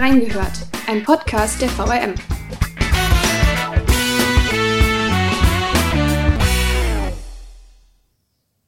Reingehört, 0.00 0.66
ein 0.88 1.04
Podcast 1.04 1.60
der 1.60 1.68
VRM. 1.68 2.14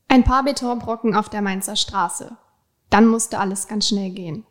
Ein 0.09 0.25
paar 0.25 0.45
Betonbrocken 0.45 1.15
auf 1.17 1.31
der 1.31 1.41
Mainzer 1.41 1.77
Straße. 1.77 2.37
Dann 2.91 3.07
musste 3.07 3.39
alles 3.39 3.67
ganz 3.67 3.89
schnell 3.89 4.11
gehen. 4.11 4.45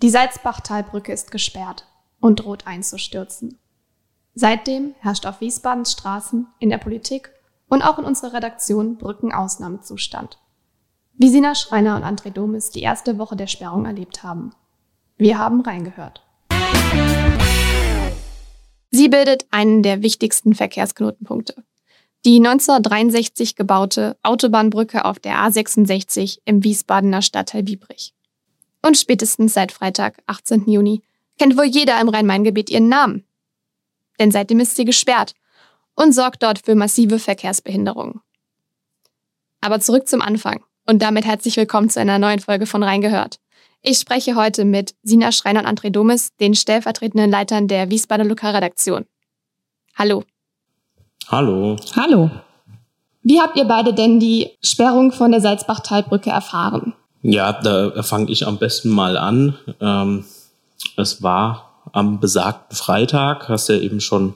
Die 0.00 0.10
Salzbachtalbrücke 0.10 1.12
ist 1.12 1.32
gesperrt 1.32 1.88
und 2.20 2.36
droht 2.36 2.68
einzustürzen. 2.68 3.58
Seitdem 4.34 4.94
herrscht 5.00 5.26
auf 5.26 5.40
Wiesbadens 5.40 5.90
Straßen, 5.90 6.46
in 6.60 6.70
der 6.70 6.78
Politik 6.78 7.32
und 7.68 7.82
auch 7.82 7.98
in 7.98 8.04
unserer 8.04 8.34
Redaktion 8.34 8.96
Brückenausnahmezustand. 8.96 10.38
Wie 11.14 11.30
Sina 11.30 11.56
Schreiner 11.56 11.96
und 11.96 12.04
André 12.04 12.30
Domis 12.30 12.70
die 12.70 12.82
erste 12.82 13.18
Woche 13.18 13.34
der 13.34 13.48
Sperrung 13.48 13.86
erlebt 13.86 14.22
haben. 14.22 14.52
Wir 15.16 15.36
haben 15.36 15.62
reingehört. 15.62 16.22
Sie 18.90 19.08
bildet 19.08 19.46
einen 19.50 19.82
der 19.82 20.02
wichtigsten 20.02 20.54
Verkehrsknotenpunkte. 20.54 21.62
Die 22.24 22.36
1963 22.36 23.54
gebaute 23.54 24.16
Autobahnbrücke 24.22 25.04
auf 25.04 25.18
der 25.18 25.36
A66 25.36 26.38
im 26.44 26.64
Wiesbadener 26.64 27.22
Stadtteil 27.22 27.62
Biebrich. 27.62 28.14
Und 28.82 28.96
spätestens 28.96 29.54
seit 29.54 29.72
Freitag, 29.72 30.22
18. 30.26 30.68
Juni, 30.68 31.02
kennt 31.38 31.56
wohl 31.56 31.66
jeder 31.66 32.00
im 32.00 32.08
Rhein-Main-Gebiet 32.08 32.70
ihren 32.70 32.88
Namen. 32.88 33.24
Denn 34.18 34.30
seitdem 34.30 34.60
ist 34.60 34.74
sie 34.74 34.84
gesperrt 34.84 35.34
und 35.94 36.12
sorgt 36.12 36.42
dort 36.42 36.60
für 36.64 36.74
massive 36.74 37.18
Verkehrsbehinderungen. 37.18 38.20
Aber 39.60 39.80
zurück 39.80 40.08
zum 40.08 40.22
Anfang 40.22 40.64
und 40.86 41.02
damit 41.02 41.24
herzlich 41.24 41.56
willkommen 41.56 41.90
zu 41.90 42.00
einer 42.00 42.18
neuen 42.18 42.40
Folge 42.40 42.66
von 42.66 42.82
Reingehört. 42.82 43.38
Ich 43.82 43.98
spreche 43.98 44.34
heute 44.34 44.64
mit 44.64 44.94
Sina 45.02 45.30
Schreiner 45.30 45.60
und 45.60 45.66
André 45.66 45.90
Domes, 45.90 46.30
den 46.40 46.54
stellvertretenden 46.54 47.30
Leitern 47.30 47.68
der 47.68 47.90
Wiesbadener 47.90 48.28
Lokalredaktion. 48.28 49.06
Hallo. 49.96 50.24
Hallo. 51.28 51.76
Hallo. 51.94 52.30
Wie 53.22 53.40
habt 53.40 53.56
ihr 53.56 53.66
beide 53.66 53.94
denn 53.94 54.18
die 54.18 54.50
Sperrung 54.62 55.12
von 55.12 55.30
der 55.30 55.40
Salzbachtalbrücke 55.40 56.30
erfahren? 56.30 56.94
Ja, 57.22 57.52
da 57.52 58.02
fange 58.02 58.30
ich 58.30 58.46
am 58.46 58.58
besten 58.58 58.90
mal 58.90 59.16
an. 59.16 59.56
Ähm, 59.80 60.24
es 60.96 61.22
war 61.22 61.82
am 61.92 62.20
besagten 62.20 62.76
Freitag, 62.76 63.48
hast 63.48 63.68
ja 63.68 63.76
eben 63.76 64.00
schon 64.00 64.34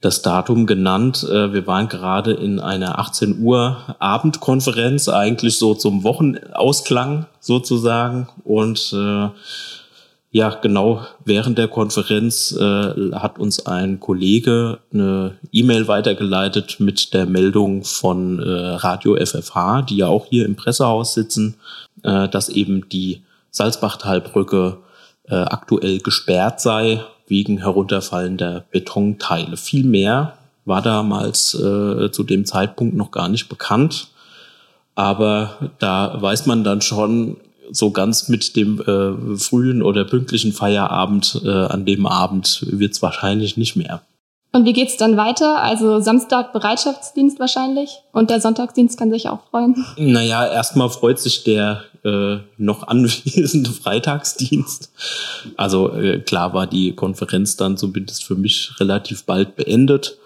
das 0.00 0.22
Datum 0.22 0.66
genannt. 0.66 1.26
Äh, 1.28 1.52
wir 1.52 1.66
waren 1.66 1.88
gerade 1.88 2.32
in 2.32 2.58
einer 2.58 2.98
18 2.98 3.40
Uhr 3.40 3.96
Abendkonferenz, 3.98 5.08
eigentlich 5.08 5.58
so 5.58 5.74
zum 5.74 6.04
Wochenausklang 6.04 7.26
sozusagen. 7.40 8.28
Und 8.44 8.94
äh, 8.94 9.28
ja, 10.32 10.50
genau 10.50 11.04
während 11.24 11.58
der 11.58 11.68
Konferenz 11.68 12.52
äh, 12.52 13.12
hat 13.12 13.38
uns 13.38 13.66
ein 13.66 13.98
Kollege 13.98 14.78
eine 14.92 15.38
E-Mail 15.52 15.88
weitergeleitet 15.88 16.76
mit 16.78 17.12
der 17.12 17.26
Meldung 17.26 17.82
von 17.82 18.38
äh, 18.38 18.48
Radio 18.48 19.16
FFH, 19.16 19.82
die 19.82 19.96
ja 19.96 20.06
auch 20.06 20.26
hier 20.26 20.46
im 20.46 20.54
Pressehaus 20.54 21.14
sitzen, 21.14 21.56
äh, 22.04 22.28
dass 22.28 22.48
eben 22.48 22.88
die 22.88 23.22
Salzbachtalbrücke 23.50 24.78
äh, 25.24 25.34
aktuell 25.34 25.98
gesperrt 25.98 26.60
sei 26.60 27.04
wegen 27.30 27.58
herunterfallender 27.58 28.64
Betonteile. 28.70 29.56
Viel 29.56 29.84
mehr 29.84 30.36
war 30.64 30.82
damals 30.82 31.54
äh, 31.54 32.10
zu 32.10 32.24
dem 32.24 32.44
Zeitpunkt 32.44 32.94
noch 32.94 33.10
gar 33.10 33.28
nicht 33.28 33.48
bekannt. 33.48 34.08
Aber 34.94 35.70
da 35.78 36.20
weiß 36.20 36.46
man 36.46 36.64
dann 36.64 36.82
schon 36.82 37.36
so 37.70 37.90
ganz 37.92 38.28
mit 38.28 38.56
dem 38.56 38.80
äh, 38.80 39.38
frühen 39.38 39.82
oder 39.82 40.04
pünktlichen 40.04 40.52
Feierabend 40.52 41.40
äh, 41.44 41.48
an 41.48 41.86
dem 41.86 42.06
Abend 42.06 42.66
wird 42.68 42.92
es 42.92 43.02
wahrscheinlich 43.02 43.56
nicht 43.56 43.76
mehr. 43.76 44.02
Und 44.52 44.64
wie 44.64 44.72
geht's 44.72 44.96
dann 44.96 45.16
weiter? 45.16 45.62
Also 45.62 46.00
Samstag 46.00 46.52
Bereitschaftsdienst 46.52 47.38
wahrscheinlich 47.38 48.00
und 48.12 48.30
der 48.30 48.40
Sonntagsdienst 48.40 48.98
kann 48.98 49.10
sich 49.10 49.28
auch 49.28 49.40
freuen. 49.50 49.84
Naja, 49.96 50.46
erstmal 50.46 50.90
freut 50.90 51.20
sich 51.20 51.44
der 51.44 51.84
äh, 52.04 52.38
noch 52.56 52.88
anwesende 52.88 53.70
Freitagsdienst. 53.82 54.90
Also 55.56 55.92
äh, 55.92 56.20
klar 56.20 56.52
war 56.52 56.66
die 56.66 56.94
Konferenz 56.94 57.56
dann 57.56 57.76
zumindest 57.76 58.24
für 58.24 58.34
mich 58.34 58.72
relativ 58.80 59.24
bald 59.24 59.56
beendet. 59.56 60.16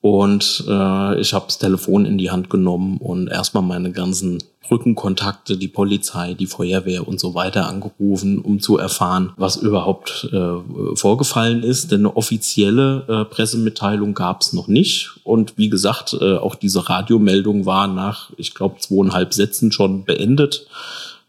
Und 0.00 0.64
äh, 0.66 1.20
ich 1.20 1.34
habe 1.34 1.46
das 1.46 1.58
Telefon 1.58 2.06
in 2.06 2.16
die 2.16 2.30
Hand 2.30 2.48
genommen 2.48 2.96
und 2.98 3.28
erstmal 3.28 3.62
meine 3.62 3.92
ganzen 3.92 4.42
Brückenkontakte, 4.66 5.58
die 5.58 5.68
Polizei, 5.68 6.34
die 6.34 6.46
Feuerwehr 6.46 7.06
und 7.06 7.20
so 7.20 7.34
weiter 7.34 7.66
angerufen, 7.66 8.38
um 8.38 8.60
zu 8.60 8.78
erfahren, 8.78 9.32
was 9.36 9.56
überhaupt 9.56 10.30
äh, 10.32 10.96
vorgefallen 10.96 11.62
ist. 11.62 11.90
Denn 11.90 12.00
eine 12.00 12.16
offizielle 12.16 13.04
äh, 13.08 13.24
Pressemitteilung 13.24 14.14
gab 14.14 14.40
es 14.40 14.52
noch 14.52 14.68
nicht. 14.68 15.10
Und 15.24 15.58
wie 15.58 15.68
gesagt, 15.68 16.16
äh, 16.18 16.36
auch 16.36 16.54
diese 16.54 16.88
Radiomeldung 16.88 17.66
war 17.66 17.88
nach, 17.88 18.30
ich 18.36 18.54
glaube, 18.54 18.78
zweieinhalb 18.78 19.34
Sätzen 19.34 19.72
schon 19.72 20.04
beendet. 20.04 20.66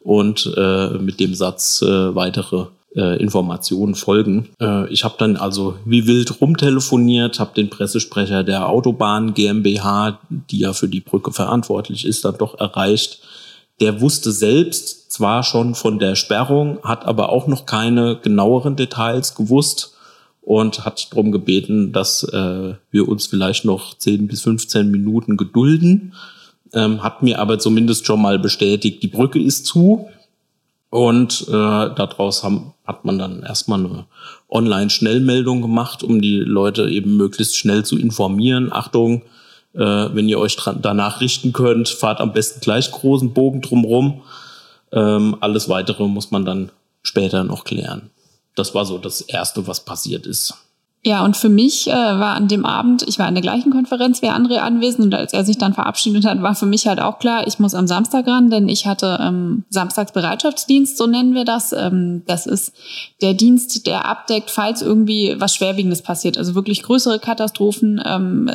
Und 0.02 0.52
äh, 0.56 0.98
mit 0.98 1.20
dem 1.20 1.34
Satz 1.34 1.82
äh, 1.82 2.16
weitere 2.16 2.68
äh, 2.96 3.22
Informationen 3.22 3.96
folgen. 3.96 4.50
Äh, 4.60 4.92
ich 4.92 5.04
habe 5.04 5.16
dann 5.18 5.38
also 5.38 5.76
wie 5.86 6.08
wild 6.08 6.42
rumtelefoniert, 6.42 7.40
habe 7.40 7.54
den 7.56 7.70
Pressesprecher 7.70 8.44
der 8.44 8.68
Autobahn 8.68 9.34
GmbH, 9.34 10.20
die 10.30 10.60
ja 10.60 10.74
für 10.74 10.88
die 10.88 11.02
Brücke 11.02 11.32
verantwortlich 11.32 12.06
ist, 12.06 12.26
dann 12.26 12.38
doch 12.38 12.60
erreicht. 12.60 13.20
Der 13.80 14.02
wusste 14.02 14.32
selbst 14.32 15.12
zwar 15.12 15.44
schon 15.44 15.76
von 15.76 16.00
der 16.00 16.16
Sperrung, 16.16 16.80
hat 16.84 17.06
aber 17.06 17.30
auch 17.30 17.48
noch 17.48 17.66
keine 17.66 18.18
genaueren 18.22 18.76
Details 18.76 19.36
gewusst 19.36 19.96
und 20.42 20.86
hat 20.86 21.12
darum 21.12 21.32
gebeten, 21.32 21.92
dass 21.92 22.24
äh, 22.24 22.74
wir 22.92 23.08
uns 23.08 23.28
vielleicht 23.28 23.66
noch 23.66 23.98
10 23.98 24.28
bis 24.28 24.42
15 24.42 24.90
Minuten 24.90 25.38
gedulden. 25.38 26.14
Ähm, 26.74 27.04
hat 27.04 27.22
mir 27.22 27.40
aber 27.40 27.60
zumindest 27.60 28.06
schon 28.06 28.22
mal 28.22 28.40
bestätigt, 28.40 29.04
die 29.04 29.08
Brücke 29.08 29.42
ist 29.42 29.66
zu. 29.66 30.08
Und 30.92 31.48
äh, 31.48 31.52
daraus 31.52 32.44
haben, 32.44 32.74
hat 32.86 33.06
man 33.06 33.18
dann 33.18 33.44
erstmal 33.44 33.80
eine 33.80 34.06
Online-Schnellmeldung 34.50 35.62
gemacht, 35.62 36.04
um 36.04 36.22
die 36.22 36.40
Leute 36.40 36.90
eben 36.90 37.16
möglichst 37.16 37.56
schnell 37.56 37.86
zu 37.86 37.98
informieren. 37.98 38.74
Achtung, 38.74 39.22
äh, 39.74 39.80
wenn 39.80 40.28
ihr 40.28 40.38
euch 40.38 40.58
danach 40.82 41.22
richten 41.22 41.54
könnt, 41.54 41.88
fahrt 41.88 42.20
am 42.20 42.34
besten 42.34 42.60
gleich 42.60 42.92
großen 42.92 43.34
Bogen 43.34 43.62
drumrum. 43.62 44.22
Ähm, 44.92 45.38
alles 45.40 45.70
weitere 45.70 46.08
muss 46.10 46.30
man 46.32 46.44
dann 46.44 46.72
später 47.04 47.46
noch 47.46 47.64
klären. 47.64 48.10
Das 48.56 48.76
war 48.76 48.86
so 48.86 48.98
das 48.98 49.22
Erste, 49.22 49.68
was 49.68 49.86
passiert 49.86 50.28
ist. 50.28 50.56
Ja, 51.04 51.26
und 51.26 51.36
für 51.36 51.50
mich 51.50 51.88
äh, 51.88 51.94
war 51.94 52.36
an 52.36 52.48
dem 52.48 52.64
Abend, 52.64 53.02
ich 53.08 53.18
war 53.18 53.28
in 53.28 53.34
der 53.34 53.42
gleichen 53.42 53.72
Konferenz 53.72 54.22
wie 54.22 54.30
André 54.30 54.58
anwesend 54.58 55.06
und 55.06 55.16
als 55.16 55.34
er 55.34 55.44
sich 55.44 55.58
dann 55.58 55.74
verabschiedet 55.74 56.26
hat, 56.26 56.44
war 56.44 56.54
für 56.54 56.68
mich 56.68 56.86
halt 56.86 57.00
auch 57.00 57.18
klar, 57.18 57.48
ich 57.48 57.58
muss 57.58 57.74
am 57.74 57.88
Samstag 57.88 58.28
ran, 58.28 58.52
denn 58.52 58.70
ich 58.70 58.86
hatte 58.86 59.18
ähm, 59.20 59.64
Samstagsbereitschaftsdienst, 59.70 60.98
so 60.98 61.08
nennen 61.08 61.34
wir 61.34 61.44
das. 61.44 61.74
Ähm, 61.74 62.22
das 62.28 62.46
ist 62.46 62.74
der 63.24 63.34
Dienst, 63.34 63.88
der 63.88 64.06
abdeckt, 64.06 64.52
falls 64.52 64.84
irgendwie 64.84 65.36
was 65.40 65.56
Schwerwiegendes 65.56 66.04
passiert, 66.04 66.38
also 66.38 66.54
wirklich 66.54 66.84
größere 66.84 67.18
Katastrophen, 67.18 68.00
ähm, 68.06 68.48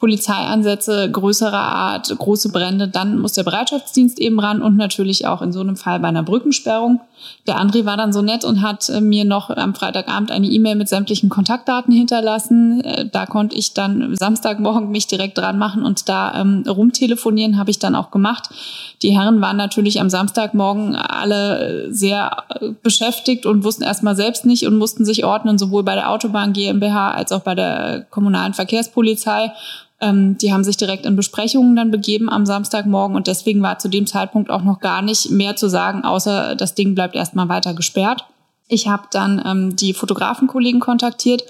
Polizeieinsätze 0.00 1.10
größerer 1.10 1.52
Art, 1.52 2.08
große 2.16 2.48
Brände, 2.48 2.88
dann 2.88 3.18
muss 3.18 3.34
der 3.34 3.44
Bereitschaftsdienst 3.44 4.18
eben 4.18 4.40
ran 4.40 4.62
und 4.62 4.76
natürlich 4.76 5.26
auch 5.26 5.42
in 5.42 5.52
so 5.52 5.60
einem 5.60 5.76
Fall 5.76 6.00
bei 6.00 6.08
einer 6.08 6.22
Brückensperrung. 6.22 7.00
Der 7.46 7.58
André 7.58 7.84
war 7.84 7.98
dann 7.98 8.10
so 8.10 8.22
nett 8.22 8.42
und 8.42 8.62
hat 8.62 8.88
äh, 8.88 9.02
mir 9.02 9.26
noch 9.26 9.50
am 9.50 9.74
Freitagabend 9.74 10.30
eine 10.30 10.46
E-Mail 10.46 10.76
mit 10.76 10.88
sämtlichen 10.88 11.28
Kontaktdaten 11.28 11.92
hinterlassen. 11.92 12.80
Äh, 12.80 13.10
da 13.12 13.26
konnte 13.26 13.56
ich 13.56 13.74
dann 13.74 14.16
Samstagmorgen 14.16 14.90
mich 14.90 15.06
direkt 15.06 15.36
dran 15.36 15.58
machen 15.58 15.82
und 15.82 16.08
da 16.08 16.40
ähm, 16.40 16.64
rumtelefonieren, 16.66 17.58
habe 17.58 17.70
ich 17.70 17.78
dann 17.78 17.94
auch 17.94 18.10
gemacht. 18.10 18.48
Die 19.02 19.10
Herren 19.10 19.42
waren 19.42 19.58
natürlich 19.58 20.00
am 20.00 20.08
Samstagmorgen 20.08 20.96
alle 20.96 21.92
sehr 21.92 22.44
äh, 22.58 22.70
beschäftigt 22.82 23.44
und 23.44 23.64
wussten 23.64 23.82
erstmal 23.82 24.16
selbst 24.16 24.46
nicht 24.46 24.66
und 24.66 24.78
mussten 24.78 25.04
sich 25.04 25.26
ordnen, 25.26 25.58
sowohl 25.58 25.82
bei 25.82 25.94
der 25.94 26.08
Autobahn 26.08 26.54
GmbH 26.54 27.10
als 27.10 27.32
auch 27.32 27.42
bei 27.42 27.54
der 27.54 28.06
kommunalen 28.08 28.54
Verkehrspolizei 28.54 29.52
ähm, 30.00 30.38
die 30.38 30.52
haben 30.52 30.64
sich 30.64 30.76
direkt 30.76 31.06
in 31.06 31.16
Besprechungen 31.16 31.76
dann 31.76 31.90
begeben 31.90 32.28
am 32.30 32.46
Samstagmorgen 32.46 33.16
und 33.16 33.26
deswegen 33.26 33.62
war 33.62 33.78
zu 33.78 33.88
dem 33.88 34.06
Zeitpunkt 34.06 34.50
auch 34.50 34.62
noch 34.62 34.80
gar 34.80 35.02
nicht 35.02 35.30
mehr 35.30 35.56
zu 35.56 35.68
sagen, 35.68 36.04
außer 36.04 36.56
das 36.56 36.74
Ding 36.74 36.94
bleibt 36.94 37.14
erstmal 37.14 37.48
weiter 37.48 37.74
gesperrt. 37.74 38.24
Ich 38.68 38.88
habe 38.88 39.04
dann 39.10 39.42
ähm, 39.44 39.76
die 39.76 39.94
Fotografenkollegen 39.94 40.80
kontaktiert 40.80 41.44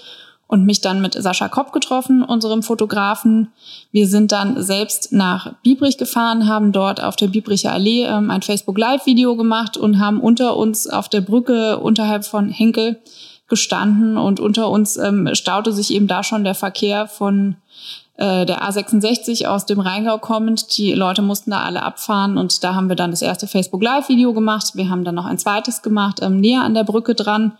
und 0.47 0.65
mich 0.65 0.81
dann 0.81 1.01
mit 1.01 1.13
Sascha 1.13 1.47
Kopp 1.47 1.71
getroffen, 1.71 2.23
unserem 2.23 2.61
Fotografen. 2.61 3.53
Wir 3.93 4.05
sind 4.05 4.33
dann 4.33 4.61
selbst 4.61 5.13
nach 5.13 5.53
Biebrich 5.63 5.97
gefahren, 5.97 6.49
haben 6.49 6.73
dort 6.73 7.01
auf 7.01 7.15
der 7.15 7.27
Biebricher 7.27 7.71
Allee 7.71 8.03
ähm, 8.03 8.29
ein 8.29 8.41
Facebook 8.41 8.77
Live 8.77 9.05
Video 9.05 9.37
gemacht 9.37 9.77
und 9.77 9.99
haben 9.99 10.19
unter 10.19 10.57
uns 10.57 10.87
auf 10.87 11.07
der 11.07 11.21
Brücke 11.21 11.79
unterhalb 11.79 12.25
von 12.25 12.49
Henkel 12.49 12.99
gestanden 13.47 14.17
und 14.17 14.41
unter 14.41 14.69
uns 14.69 14.97
ähm, 14.97 15.29
staute 15.33 15.71
sich 15.71 15.93
eben 15.93 16.07
da 16.07 16.23
schon 16.23 16.43
der 16.43 16.55
Verkehr 16.55 17.07
von 17.07 17.55
der 18.17 18.61
A66 18.61 19.47
aus 19.47 19.65
dem 19.65 19.79
Rheingau 19.79 20.17
kommend. 20.17 20.77
Die 20.77 20.93
Leute 20.93 21.21
mussten 21.21 21.51
da 21.51 21.61
alle 21.61 21.81
abfahren 21.81 22.37
und 22.37 22.63
da 22.63 22.75
haben 22.75 22.89
wir 22.89 22.95
dann 22.95 23.11
das 23.11 23.21
erste 23.21 23.47
Facebook 23.47 23.81
Live 23.81 24.09
Video 24.09 24.33
gemacht. 24.33 24.75
Wir 24.75 24.89
haben 24.89 25.03
dann 25.03 25.15
noch 25.15 25.25
ein 25.25 25.39
zweites 25.39 25.81
gemacht, 25.81 26.19
ähm, 26.21 26.39
näher 26.39 26.61
an 26.61 26.73
der 26.73 26.83
Brücke 26.83 27.15
dran. 27.15 27.53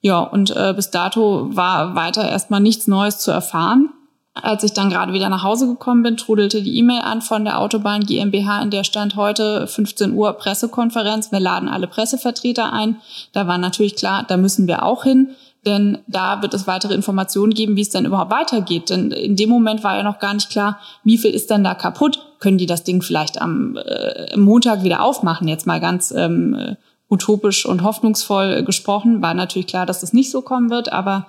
Ja, 0.00 0.20
und 0.20 0.54
äh, 0.56 0.72
bis 0.74 0.90
dato 0.90 1.54
war 1.54 1.94
weiter 1.94 2.28
erstmal 2.28 2.60
nichts 2.60 2.86
Neues 2.86 3.18
zu 3.18 3.30
erfahren. 3.30 3.90
Als 4.34 4.62
ich 4.62 4.72
dann 4.72 4.90
gerade 4.90 5.12
wieder 5.12 5.28
nach 5.28 5.42
Hause 5.42 5.66
gekommen 5.66 6.04
bin, 6.04 6.16
trudelte 6.16 6.62
die 6.62 6.78
E-Mail 6.78 7.00
an 7.00 7.22
von 7.22 7.44
der 7.44 7.58
Autobahn 7.58 8.04
GmbH, 8.04 8.62
in 8.62 8.70
der 8.70 8.84
stand 8.84 9.16
heute 9.16 9.66
15 9.66 10.14
Uhr 10.14 10.32
Pressekonferenz. 10.34 11.32
Wir 11.32 11.40
laden 11.40 11.68
alle 11.68 11.88
Pressevertreter 11.88 12.72
ein. 12.72 13.00
Da 13.32 13.48
war 13.48 13.58
natürlich 13.58 13.96
klar, 13.96 14.24
da 14.28 14.36
müssen 14.36 14.68
wir 14.68 14.84
auch 14.84 15.02
hin, 15.02 15.30
denn 15.66 15.98
da 16.06 16.42
wird 16.42 16.54
es 16.54 16.66
weitere 16.66 16.94
Informationen 16.94 17.52
geben, 17.52 17.76
wie 17.76 17.82
es 17.82 17.90
denn 17.90 18.04
überhaupt 18.04 18.30
weitergeht. 18.30 18.90
Denn 18.90 19.10
in 19.10 19.36
dem 19.36 19.50
Moment 19.50 19.84
war 19.84 19.96
ja 19.96 20.02
noch 20.02 20.18
gar 20.18 20.34
nicht 20.34 20.50
klar, 20.50 20.78
wie 21.04 21.18
viel 21.18 21.32
ist 21.32 21.50
denn 21.50 21.64
da 21.64 21.74
kaputt? 21.74 22.20
Können 22.40 22.58
die 22.58 22.66
das 22.66 22.84
Ding 22.84 23.02
vielleicht 23.02 23.40
am 23.40 23.76
äh, 23.76 24.36
Montag 24.36 24.84
wieder 24.84 25.02
aufmachen? 25.02 25.48
Jetzt 25.48 25.66
mal 25.66 25.80
ganz 25.80 26.12
ähm, 26.16 26.76
utopisch 27.10 27.66
und 27.66 27.82
hoffnungsvoll 27.82 28.62
gesprochen. 28.64 29.22
War 29.22 29.34
natürlich 29.34 29.66
klar, 29.66 29.86
dass 29.86 30.00
das 30.00 30.12
nicht 30.12 30.30
so 30.30 30.42
kommen 30.42 30.70
wird, 30.70 30.92
aber 30.92 31.26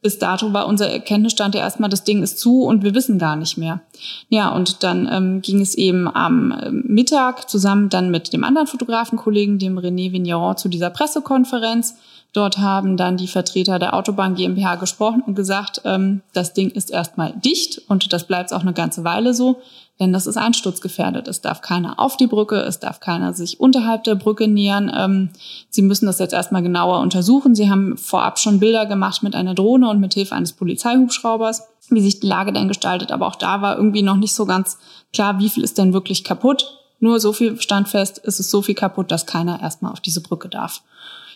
bis 0.00 0.18
dato 0.18 0.52
war 0.52 0.66
unser 0.66 0.88
Erkenntnisstand 0.88 1.56
ja 1.56 1.62
erstmal, 1.62 1.90
das 1.90 2.04
Ding 2.04 2.22
ist 2.22 2.38
zu 2.38 2.62
und 2.62 2.84
wir 2.84 2.94
wissen 2.94 3.18
gar 3.18 3.34
nicht 3.34 3.58
mehr. 3.58 3.80
Ja, 4.28 4.50
und 4.50 4.84
dann 4.84 5.08
ähm, 5.10 5.42
ging 5.42 5.60
es 5.60 5.74
eben 5.74 6.08
am 6.14 6.56
ähm, 6.62 6.84
Mittag 6.86 7.50
zusammen 7.50 7.88
dann 7.88 8.10
mit 8.10 8.32
dem 8.32 8.44
anderen 8.44 8.68
Fotografenkollegen, 8.68 9.58
dem 9.58 9.78
René 9.78 10.12
Vigneron, 10.12 10.56
zu 10.56 10.68
dieser 10.68 10.90
Pressekonferenz. 10.90 11.96
Dort 12.34 12.58
haben 12.58 12.96
dann 12.98 13.16
die 13.16 13.26
Vertreter 13.26 13.78
der 13.78 13.94
Autobahn 13.94 14.34
GmbH 14.34 14.74
gesprochen 14.76 15.22
und 15.26 15.34
gesagt, 15.34 15.80
ähm, 15.84 16.20
das 16.34 16.52
Ding 16.52 16.70
ist 16.70 16.90
erstmal 16.90 17.32
dicht 17.32 17.82
und 17.88 18.12
das 18.12 18.26
bleibt 18.26 18.52
auch 18.52 18.60
eine 18.60 18.74
ganze 18.74 19.02
Weile 19.02 19.32
so, 19.32 19.62
denn 19.98 20.12
das 20.12 20.26
ist 20.26 20.36
einsturzgefährdet. 20.36 21.26
Es 21.26 21.40
darf 21.40 21.62
keiner 21.62 21.98
auf 21.98 22.18
die 22.18 22.26
Brücke, 22.26 22.56
es 22.56 22.80
darf 22.80 23.00
keiner 23.00 23.32
sich 23.32 23.60
unterhalb 23.60 24.04
der 24.04 24.14
Brücke 24.14 24.46
nähern. 24.46 24.92
Ähm, 24.94 25.30
Sie 25.70 25.82
müssen 25.82 26.06
das 26.06 26.18
jetzt 26.18 26.34
erstmal 26.34 26.62
genauer 26.62 27.00
untersuchen. 27.00 27.54
Sie 27.54 27.70
haben 27.70 27.96
vorab 27.96 28.38
schon 28.38 28.60
Bilder 28.60 28.84
gemacht 28.84 29.22
mit 29.22 29.34
einer 29.34 29.54
Drohne 29.54 29.88
und 29.88 29.98
mit 29.98 30.12
Hilfe 30.12 30.34
eines 30.34 30.52
Polizeihubschraubers, 30.52 31.66
wie 31.88 32.02
sich 32.02 32.20
die 32.20 32.28
Lage 32.28 32.52
denn 32.52 32.68
gestaltet. 32.68 33.10
Aber 33.10 33.26
auch 33.26 33.36
da 33.36 33.62
war 33.62 33.76
irgendwie 33.76 34.02
noch 34.02 34.16
nicht 34.16 34.34
so 34.34 34.44
ganz 34.44 34.78
klar, 35.14 35.38
wie 35.38 35.48
viel 35.48 35.64
ist 35.64 35.78
denn 35.78 35.94
wirklich 35.94 36.24
kaputt. 36.24 36.78
Nur 37.00 37.20
so 37.20 37.32
viel 37.32 37.60
stand 37.60 37.88
fest, 37.88 38.20
es 38.24 38.38
ist 38.38 38.50
so 38.50 38.60
viel 38.60 38.74
kaputt, 38.74 39.10
dass 39.10 39.24
keiner 39.24 39.62
erstmal 39.62 39.92
auf 39.92 40.00
diese 40.00 40.20
Brücke 40.20 40.48
darf. 40.48 40.82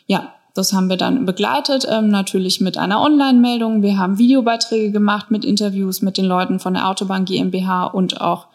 Ja, 0.06 0.32
das 0.54 0.72
haben 0.72 0.90
wir 0.90 0.96
dann 0.96 1.24
begleitet, 1.24 1.86
ähm, 1.88 2.08
natürlich 2.08 2.60
mit 2.60 2.76
einer 2.76 3.00
Online-Meldung. 3.00 3.82
Wir 3.82 3.96
haben 3.96 4.18
Videobeiträge 4.18 4.90
gemacht 4.90 5.30
mit 5.30 5.44
Interviews 5.44 6.02
mit 6.02 6.18
den 6.18 6.26
Leuten 6.26 6.58
von 6.60 6.74
der 6.74 6.88
Autobahn 6.88 7.24
GmbH 7.24 7.86
und 7.86 8.20
auch 8.20 8.46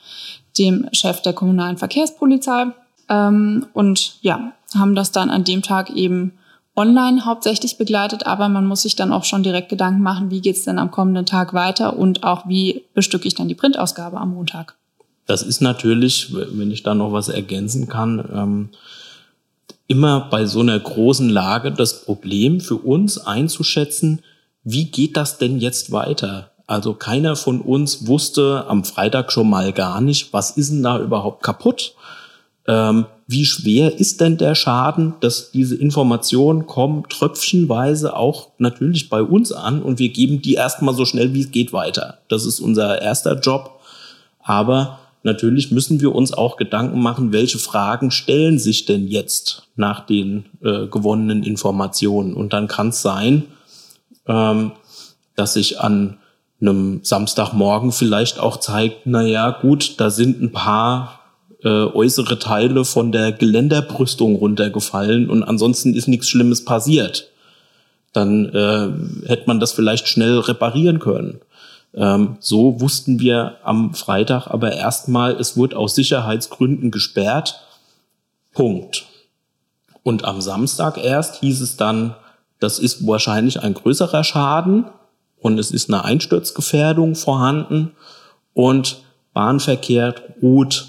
dem 0.57 0.87
Chef 0.91 1.21
der 1.21 1.33
kommunalen 1.33 1.77
Verkehrspolizei. 1.77 2.67
Ähm, 3.09 3.65
und 3.73 4.17
ja, 4.21 4.51
haben 4.75 4.95
das 4.95 5.11
dann 5.11 5.29
an 5.29 5.43
dem 5.43 5.63
Tag 5.63 5.89
eben 5.89 6.33
online 6.75 7.25
hauptsächlich 7.25 7.79
begleitet, 7.79 8.27
aber 8.27 8.47
man 8.49 8.67
muss 8.67 8.83
sich 8.83 8.95
dann 8.95 9.11
auch 9.11 9.23
schon 9.23 9.41
direkt 9.41 9.69
Gedanken 9.69 10.03
machen, 10.03 10.29
wie 10.29 10.41
geht's 10.41 10.65
denn 10.65 10.77
am 10.77 10.91
kommenden 10.91 11.25
Tag 11.25 11.55
weiter 11.55 11.97
und 11.97 12.23
auch 12.23 12.47
wie 12.47 12.83
bestücke 12.93 13.27
ich 13.27 13.33
dann 13.33 13.47
die 13.47 13.55
Printausgabe 13.55 14.17
am 14.17 14.35
Montag. 14.35 14.75
Das 15.25 15.41
ist 15.41 15.61
natürlich, 15.61 16.31
wenn 16.31 16.69
ich 16.69 16.83
da 16.83 16.93
noch 16.93 17.11
was 17.11 17.29
ergänzen 17.29 17.87
kann, 17.89 18.29
ähm 18.31 18.69
immer 19.87 20.27
bei 20.29 20.45
so 20.45 20.59
einer 20.59 20.79
großen 20.79 21.29
Lage 21.29 21.71
das 21.71 22.03
Problem 22.03 22.59
für 22.59 22.75
uns 22.75 23.17
einzuschätzen, 23.17 24.21
wie 24.63 24.85
geht 24.85 25.15
das 25.15 25.37
denn 25.37 25.59
jetzt 25.59 25.91
weiter? 25.91 26.51
Also 26.67 26.93
keiner 26.93 27.37
von 27.37 27.61
uns 27.61 28.07
wusste 28.07 28.65
am 28.67 28.83
Freitag 28.83 29.31
schon 29.31 29.49
mal 29.49 29.71
gar 29.71 30.01
nicht, 30.01 30.33
was 30.33 30.51
ist 30.51 30.71
denn 30.71 30.83
da 30.83 30.99
überhaupt 30.99 31.41
kaputt? 31.41 31.93
Ähm, 32.67 33.05
wie 33.27 33.45
schwer 33.45 33.97
ist 33.97 34.19
denn 34.19 34.37
der 34.37 34.55
Schaden, 34.55 35.13
dass 35.21 35.51
diese 35.51 35.75
Informationen 35.75 36.65
kommen 36.65 37.03
tröpfchenweise 37.07 38.15
auch 38.15 38.49
natürlich 38.57 39.09
bei 39.09 39.21
uns 39.21 39.53
an 39.53 39.81
und 39.81 39.99
wir 39.99 40.09
geben 40.09 40.41
die 40.41 40.55
erstmal 40.55 40.93
so 40.93 41.05
schnell 41.05 41.33
wie 41.33 41.41
es 41.41 41.51
geht 41.51 41.71
weiter. 41.71 42.19
Das 42.27 42.45
ist 42.45 42.59
unser 42.59 43.01
erster 43.01 43.39
Job. 43.39 43.79
Aber 44.43 44.99
natürlich 45.23 45.71
müssen 45.71 46.01
wir 46.01 46.13
uns 46.13 46.33
auch 46.33 46.57
Gedanken 46.57 47.01
machen, 47.01 47.31
welche 47.31 47.59
Fragen 47.59 48.11
stellen 48.11 48.59
sich 48.59 48.85
denn 48.85 49.07
jetzt 49.07 49.67
nach 49.75 50.05
den 50.05 50.45
äh, 50.63 50.87
gewonnenen 50.87 51.43
Informationen. 51.43 52.33
Und 52.33 52.53
dann 52.53 52.67
kann 52.67 52.89
es 52.89 53.01
sein, 53.01 53.45
ähm, 54.27 54.71
dass 55.35 55.53
sich 55.53 55.79
an 55.79 56.17
einem 56.59 57.01
Samstagmorgen 57.03 57.91
vielleicht 57.91 58.39
auch 58.39 58.57
zeigt, 58.57 59.05
na 59.05 59.21
ja, 59.21 59.51
gut, 59.51 59.99
da 59.99 60.09
sind 60.09 60.41
ein 60.41 60.51
paar 60.51 61.19
äh, 61.63 61.67
äußere 61.69 62.39
Teile 62.39 62.85
von 62.85 63.11
der 63.11 63.31
Geländerbrüstung 63.31 64.35
runtergefallen 64.35 65.29
und 65.29 65.43
ansonsten 65.43 65.93
ist 65.93 66.07
nichts 66.07 66.29
Schlimmes 66.29 66.65
passiert. 66.65 67.29
Dann 68.13 68.45
äh, 68.45 69.27
hätte 69.27 69.43
man 69.47 69.59
das 69.59 69.71
vielleicht 69.71 70.07
schnell 70.07 70.39
reparieren 70.39 70.99
können. 70.99 71.41
Ähm, 71.97 72.37
so 72.39 72.79
wussten 72.79 73.19
wir 73.19 73.57
am 73.63 73.95
Freitag 73.95 74.47
aber 74.47 74.71
erstmal, 74.71 75.33
es 75.33 75.57
wurde 75.57 75.77
aus 75.77 75.95
Sicherheitsgründen 75.95 76.91
gesperrt. 76.91 77.61
Punkt. 78.53 79.05
Und 80.03 80.23
am 80.23 80.39
Samstag 80.39 80.97
erst 80.97 81.37
hieß 81.37 81.59
es 81.59 81.75
dann, 81.75 82.15
das 82.59 82.79
ist 82.79 83.05
wahrscheinlich 83.05 83.61
ein 83.61 83.73
größerer 83.73 84.23
Schaden 84.23 84.85
und 85.39 85.59
es 85.59 85.71
ist 85.71 85.89
eine 85.89 86.05
Einsturzgefährdung 86.05 87.15
vorhanden 87.15 87.91
und 88.53 89.03
Bahnverkehr 89.33 90.15
ruht, 90.41 90.87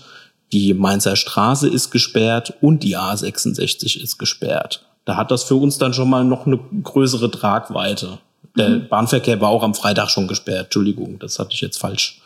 die 0.53 0.73
Mainzer 0.73 1.17
Straße 1.17 1.69
ist 1.69 1.91
gesperrt 1.91 2.55
und 2.61 2.83
die 2.83 2.97
A66 2.97 4.01
ist 4.01 4.19
gesperrt. 4.19 4.87
Da 5.05 5.17
hat 5.17 5.31
das 5.31 5.45
für 5.45 5.57
uns 5.57 5.79
dann 5.79 5.93
schon 5.93 6.09
mal 6.09 6.25
noch 6.25 6.47
eine 6.47 6.59
größere 6.83 7.31
Tragweite. 7.31 8.19
Der. 8.57 8.81
Bahnverkehr 8.81 9.41
war 9.41 9.51
auch 9.51 9.63
am 9.63 9.75
Freitag 9.75 10.11
schon 10.11 10.29
gesperrt. 10.29 10.67
Entschuldigung, 10.67 11.19
das 11.19 11.39
hatte 11.39 11.53
ich 11.53 11.61
jetzt 11.61 11.79
falsch 11.79 12.21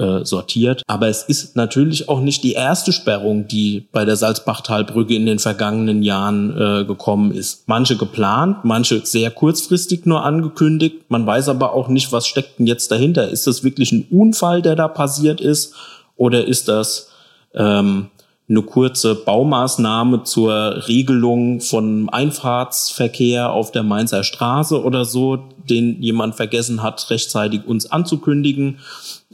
äh, 0.00 0.24
sortiert. 0.24 0.82
Aber 0.86 1.08
es 1.08 1.22
ist 1.24 1.56
natürlich 1.56 2.08
auch 2.08 2.20
nicht 2.20 2.42
die 2.42 2.52
erste 2.52 2.92
Sperrung, 2.92 3.48
die 3.48 3.86
bei 3.92 4.04
der 4.04 4.16
Salzbachtalbrücke 4.16 5.14
in 5.14 5.26
den 5.26 5.38
vergangenen 5.38 6.02
Jahren 6.02 6.56
äh, 6.56 6.84
gekommen 6.84 7.32
ist. 7.32 7.68
Manche 7.68 7.96
geplant, 7.96 8.58
manche 8.64 9.04
sehr 9.04 9.30
kurzfristig 9.30 10.06
nur 10.06 10.24
angekündigt. 10.24 11.10
Man 11.10 11.26
weiß 11.26 11.48
aber 11.48 11.74
auch 11.74 11.88
nicht, 11.88 12.12
was 12.12 12.26
steckt 12.26 12.58
denn 12.58 12.66
jetzt 12.66 12.90
dahinter. 12.90 13.28
Ist 13.28 13.46
das 13.46 13.62
wirklich 13.62 13.92
ein 13.92 14.06
Unfall, 14.10 14.62
der 14.62 14.76
da 14.76 14.88
passiert 14.88 15.40
ist? 15.40 15.74
Oder 16.16 16.46
ist 16.46 16.68
das 16.68 17.10
ähm, 17.54 18.08
eine 18.50 18.62
kurze 18.62 19.14
Baumaßnahme 19.14 20.24
zur 20.24 20.88
Regelung 20.88 21.60
von 21.60 22.08
Einfahrtsverkehr 22.08 23.52
auf 23.52 23.70
der 23.70 23.84
Mainzer 23.84 24.24
Straße 24.24 24.82
oder 24.82 25.04
so, 25.04 25.36
den 25.36 26.02
jemand 26.02 26.34
vergessen 26.34 26.82
hat, 26.82 27.08
rechtzeitig 27.10 27.64
uns 27.66 27.92
anzukündigen. 27.92 28.80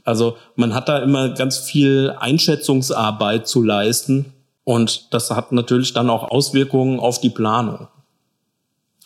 Also 0.05 0.37
man 0.55 0.75
hat 0.75 0.91
da 0.91 0.99
immer 0.99 1.31
ganz 1.31 1.59
viel 1.59 2.15
Einschätzungsarbeit 2.21 3.49
zu 3.49 3.63
leisten 3.63 4.27
und 4.65 5.15
das 5.15 5.31
hat 5.31 5.51
natürlich 5.51 5.95
dann 5.95 6.11
auch 6.11 6.31
Auswirkungen 6.31 7.01
auf 7.01 7.19
die 7.19 7.31
Planung. 7.31 7.89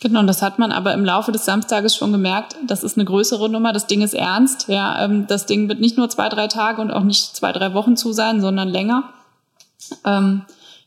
Genau, 0.01 0.23
das 0.23 0.43
hat 0.43 0.59
man 0.59 0.73
aber 0.73 0.93
im 0.95 1.05
Laufe 1.05 1.31
des 1.31 1.45
Samstages 1.45 1.95
schon 1.95 2.11
gemerkt. 2.11 2.57
Das 2.67 2.83
ist 2.83 2.97
eine 2.97 3.05
größere 3.05 3.51
Nummer. 3.51 3.73
Das 3.75 3.87
Ding 3.87 4.01
ist 4.01 4.15
ernst. 4.15 4.67
Ja, 4.69 5.05
ähm, 5.05 5.27
das 5.29 5.45
Ding 5.45 5.69
wird 5.69 5.79
nicht 5.79 5.99
nur 5.99 6.09
zwei, 6.09 6.31
drei 6.31 6.47
Tage 6.47 6.81
und 6.81 6.91
auch 6.91 7.05
nicht 7.05 7.37
zwei, 7.37 7.53
drei 7.53 7.75
Wochen 7.75 7.97
zu 7.97 8.13
sein, 8.13 8.41
sondern 8.41 8.69
länger. 8.69 9.05
Ähm, 10.05 10.43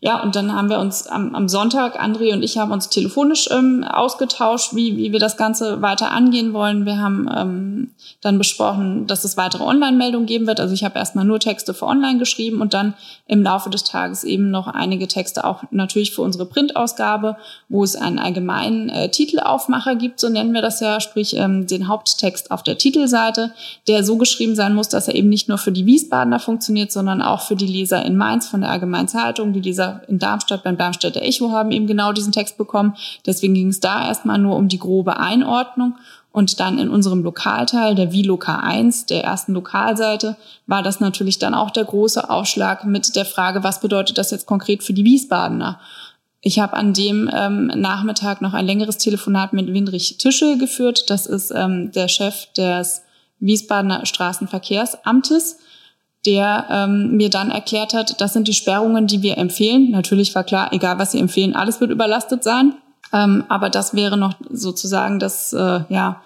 ja, 0.06 0.22
und 0.22 0.36
dann 0.36 0.54
haben 0.54 0.70
wir 0.70 0.80
uns 0.80 1.08
am, 1.08 1.34
am 1.34 1.48
Sonntag, 1.48 1.98
André 1.98 2.34
und 2.34 2.44
ich 2.44 2.58
haben 2.58 2.74
uns 2.74 2.90
telefonisch 2.90 3.48
ähm, 3.50 3.86
ausgetauscht, 3.86 4.76
wie, 4.76 4.98
wie 4.98 5.14
wir 5.14 5.20
das 5.20 5.38
Ganze 5.38 5.82
weiter 5.82 6.12
angehen 6.12 6.52
wollen. 6.52 6.86
Wir 6.86 6.98
haben 6.98 7.30
ähm, 7.34 7.92
dann 8.20 8.38
besprochen, 8.38 9.08
dass 9.08 9.24
es 9.24 9.38
weitere 9.38 9.64
Online-Meldungen 9.64 10.26
geben 10.26 10.46
wird. 10.46 10.60
Also 10.60 10.74
ich 10.74 10.84
habe 10.84 11.00
erstmal 11.00 11.24
nur 11.24 11.40
Texte 11.40 11.74
für 11.74 11.86
online 11.86 12.20
geschrieben 12.20 12.60
und 12.60 12.74
dann 12.74 12.96
im 13.28 13.44
Laufe 13.44 13.70
des 13.70 13.86
Tages 13.86 14.26
eben 14.26 14.52
noch 14.52 14.68
einige 14.68 15.08
Texte 15.08 15.46
auch 15.46 15.64
natürlich 15.72 16.14
für 16.14 16.22
unsere 16.22 16.48
Printausgabe, 16.48 17.38
wo 17.70 17.82
es 17.82 17.96
einen 17.96 18.20
allgemeinen 18.20 18.90
äh, 18.90 19.08
Titelaufmacher 19.08 19.96
gibt, 19.96 20.20
so 20.20 20.28
nennen 20.28 20.54
wir 20.54 20.62
das 20.62 20.82
ja, 20.82 21.00
sprich 21.00 21.38
ähm, 21.38 21.66
den 21.66 21.88
Haupttext 21.88 22.52
auf 22.52 22.62
der 22.62 22.78
Titelseite, 22.78 23.54
der 23.88 24.04
so 24.04 24.18
geschrieben 24.18 24.56
sein 24.56 24.76
muss, 24.76 24.90
dass 24.90 25.08
er 25.08 25.16
eben 25.16 25.30
nicht 25.30 25.48
nur 25.48 25.60
für 25.60 25.72
die 25.72 25.86
Wiesbadener 25.86 26.40
funktioniert, 26.40 26.92
sondern 26.92 27.22
auch 27.22 27.40
für 27.40 27.56
die 27.56 27.68
Leser 27.68 28.04
in 28.04 28.18
Mainz 28.18 28.50
von 28.50 28.60
der 28.60 28.70
Allgemeinen 28.70 29.08
Zeitung, 29.08 29.54
die 29.54 29.62
Leser 29.62 29.93
in 30.08 30.20
Darmstadt 30.20 30.64
beim 30.64 30.78
Darmstädter 30.78 31.22
Echo 31.22 31.52
haben 31.52 31.72
eben 31.72 31.88
genau 31.88 32.14
diesen 32.14 32.32
Text 32.32 32.58
bekommen. 32.58 32.96
Deswegen 33.26 33.54
ging 33.54 33.70
es 33.70 33.80
da 33.80 34.08
erstmal 34.08 34.38
nur 34.38 34.56
um 34.56 34.68
die 34.68 34.80
grobe 34.80 35.18
Einordnung. 35.18 35.96
Und 36.32 36.60
dann 36.60 36.80
in 36.80 36.90
unserem 36.90 37.22
Lokalteil, 37.22 37.94
der 37.94 38.12
Viloka 38.12 38.58
1, 38.58 39.06
der 39.06 39.24
ersten 39.24 39.54
Lokalseite, 39.54 40.36
war 40.66 40.82
das 40.82 41.00
natürlich 41.00 41.38
dann 41.38 41.54
auch 41.54 41.70
der 41.70 41.86
große 41.86 42.28
Aufschlag 42.28 42.86
mit 42.86 43.16
der 43.16 43.26
Frage, 43.26 43.64
was 43.64 43.82
bedeutet 43.82 44.18
das 44.18 44.32
jetzt 44.32 44.48
konkret 44.48 44.82
für 44.82 44.94
die 44.94 45.06
Wiesbadener? 45.06 45.80
Ich 46.42 46.60
habe 46.60 46.74
an 46.74 46.94
dem 46.94 47.30
ähm, 47.32 47.68
Nachmittag 47.68 48.42
noch 48.42 48.54
ein 48.54 48.66
längeres 48.66 48.98
Telefonat 48.98 49.54
mit 49.54 49.72
Winrich 49.72 50.18
Tischel 50.18 50.58
geführt. 50.58 51.10
Das 51.10 51.28
ist 51.28 51.52
ähm, 51.52 51.92
der 51.92 52.08
Chef 52.08 52.48
des 52.54 53.04
Wiesbadener 53.40 54.06
Straßenverkehrsamtes 54.06 55.60
der 56.26 56.66
ähm, 56.70 57.18
mir 57.18 57.30
dann 57.30 57.52
erklärt 57.52 57.94
hat, 57.94 58.20
das 58.22 58.34
sind 58.34 58.48
die 58.48 58.54
Sperrungen, 58.54 59.08
die 59.08 59.22
wir 59.22 59.38
empfehlen. 59.38 59.92
Natürlich 59.92 60.34
war 60.36 60.44
klar, 60.44 60.72
egal 60.72 60.98
was 61.00 61.12
sie 61.12 61.20
empfehlen, 61.20 61.56
alles 61.56 61.82
wird 61.82 61.92
überlastet 61.92 62.44
sein. 62.44 62.76
Ähm, 63.12 63.44
aber 63.50 63.70
das 63.70 63.94
wäre 63.94 64.18
noch 64.18 64.34
sozusagen 64.50 65.20
das, 65.20 65.54
äh, 65.54 65.82
ja, 65.90 66.22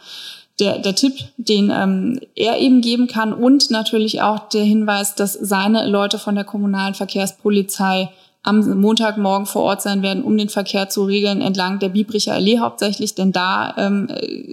der, 0.60 0.80
der 0.80 0.96
Tipp, 0.96 1.14
den 1.38 1.70
ähm, 1.70 2.20
er 2.36 2.60
eben 2.60 2.82
geben 2.82 3.08
kann 3.08 3.34
und 3.34 3.70
natürlich 3.70 4.22
auch 4.22 4.50
der 4.50 4.64
Hinweis, 4.64 5.14
dass 5.14 5.34
seine 5.34 5.88
Leute 5.88 6.18
von 6.18 6.36
der 6.36 6.46
kommunalen 6.46 6.96
Verkehrspolizei 6.96 8.10
am 8.44 8.80
Montagmorgen 8.80 9.46
vor 9.46 9.64
Ort 9.64 9.82
sein 9.82 10.02
werden, 10.02 10.24
um 10.24 10.38
den 10.38 10.50
Verkehr 10.50 10.90
zu 10.90 11.04
regeln 11.04 11.42
entlang 11.42 11.80
der 11.80 11.90
Biebricher 11.90 12.34
Allee 12.34 12.60
hauptsächlich, 12.60 13.14
denn 13.14 13.34
da 13.34 13.74
ähm, 13.78 14.08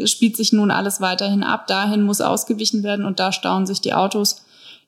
spielt 0.04 0.36
sich 0.36 0.52
nun 0.52 0.72
alles 0.72 1.00
weiterhin 1.00 1.44
ab. 1.44 1.68
Dahin 1.68 2.02
muss 2.02 2.20
ausgewichen 2.20 2.82
werden 2.82 3.04
und 3.04 3.20
da 3.20 3.30
stauen 3.30 3.66
sich 3.66 3.80
die 3.80 3.94
Autos. 3.94 4.44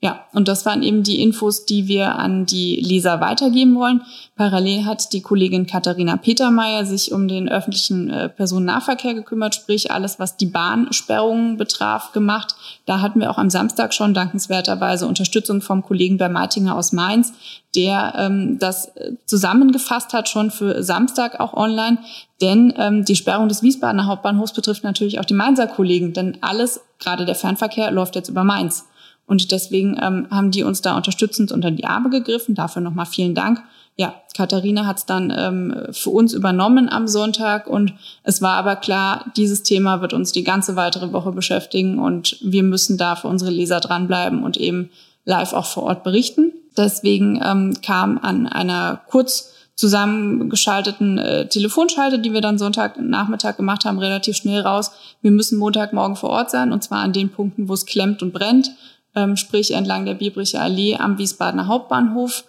Ja, 0.06 0.24
und 0.32 0.46
das 0.46 0.64
waren 0.64 0.84
eben 0.84 1.02
die 1.02 1.20
Infos, 1.20 1.66
die 1.66 1.88
wir 1.88 2.14
an 2.14 2.46
die 2.46 2.76
Leser 2.76 3.20
weitergeben 3.20 3.74
wollen. 3.74 4.02
Parallel 4.36 4.84
hat 4.84 5.12
die 5.12 5.20
Kollegin 5.20 5.66
Katharina 5.66 6.16
Petermeier 6.16 6.86
sich 6.86 7.10
um 7.10 7.26
den 7.26 7.48
öffentlichen 7.48 8.08
äh, 8.08 8.28
Personennahverkehr 8.28 9.14
gekümmert, 9.14 9.56
sprich 9.56 9.90
alles, 9.90 10.20
was 10.20 10.36
die 10.36 10.46
Bahnsperrungen 10.46 11.56
betraf, 11.56 12.12
gemacht. 12.12 12.54
Da 12.84 13.00
hatten 13.00 13.18
wir 13.18 13.32
auch 13.32 13.38
am 13.38 13.50
Samstag 13.50 13.94
schon 13.94 14.14
dankenswerterweise 14.14 15.08
Unterstützung 15.08 15.60
vom 15.60 15.82
Kollegen 15.82 16.18
Bermeitinger 16.18 16.76
aus 16.76 16.92
Mainz, 16.92 17.32
der 17.74 18.14
ähm, 18.16 18.60
das 18.60 18.94
äh, 18.94 19.14
zusammengefasst 19.24 20.12
hat, 20.12 20.28
schon 20.28 20.52
für 20.52 20.84
Samstag 20.84 21.40
auch 21.40 21.52
online. 21.52 21.98
Denn 22.40 22.72
ähm, 22.76 23.04
die 23.04 23.16
Sperrung 23.16 23.48
des 23.48 23.64
Wiesbadener 23.64 24.06
Hauptbahnhofs 24.06 24.52
betrifft 24.52 24.84
natürlich 24.84 25.18
auch 25.18 25.24
die 25.24 25.34
Mainzer 25.34 25.66
Kollegen, 25.66 26.12
denn 26.12 26.38
alles, 26.42 26.80
gerade 27.00 27.24
der 27.24 27.34
Fernverkehr, 27.34 27.90
läuft 27.90 28.14
jetzt 28.14 28.28
über 28.28 28.44
Mainz. 28.44 28.84
Und 29.26 29.50
deswegen 29.50 29.98
ähm, 30.00 30.26
haben 30.30 30.50
die 30.50 30.62
uns 30.62 30.82
da 30.82 30.96
unterstützend 30.96 31.52
unter 31.52 31.70
die 31.70 31.84
Arme 31.84 32.10
gegriffen. 32.10 32.54
Dafür 32.54 32.82
nochmal 32.82 33.06
vielen 33.06 33.34
Dank. 33.34 33.62
Ja, 33.96 34.14
Katharina 34.36 34.86
hat 34.86 34.98
es 34.98 35.06
dann 35.06 35.32
ähm, 35.34 35.86
für 35.90 36.10
uns 36.10 36.34
übernommen 36.34 36.90
am 36.90 37.08
Sonntag 37.08 37.66
und 37.66 37.94
es 38.24 38.42
war 38.42 38.52
aber 38.56 38.76
klar, 38.76 39.32
dieses 39.38 39.62
Thema 39.62 40.02
wird 40.02 40.12
uns 40.12 40.32
die 40.32 40.44
ganze 40.44 40.76
weitere 40.76 41.14
Woche 41.14 41.32
beschäftigen 41.32 41.98
und 41.98 42.36
wir 42.42 42.62
müssen 42.62 42.98
da 42.98 43.16
für 43.16 43.28
unsere 43.28 43.50
Leser 43.50 43.80
dranbleiben 43.80 44.44
und 44.44 44.58
eben 44.58 44.90
live 45.24 45.54
auch 45.54 45.64
vor 45.64 45.84
Ort 45.84 46.04
berichten. 46.04 46.52
Deswegen 46.76 47.40
ähm, 47.42 47.78
kam 47.82 48.18
an 48.18 48.46
einer 48.46 49.00
kurz 49.08 49.54
zusammengeschalteten 49.76 51.18
äh, 51.18 51.48
Telefonschalte, 51.48 52.18
die 52.18 52.32
wir 52.34 52.42
dann 52.42 52.58
Sonntagnachmittag 52.58 53.56
gemacht 53.56 53.86
haben, 53.86 53.98
relativ 53.98 54.36
schnell 54.36 54.60
raus. 54.60 54.90
Wir 55.22 55.30
müssen 55.30 55.58
Montagmorgen 55.58 56.16
vor 56.16 56.30
Ort 56.30 56.50
sein 56.50 56.72
und 56.72 56.84
zwar 56.84 56.98
an 56.98 57.14
den 57.14 57.30
Punkten, 57.30 57.68
wo 57.68 57.74
es 57.74 57.86
klemmt 57.86 58.22
und 58.22 58.32
brennt 58.32 58.72
ähm, 59.16 59.36
sprich 59.36 59.72
entlang 59.72 60.04
der 60.04 60.14
Biebricher 60.14 60.60
Allee 60.62 60.96
am 60.96 61.18
Wiesbadener 61.18 61.66
Hauptbahnhof. 61.66 62.44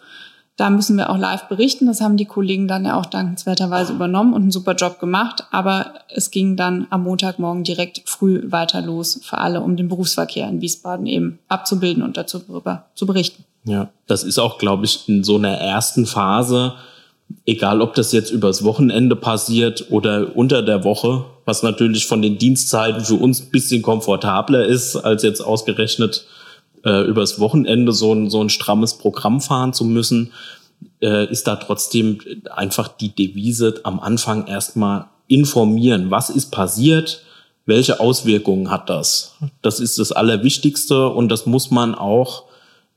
Da 0.58 0.72
müssen 0.72 0.98
wir 0.98 1.12
auch 1.12 1.18
live 1.18 1.48
berichten. 1.48 1.86
Das 1.86 2.02
haben 2.02 2.18
die 2.18 2.26
Kollegen 2.26 2.68
dann 2.68 2.84
ja 2.84 3.00
auch 3.00 3.06
dankenswerterweise 3.06 3.94
übernommen 3.94 4.34
und 4.34 4.42
einen 4.42 4.52
super 4.52 4.74
Job 4.74 5.00
gemacht. 5.00 5.44
Aber 5.52 5.94
es 6.10 6.32
ging 6.32 6.56
dann 6.56 6.88
am 6.90 7.04
Montagmorgen 7.04 7.64
direkt 7.64 8.02
früh 8.06 8.42
weiter 8.52 8.82
los 8.82 9.20
für 9.24 9.38
alle, 9.38 9.62
um 9.62 9.78
den 9.78 9.88
Berufsverkehr 9.88 10.50
in 10.50 10.60
Wiesbaden 10.60 11.06
eben 11.06 11.38
abzubilden 11.48 12.02
und 12.02 12.18
dazu 12.18 12.42
zu 12.96 13.06
berichten. 13.06 13.46
Ja, 13.66 13.90
das 14.08 14.24
ist 14.24 14.40
auch, 14.40 14.58
glaube 14.58 14.86
ich, 14.86 15.08
in 15.08 15.24
so 15.24 15.36
einer 15.36 15.54
ersten 15.60 16.08
Phase, 16.08 16.74
egal 17.46 17.82
ob 17.82 17.94
das 17.94 18.12
jetzt 18.12 18.32
übers 18.32 18.64
Wochenende 18.64 19.16
passiert 19.16 19.92
oder 19.92 20.36
unter 20.36 20.64
der 20.64 20.84
Woche, 20.84 21.26
was 21.46 21.62
natürlich 21.62 22.08
von 22.08 22.24
den 22.24 22.40
Dienstzeiten 22.40 23.06
für 23.06 23.16
uns 23.16 23.42
ein 23.42 23.52
bisschen 23.52 23.84
komfortabler 23.84 24.66
ist, 24.66 24.96
als 24.96 25.22
jetzt 25.22 25.42
ausgerechnet 25.42 26.26
äh, 26.88 27.02
übers 27.02 27.40
Wochenende 27.40 27.92
so 27.92 28.14
ein, 28.14 28.30
so 28.30 28.42
ein 28.42 28.50
strammes 28.50 28.98
Programm 28.98 29.42
fahren 29.42 29.74
zu 29.74 29.84
müssen, 29.84 30.32
äh, 31.02 31.30
ist 31.30 31.46
da 31.46 31.58
trotzdem 31.58 32.20
einfach 32.56 32.88
die 32.88 33.14
Devise 33.14 33.82
am 33.84 34.00
Anfang 34.00 34.48
erstmal 34.48 35.08
informieren, 35.28 36.10
was 36.12 36.30
ist 36.30 36.52
passiert, 36.52 37.24
welche 37.66 38.00
Auswirkungen 38.00 38.72
hat 38.72 38.90
das. 38.90 39.36
Das 39.62 39.82
ist 39.82 40.00
das 40.00 40.14
Allerwichtigste 40.14 41.10
und 41.10 41.30
das 41.30 41.46
muss 41.46 41.72
man 41.72 41.94
auch 41.94 42.46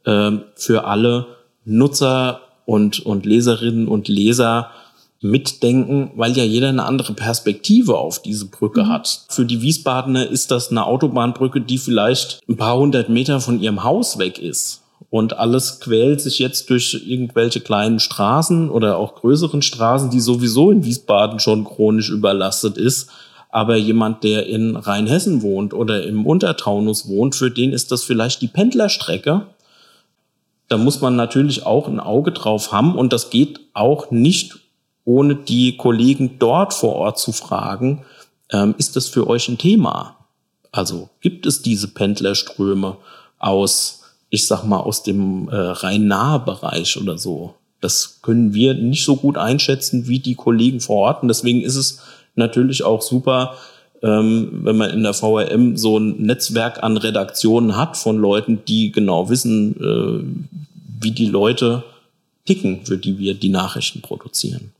äh, 0.05 0.31
für 0.55 0.85
alle 0.85 1.27
Nutzer 1.65 2.43
und, 2.67 3.01
und 3.01 3.27
Leserinnen 3.27 3.89
und 3.89 4.07
Leser 4.07 4.71
mitdenken, 5.21 6.11
weil 6.15 6.33
ja 6.33 6.45
jeder 6.45 6.69
eine 6.69 6.85
andere 6.85 7.13
Perspektive 7.13 7.99
auf 7.99 8.23
diese 8.23 8.47
Brücke 8.47 8.85
mhm. 8.85 8.89
hat. 8.89 9.27
Für 9.29 9.45
die 9.45 9.61
Wiesbadener 9.61 10.29
ist 10.29 10.51
das 10.51 10.71
eine 10.71 10.87
Autobahnbrücke, 10.87 11.61
die 11.61 11.79
vielleicht 11.79 12.41
ein 12.49 12.57
paar 12.57 12.77
hundert 12.77 13.09
Meter 13.09 13.41
von 13.41 13.61
ihrem 13.61 13.85
Haus 13.85 14.19
weg 14.19 14.39
ist. 14.39 14.83
Und 15.11 15.39
alles 15.39 15.81
quält 15.81 16.21
sich 16.21 16.39
jetzt 16.39 16.71
durch 16.71 17.03
irgendwelche 17.07 17.61
kleinen 17.61 17.99
Straßen 17.99 18.71
oder 18.71 18.97
auch 18.97 19.17
größeren 19.17 19.63
Straßen, 19.63 20.11
die 20.11 20.21
sowieso 20.21 20.71
in 20.71 20.85
Wiesbaden 20.85 21.41
schon 21.41 21.65
chronisch 21.65 22.11
überlastet 22.11 22.77
ist. 22.77 23.11
Aber 23.51 23.77
jemand, 23.77 24.23
der 24.23 24.47
in 24.47 24.77
Rheinhessen 24.77 25.43
wohnt 25.43 25.75
oder 25.75 26.05
im 26.05 26.25
Untertaunus 26.25 27.09
wohnt, 27.09 27.35
für 27.35 27.51
den 27.51 27.73
ist 27.73 27.91
das 27.91 28.05
vielleicht 28.05 28.41
die 28.43 28.49
Pendlerstrecke. 28.49 29.47
Da 30.69 30.77
muss 30.77 31.01
man 31.01 31.17
natürlich 31.17 31.67
auch 31.67 31.89
ein 31.89 31.99
Auge 31.99 32.31
drauf 32.31 32.71
haben 32.71 32.95
und 32.95 33.13
das 33.13 33.31
geht 33.31 33.59
auch 33.75 34.13
nicht 34.13 34.61
ohne 35.11 35.35
die 35.35 35.77
Kollegen 35.77 36.37
dort 36.39 36.73
vor 36.73 36.95
Ort 36.95 37.19
zu 37.19 37.33
fragen, 37.33 38.05
ähm, 38.53 38.77
ist 38.79 38.95
das 38.95 39.09
für 39.09 39.27
euch 39.27 39.49
ein 39.49 39.59
Thema? 39.59 40.17
Also 40.71 41.09
gibt 41.21 41.47
es 41.47 41.63
diese 41.63 41.89
Pendlerströme 41.89 42.97
aus, 43.41 44.03
ich 44.29 44.47
sag 44.47 44.63
mal, 44.63 44.79
aus 44.79 45.03
dem 45.03 45.49
äh, 45.49 45.57
Rhein-Nahe-Bereich 45.57 46.97
oder 47.01 47.19
so? 47.19 47.55
Das 47.81 48.21
können 48.23 48.55
wir 48.55 48.75
nicht 48.75 49.05
so 49.05 49.17
gut 49.17 49.37
einschätzen 49.37 50.07
wie 50.07 50.21
die 50.21 50.37
Kollegen 50.37 50.79
vor 50.79 50.97
Ort. 50.97 51.23
Und 51.23 51.29
deswegen 51.29 51.63
ist 51.63 51.77
es 51.77 51.99
natürlich 52.37 52.85
auch 52.85 53.03
super, 53.03 53.57
ähm, 54.03 54.61
wenn 54.63 54.77
man 54.77 54.91
in 54.91 55.03
der 55.03 55.15
VRM 55.15 55.77
so 55.77 55.99
ein 55.99 56.23
Netzwerk 56.23 56.85
an 56.85 56.97
Redaktionen 56.97 57.77
hat 57.77 57.97
von 57.97 58.17
Leuten, 58.17 58.63
die 58.69 58.93
genau 58.93 59.29
wissen, 59.29 59.75
äh, 59.75 60.25
wie 61.01 61.11
die 61.11 61.27
Leute 61.27 61.83
ticken, 62.47 62.87
für 62.87 62.97
die 62.97 63.19
wir 63.19 63.35
die 63.35 63.49
Nachrichten 63.49 64.03
produzieren. 64.03 64.73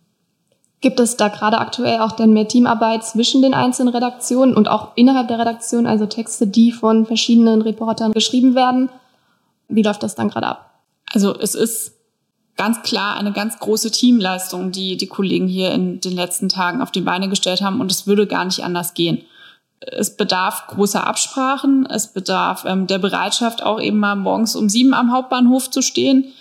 Gibt 0.81 0.99
es 0.99 1.17
da 1.17 1.29
gerade 1.29 1.59
aktuell 1.59 2.01
auch 2.01 2.13
denn 2.13 2.33
mehr 2.33 2.49
Teamarbeit 2.49 3.05
zwischen 3.05 3.43
den 3.43 3.53
einzelnen 3.53 3.93
Redaktionen 3.93 4.55
und 4.55 4.69
auch 4.69 4.93
innerhalb 4.95 5.29
der 5.29 5.39
Redaktion, 5.39 5.87
also 5.87 6.07
Texte, 6.07 6.47
die 6.47 6.73
von 6.73 7.05
verschiedenen 7.05 7.61
Reportern 7.61 8.13
geschrieben 8.13 8.55
werden? 8.55 8.89
Wie 9.69 9.83
läuft 9.83 10.03
das 10.03 10.15
dann 10.15 10.31
gerade 10.31 10.47
ab? 10.47 10.81
Also 11.13 11.39
es 11.39 11.55
ist 11.55 11.97
ganz 12.57 12.81
klar 12.83 13.17
eine 13.17 13.33
ganz 13.33 13.59
große 13.59 13.91
Teamleistung, 13.91 14.73
die 14.73 14.97
die 14.97 15.07
Kollegen 15.07 15.49
hier 15.49 15.71
in 15.73 16.01
den 16.01 16.13
letzten 16.13 16.49
Tagen 16.49 16.81
auf 16.81 16.91
die 16.91 17.03
Beine 17.03 17.29
gestellt 17.29 17.61
haben 17.61 17.81
und 17.81 17.93
es 17.93 18.07
würde 18.07 18.27
gar 18.27 18.47
nicht 18.47 18.65
anders 18.65 18.95
gehen. 18.95 19.23
Es 19.81 20.17
bedarf 20.17 20.67
großer 20.69 21.07
Absprachen, 21.07 21.87
es 21.87 22.07
bedarf 22.07 22.65
ähm, 22.67 22.87
der 22.87 22.99
Bereitschaft, 22.99 23.63
auch 23.63 23.81
eben 23.81 23.99
mal 23.99 24.17
morgens 24.17 24.57
um 24.57 24.69
sieben 24.71 24.95
am 24.95 25.13
Hauptbahnhof 25.13 25.71
zu 25.71 25.83
stehen 25.83 26.33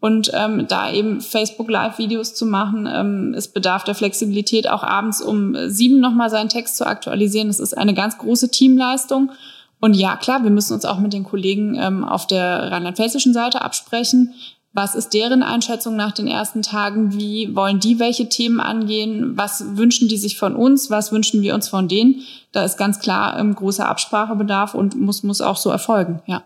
und 0.00 0.30
ähm, 0.34 0.66
da 0.68 0.92
eben 0.92 1.20
Facebook 1.20 1.70
Live-Videos 1.70 2.34
zu 2.34 2.46
machen. 2.46 2.88
Ähm, 2.90 3.34
es 3.36 3.48
bedarf 3.48 3.84
der 3.84 3.94
Flexibilität, 3.94 4.68
auch 4.68 4.82
abends 4.82 5.22
um 5.22 5.56
sieben 5.68 6.00
nochmal 6.00 6.30
seinen 6.30 6.48
Text 6.48 6.76
zu 6.76 6.86
aktualisieren. 6.86 7.48
Das 7.48 7.60
ist 7.60 7.76
eine 7.76 7.94
ganz 7.94 8.18
große 8.18 8.50
Teamleistung. 8.50 9.32
Und 9.80 9.94
ja, 9.94 10.16
klar, 10.16 10.42
wir 10.42 10.50
müssen 10.50 10.74
uns 10.74 10.84
auch 10.84 10.98
mit 10.98 11.12
den 11.12 11.24
Kollegen 11.24 11.76
ähm, 11.76 12.04
auf 12.04 12.26
der 12.26 12.70
rheinland-pfälzischen 12.70 13.32
Seite 13.32 13.62
absprechen. 13.62 14.34
Was 14.72 14.94
ist 14.94 15.14
deren 15.14 15.42
Einschätzung 15.42 15.96
nach 15.96 16.12
den 16.12 16.26
ersten 16.26 16.60
Tagen? 16.60 17.18
Wie 17.18 17.56
wollen 17.56 17.80
die 17.80 17.98
welche 17.98 18.28
Themen 18.28 18.60
angehen? 18.60 19.32
Was 19.34 19.76
wünschen 19.76 20.08
die 20.08 20.18
sich 20.18 20.36
von 20.36 20.54
uns? 20.54 20.90
Was 20.90 21.12
wünschen 21.12 21.40
wir 21.40 21.54
uns 21.54 21.68
von 21.68 21.88
denen? 21.88 22.20
Da 22.52 22.62
ist 22.62 22.76
ganz 22.76 22.98
klar 22.98 23.38
ähm, 23.38 23.54
großer 23.54 23.88
Absprachebedarf 23.88 24.74
und 24.74 24.94
muss, 24.94 25.22
muss 25.22 25.40
auch 25.40 25.56
so 25.56 25.70
erfolgen, 25.70 26.20
ja. 26.26 26.42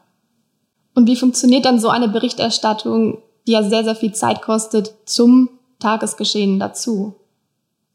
Und 0.95 1.07
wie 1.07 1.17
funktioniert 1.17 1.65
dann 1.65 1.81
so 1.81 1.89
eine 1.89 2.09
Berichterstattung 2.09 3.19
die 3.51 3.55
ja 3.55 3.65
sehr, 3.65 3.83
sehr 3.83 3.97
viel 3.97 4.13
Zeit 4.13 4.43
kostet 4.43 4.95
zum 5.07 5.49
Tagesgeschehen 5.81 6.61
dazu. 6.61 7.17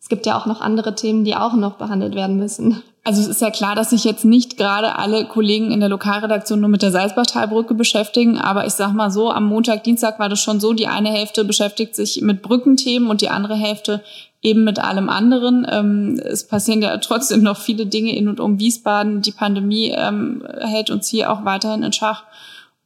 Es 0.01 0.09
gibt 0.09 0.25
ja 0.25 0.38
auch 0.38 0.45
noch 0.45 0.59
andere 0.59 0.95
Themen, 0.95 1.24
die 1.24 1.33
auch 1.33 1.53
noch 1.53 1.77
behandelt 1.77 2.13
werden 2.13 2.35
müssen. 2.35 2.83
Also 3.05 3.21
es 3.21 3.27
ist 3.27 3.41
ja 3.41 3.51
klar, 3.51 3.74
dass 3.74 3.91
sich 3.91 4.03
jetzt 4.03 4.25
nicht 4.25 4.57
gerade 4.57 4.97
alle 4.97 5.25
Kollegen 5.25 5.71
in 5.71 5.79
der 5.79 5.88
Lokalredaktion 5.88 6.59
nur 6.59 6.69
mit 6.69 6.81
der 6.81 6.91
Salzbachtalbrücke 6.91 7.74
beschäftigen, 7.74 8.38
aber 8.38 8.65
ich 8.65 8.74
sag 8.74 8.93
mal 8.93 9.12
so, 9.12 9.31
am 9.31 9.45
Montag, 9.45 9.85
Dienstag 9.85 10.19
war 10.19 10.27
das 10.27 10.41
schon 10.41 10.59
so, 10.59 10.74
die 10.74 10.88
eine 10.88 11.09
Hälfte 11.09 11.45
beschäftigt 11.45 11.95
sich 11.95 12.21
mit 12.21 12.41
Brückenthemen 12.41 13.09
und 13.09 13.21
die 13.21 13.29
andere 13.29 13.55
Hälfte 13.55 14.03
eben 14.41 14.65
mit 14.65 14.79
allem 14.79 15.07
anderen. 15.07 15.65
Ähm, 15.71 16.19
es 16.21 16.45
passieren 16.45 16.81
ja 16.81 16.97
trotzdem 17.01 17.43
noch 17.43 17.57
viele 17.57 17.85
Dinge 17.85 18.13
in 18.13 18.27
und 18.27 18.41
um 18.41 18.59
Wiesbaden. 18.59 19.21
Die 19.21 19.31
Pandemie 19.31 19.93
ähm, 19.95 20.43
hält 20.59 20.89
uns 20.89 21.07
hier 21.07 21.31
auch 21.31 21.45
weiterhin 21.45 21.83
in 21.83 21.93
Schach. 21.93 22.24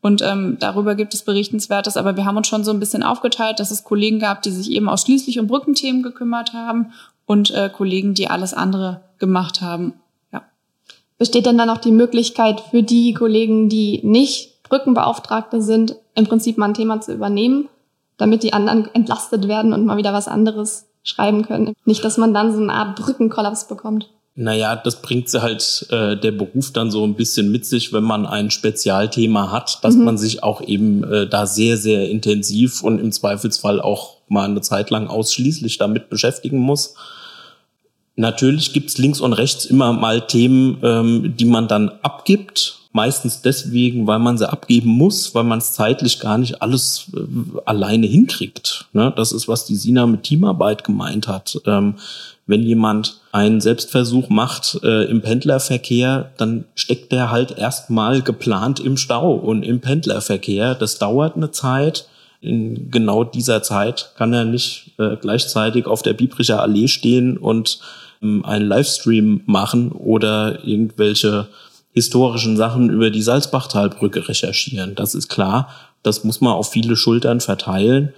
Und 0.01 0.21
ähm, 0.21 0.57
darüber 0.59 0.95
gibt 0.95 1.13
es 1.13 1.23
Berichtenswertes, 1.23 1.97
aber 1.97 2.15
wir 2.15 2.25
haben 2.25 2.37
uns 2.37 2.47
schon 2.47 2.63
so 2.63 2.71
ein 2.71 2.79
bisschen 2.79 3.03
aufgeteilt, 3.03 3.59
dass 3.59 3.71
es 3.71 3.83
Kollegen 3.83 4.19
gab, 4.19 4.41
die 4.41 4.51
sich 4.51 4.71
eben 4.71 4.87
ausschließlich 4.87 5.39
um 5.39 5.47
Brückenthemen 5.47 6.03
gekümmert 6.03 6.53
haben 6.53 6.93
und 7.25 7.51
äh, 7.51 7.69
Kollegen, 7.69 8.13
die 8.13 8.29
alles 8.29 8.53
andere 8.53 9.01
gemacht 9.17 9.61
haben. 9.61 9.93
Ja. 10.31 10.43
Besteht 11.17 11.45
denn 11.45 11.57
dann 11.57 11.69
auch 11.69 11.79
die 11.79 11.91
Möglichkeit 11.91 12.61
für 12.61 12.81
die 12.81 13.13
Kollegen, 13.13 13.67
die 13.67 13.99
nicht 14.03 14.63
Brückenbeauftragte 14.63 15.61
sind, 15.61 15.95
im 16.15 16.27
Prinzip 16.27 16.57
mal 16.57 16.69
ein 16.69 16.73
Thema 16.73 17.01
zu 17.01 17.13
übernehmen, 17.13 17.67
damit 18.17 18.43
die 18.43 18.53
anderen 18.53 18.87
entlastet 18.93 19.47
werden 19.47 19.73
und 19.73 19.85
mal 19.85 19.97
wieder 19.97 20.13
was 20.13 20.27
anderes 20.27 20.87
schreiben 21.03 21.45
können. 21.45 21.75
Nicht, 21.85 22.03
dass 22.05 22.17
man 22.17 22.33
dann 22.33 22.53
so 22.53 22.61
eine 22.61 22.73
Art 22.73 22.95
Brückenkollaps 22.95 23.67
bekommt. 23.67 24.09
Naja, 24.41 24.77
das 24.77 25.01
bringt 25.01 25.27
sie 25.27 25.41
halt 25.41 25.85
äh, 25.89 26.15
der 26.15 26.31
Beruf 26.31 26.71
dann 26.71 26.91
so 26.91 27.03
ein 27.03 27.15
bisschen 27.15 27.51
mit 27.51 27.65
sich, 27.65 27.91
wenn 27.91 28.05
man 28.05 28.25
ein 28.25 28.51
Spezialthema 28.51 29.51
hat, 29.51 29.79
dass 29.83 29.95
mhm. 29.95 30.05
man 30.05 30.17
sich 30.17 30.43
auch 30.43 30.61
eben 30.61 31.03
äh, 31.03 31.27
da 31.27 31.45
sehr, 31.45 31.75
sehr 31.75 32.09
intensiv 32.09 32.81
und 32.81 32.99
im 32.99 33.11
Zweifelsfall 33.11 33.81
auch 33.81 34.15
mal 34.29 34.45
eine 34.45 34.61
Zeit 34.61 34.91
lang 34.91 35.07
ausschließlich 35.07 35.77
damit 35.77 36.09
beschäftigen 36.09 36.57
muss. 36.57 36.93
Natürlich 38.15 38.71
gibt's 38.71 38.97
links 38.97 39.19
und 39.19 39.33
rechts 39.33 39.65
immer 39.65 39.91
mal 39.91 40.25
Themen, 40.25 40.77
ähm, 40.83 41.33
die 41.35 41.43
man 41.43 41.67
dann 41.67 41.89
abgibt. 42.01 42.77
Meistens 42.93 43.41
deswegen, 43.41 44.07
weil 44.07 44.19
man 44.19 44.37
sie 44.37 44.49
abgeben 44.49 44.89
muss, 44.89 45.35
weil 45.35 45.43
man 45.43 45.59
es 45.59 45.73
zeitlich 45.73 46.21
gar 46.21 46.37
nicht 46.37 46.61
alles 46.61 47.11
äh, 47.13 47.19
alleine 47.65 48.07
hinkriegt. 48.07 48.85
Ne? 48.93 49.11
Das 49.17 49.33
ist, 49.33 49.49
was 49.49 49.65
die 49.65 49.75
Sina 49.75 50.07
mit 50.07 50.23
Teamarbeit 50.23 50.85
gemeint 50.85 51.27
hat. 51.27 51.59
Ähm, 51.65 51.95
wenn 52.49 52.63
jemand 52.63 53.21
einen 53.31 53.61
Selbstversuch 53.61 54.29
macht 54.29 54.79
äh, 54.83 55.03
im 55.03 55.21
Pendlerverkehr, 55.21 56.31
dann 56.37 56.65
steckt 56.73 57.11
der 57.11 57.29
halt 57.29 57.55
erstmal 57.59 58.23
geplant 58.23 58.79
im 58.79 58.97
Stau 58.97 59.33
und 59.33 59.61
im 59.61 59.81
Pendlerverkehr. 59.81 60.73
Das 60.73 60.97
dauert 60.97 61.35
eine 61.35 61.51
Zeit. 61.51 62.07
In 62.41 62.89
genau 62.89 63.23
dieser 63.23 63.61
Zeit 63.61 64.13
kann 64.17 64.33
er 64.33 64.45
nicht 64.45 64.93
äh, 64.97 65.15
gleichzeitig 65.17 65.85
auf 65.85 66.01
der 66.01 66.13
Biebricher 66.13 66.63
Allee 66.63 66.87
stehen 66.87 67.37
und 67.37 67.81
ähm, 68.23 68.43
einen 68.43 68.67
Livestream 68.67 69.41
machen 69.45 69.91
oder 69.91 70.65
irgendwelche 70.65 71.49
historischen 71.93 72.57
Sachen 72.57 72.89
über 72.89 73.11
die 73.11 73.21
Salzbachtalbrücke 73.21 74.27
recherchieren. 74.27 74.95
Das 74.95 75.13
ist 75.13 75.29
klar. 75.29 75.69
Das 76.01 76.23
muss 76.23 76.41
man 76.41 76.53
auf 76.53 76.71
viele 76.71 76.95
Schultern 76.95 77.41
verteilen. 77.41 78.13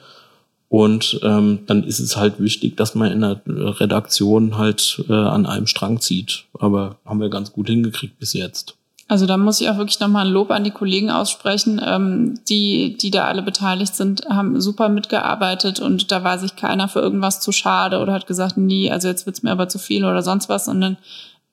Und 0.71 1.19
ähm, 1.21 1.59
dann 1.67 1.83
ist 1.83 1.99
es 1.99 2.15
halt 2.15 2.39
wichtig, 2.39 2.77
dass 2.77 2.95
man 2.95 3.11
in 3.11 3.19
der 3.19 3.41
Redaktion 3.45 4.57
halt 4.57 5.03
äh, 5.09 5.13
an 5.13 5.45
einem 5.45 5.67
Strang 5.67 5.99
zieht. 5.99 6.45
Aber 6.57 6.95
haben 7.03 7.19
wir 7.19 7.29
ganz 7.29 7.51
gut 7.51 7.67
hingekriegt 7.67 8.17
bis 8.19 8.31
jetzt. 8.31 8.77
Also 9.09 9.25
da 9.25 9.35
muss 9.35 9.59
ich 9.59 9.69
auch 9.69 9.75
wirklich 9.75 9.99
nochmal 9.99 10.25
ein 10.25 10.31
Lob 10.31 10.49
an 10.49 10.63
die 10.63 10.71
Kollegen 10.71 11.11
aussprechen. 11.11 11.81
Ähm, 11.85 12.39
die, 12.47 12.95
die 12.95 13.11
da 13.11 13.25
alle 13.25 13.41
beteiligt 13.41 13.97
sind, 13.97 14.25
haben 14.29 14.61
super 14.61 14.87
mitgearbeitet 14.87 15.81
und 15.81 16.09
da 16.09 16.23
war 16.23 16.39
sich 16.39 16.55
keiner 16.55 16.87
für 16.87 17.01
irgendwas 17.01 17.41
zu 17.41 17.51
schade 17.51 17.99
oder 17.99 18.13
hat 18.13 18.25
gesagt, 18.25 18.55
nie, 18.55 18.89
also 18.89 19.09
jetzt 19.09 19.25
wird's 19.25 19.43
mir 19.43 19.51
aber 19.51 19.67
zu 19.67 19.77
viel 19.77 20.05
oder 20.05 20.21
sonst 20.21 20.47
was, 20.47 20.63
sondern 20.63 20.95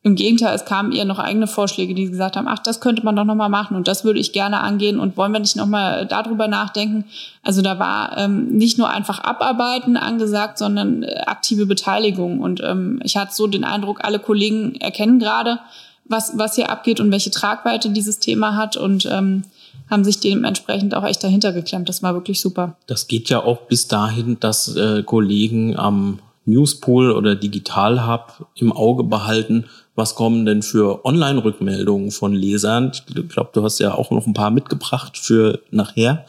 im 0.09 0.17
Gegenteil, 0.17 0.55
es 0.55 0.65
kamen 0.65 0.93
eher 0.93 1.05
noch 1.05 1.19
eigene 1.19 1.47
Vorschläge, 1.47 1.95
die 1.95 2.07
gesagt 2.07 2.37
haben, 2.37 2.49
ach, 2.49 2.59
das 2.59 2.81
könnte 2.81 3.05
man 3.05 3.15
doch 3.15 3.25
nochmal 3.25 3.49
machen 3.49 3.77
und 3.77 3.87
das 3.87 4.05
würde 4.05 4.19
ich 4.19 4.33
gerne 4.33 4.61
angehen 4.61 4.99
und 4.99 5.17
wollen 5.17 5.33
wir 5.33 5.41
nicht 5.41 5.57
nochmal 5.57 6.07
darüber 6.07 6.49
nachdenken. 6.49 7.05
Also 7.43 7.63
da 7.63 7.79
war 7.79 8.17
ähm, 8.19 8.49
nicht 8.49 8.79
nur 8.79 8.91
einfach 8.91 9.21
Abarbeiten 9.21 9.97
angesagt, 9.97 10.59
sondern 10.59 11.03
äh, 11.03 11.21
aktive 11.27 11.67
Beteiligung. 11.67 12.41
Und 12.41 12.63
ähm, 12.63 13.01
ich 13.05 13.17
hatte 13.17 13.35
so 13.35 13.47
den 13.47 13.65
Eindruck, 13.65 14.05
alle 14.05 14.19
Kollegen 14.19 14.75
erkennen 14.77 15.19
gerade, 15.19 15.61
was, 16.07 16.37
was 16.37 16.55
hier 16.55 16.71
abgeht 16.71 17.01
und 17.01 17.13
welche 17.13 17.31
Tragweite 17.31 17.91
dieses 17.91 18.19
Thema 18.19 18.57
hat 18.57 18.77
und 18.77 19.07
ähm, 19.07 19.43
haben 19.91 20.05
sich 20.05 20.21
dementsprechend 20.21 20.95
auch 20.95 21.05
echt 21.05 21.23
dahinter 21.23 21.53
geklemmt. 21.53 21.89
Das 21.89 22.03
war 22.03 22.15
wirklich 22.15 22.41
super. 22.41 22.77
Das 22.87 23.09
geht 23.09 23.29
ja 23.29 23.43
auch 23.43 23.63
bis 23.69 23.89
dahin, 23.89 24.39
dass 24.41 24.75
äh, 24.75 25.03
Kollegen 25.03 25.77
am 25.77 26.21
Newspool 26.49 27.13
oder 27.13 27.35
Digital 27.35 28.07
Hub 28.07 28.47
im 28.57 28.73
Auge 28.73 29.05
behalten, 29.05 29.67
was 29.99 30.15
kommen 30.15 30.47
denn 30.47 30.63
für 30.63 31.05
Online-Rückmeldungen 31.05 32.13
von 32.13 32.33
Lesern? 32.33 32.93
Ich 32.95 33.05
glaube, 33.29 33.51
du 33.53 33.65
hast 33.65 33.81
ja 33.81 33.95
auch 33.95 34.13
noch 34.13 34.29
ein 34.29 34.33
paar 34.33 34.53
mitgebracht 34.53 35.19
für 35.19 35.59
nachher, 35.73 36.25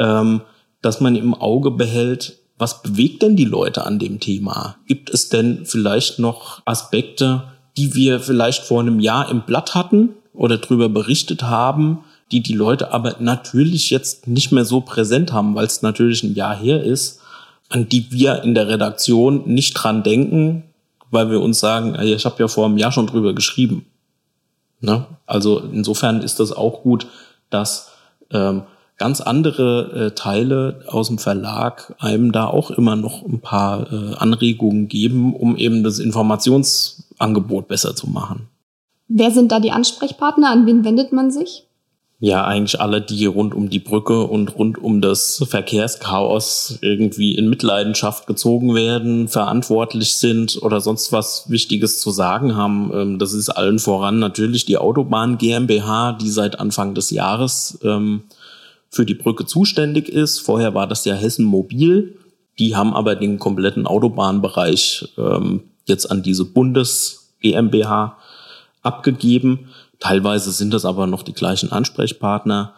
ähm, 0.00 0.40
dass 0.82 1.00
man 1.00 1.14
im 1.14 1.32
Auge 1.32 1.70
behält, 1.70 2.38
was 2.58 2.82
bewegt 2.82 3.22
denn 3.22 3.36
die 3.36 3.44
Leute 3.44 3.86
an 3.86 4.00
dem 4.00 4.18
Thema? 4.18 4.74
Gibt 4.88 5.08
es 5.08 5.28
denn 5.28 5.66
vielleicht 5.66 6.18
noch 6.18 6.62
Aspekte, 6.64 7.44
die 7.76 7.94
wir 7.94 8.18
vielleicht 8.18 8.64
vor 8.64 8.80
einem 8.80 8.98
Jahr 8.98 9.30
im 9.30 9.42
Blatt 9.42 9.76
hatten 9.76 10.10
oder 10.34 10.58
drüber 10.58 10.88
berichtet 10.88 11.44
haben, 11.44 12.00
die 12.32 12.42
die 12.42 12.54
Leute 12.54 12.92
aber 12.92 13.16
natürlich 13.20 13.90
jetzt 13.90 14.26
nicht 14.26 14.50
mehr 14.50 14.64
so 14.64 14.80
präsent 14.80 15.32
haben, 15.32 15.54
weil 15.54 15.66
es 15.66 15.82
natürlich 15.82 16.24
ein 16.24 16.34
Jahr 16.34 16.56
her 16.56 16.82
ist, 16.82 17.20
an 17.68 17.88
die 17.88 18.10
wir 18.10 18.42
in 18.42 18.56
der 18.56 18.66
Redaktion 18.66 19.44
nicht 19.46 19.74
dran 19.74 20.02
denken, 20.02 20.64
weil 21.10 21.30
wir 21.30 21.40
uns 21.40 21.60
sagen, 21.60 21.96
ich 22.00 22.24
habe 22.24 22.36
ja 22.38 22.48
vor 22.48 22.66
einem 22.66 22.78
Jahr 22.78 22.92
schon 22.92 23.06
drüber 23.06 23.34
geschrieben. 23.34 23.86
Ne? 24.80 25.06
Also 25.26 25.58
insofern 25.58 26.22
ist 26.22 26.40
das 26.40 26.52
auch 26.52 26.82
gut, 26.82 27.06
dass 27.50 27.90
ähm, 28.32 28.62
ganz 28.96 29.20
andere 29.20 30.08
äh, 30.08 30.10
Teile 30.14 30.82
aus 30.86 31.08
dem 31.08 31.18
Verlag 31.18 31.94
einem 31.98 32.32
da 32.32 32.46
auch 32.46 32.70
immer 32.70 32.96
noch 32.96 33.24
ein 33.24 33.40
paar 33.40 33.92
äh, 33.92 34.14
Anregungen 34.16 34.88
geben, 34.88 35.34
um 35.34 35.56
eben 35.56 35.82
das 35.82 35.98
Informationsangebot 35.98 37.66
besser 37.66 37.96
zu 37.96 38.08
machen. 38.08 38.48
Wer 39.08 39.30
sind 39.30 39.50
da 39.52 39.58
die 39.58 39.72
Ansprechpartner? 39.72 40.50
An 40.50 40.66
wen 40.66 40.84
wendet 40.84 41.12
man 41.12 41.30
sich? 41.30 41.66
Ja 42.20 42.44
eigentlich 42.44 42.78
alle, 42.80 43.00
die 43.00 43.24
rund 43.24 43.54
um 43.54 43.70
die 43.70 43.78
Brücke 43.78 44.24
und 44.24 44.54
rund 44.54 44.76
um 44.76 45.00
das 45.00 45.42
Verkehrschaos 45.48 46.78
irgendwie 46.82 47.34
in 47.34 47.48
Mitleidenschaft 47.48 48.26
gezogen 48.26 48.74
werden, 48.74 49.26
verantwortlich 49.26 50.12
sind 50.12 50.62
oder 50.62 50.82
sonst 50.82 51.12
was 51.12 51.48
Wichtiges 51.48 51.98
zu 51.98 52.10
sagen 52.10 52.54
haben. 52.54 52.90
Ähm, 52.94 53.18
das 53.18 53.32
ist 53.32 53.48
allen 53.48 53.78
voran 53.78 54.18
natürlich 54.18 54.66
die 54.66 54.76
Autobahn 54.76 55.38
GmbH, 55.38 56.12
die 56.12 56.28
seit 56.28 56.60
Anfang 56.60 56.94
des 56.94 57.10
Jahres 57.10 57.78
ähm, 57.82 58.24
für 58.90 59.06
die 59.06 59.14
Brücke 59.14 59.46
zuständig 59.46 60.10
ist. 60.10 60.40
Vorher 60.40 60.74
war 60.74 60.86
das 60.86 61.06
ja 61.06 61.14
Hessen 61.14 61.46
Mobil. 61.46 62.18
Die 62.58 62.76
haben 62.76 62.92
aber 62.92 63.16
den 63.16 63.38
kompletten 63.38 63.86
Autobahnbereich 63.86 65.14
ähm, 65.16 65.62
jetzt 65.86 66.10
an 66.10 66.22
diese 66.22 66.44
Bundes 66.44 67.32
GmbH 67.40 68.18
abgegeben. 68.82 69.70
Teilweise 70.00 70.50
sind 70.50 70.72
das 70.72 70.84
aber 70.84 71.06
noch 71.06 71.22
die 71.22 71.34
gleichen 71.34 71.70
Ansprechpartner. 71.70 72.74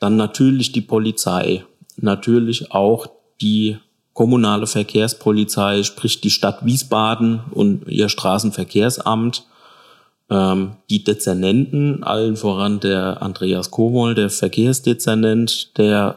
Dann 0.00 0.16
natürlich 0.16 0.72
die 0.72 0.82
Polizei, 0.82 1.64
natürlich 1.96 2.72
auch 2.72 3.06
die 3.40 3.78
kommunale 4.12 4.66
Verkehrspolizei, 4.66 5.82
sprich 5.82 6.20
die 6.20 6.30
Stadt 6.30 6.64
Wiesbaden 6.64 7.40
und 7.52 7.86
ihr 7.88 8.08
Straßenverkehrsamt, 8.08 9.44
ähm, 10.28 10.72
die 10.90 11.04
Dezernenten, 11.04 12.02
allen 12.02 12.36
voran 12.36 12.80
der 12.80 13.22
Andreas 13.22 13.70
Kowol, 13.70 14.14
der 14.14 14.30
Verkehrsdezernent, 14.30 15.76
der 15.78 16.16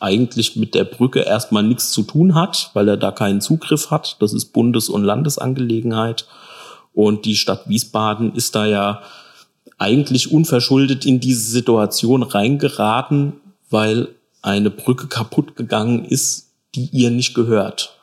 eigentlich 0.00 0.56
mit 0.56 0.74
der 0.74 0.84
Brücke 0.84 1.20
erstmal 1.20 1.62
nichts 1.62 1.90
zu 1.90 2.02
tun 2.02 2.34
hat, 2.34 2.70
weil 2.74 2.88
er 2.88 2.96
da 2.96 3.10
keinen 3.10 3.40
Zugriff 3.40 3.90
hat. 3.90 4.16
Das 4.20 4.32
ist 4.32 4.52
Bundes- 4.52 4.88
und 4.88 5.04
Landesangelegenheit. 5.04 6.26
Und 6.92 7.24
die 7.24 7.36
Stadt 7.36 7.68
Wiesbaden 7.68 8.34
ist 8.34 8.54
da 8.54 8.66
ja 8.66 9.02
eigentlich 9.78 10.32
unverschuldet 10.32 11.04
in 11.04 11.20
diese 11.20 11.50
Situation 11.50 12.22
reingeraten, 12.22 13.34
weil 13.70 14.08
eine 14.42 14.70
Brücke 14.70 15.06
kaputt 15.06 15.56
gegangen 15.56 16.04
ist, 16.04 16.48
die 16.74 16.88
ihr 16.92 17.10
nicht 17.10 17.34
gehört. 17.34 17.96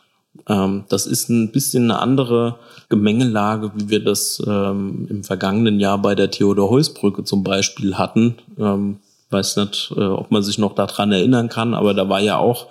Ähm, 0.48 0.86
das 0.90 1.06
ist 1.06 1.30
ein 1.30 1.52
bisschen 1.52 1.86
eine 1.86 2.00
andere 2.00 2.58
Gemengelage, 2.90 3.72
wie 3.76 3.90
wir 3.90 4.04
das 4.04 4.42
ähm, 4.46 5.08
im 5.10 5.24
vergangenen 5.24 5.80
Jahr 5.80 5.98
bei 5.98 6.16
der 6.16 6.32
Theodor-Heuss-Brücke 6.32 7.24
zum 7.24 7.44
Beispiel 7.44 7.98
hatten. 7.98 8.36
Ähm, 8.58 9.00
weiß 9.30 9.58
nicht, 9.58 9.94
äh, 9.96 10.02
ob 10.02 10.32
man 10.32 10.44
sich 10.44 10.58
noch 10.58 10.76
daran 10.76 11.12
erinnern 11.12 11.50
kann, 11.50 11.74
aber 11.74 11.94
da 11.94 12.10
war 12.10 12.20
ja 12.20 12.38
auch 12.38 12.68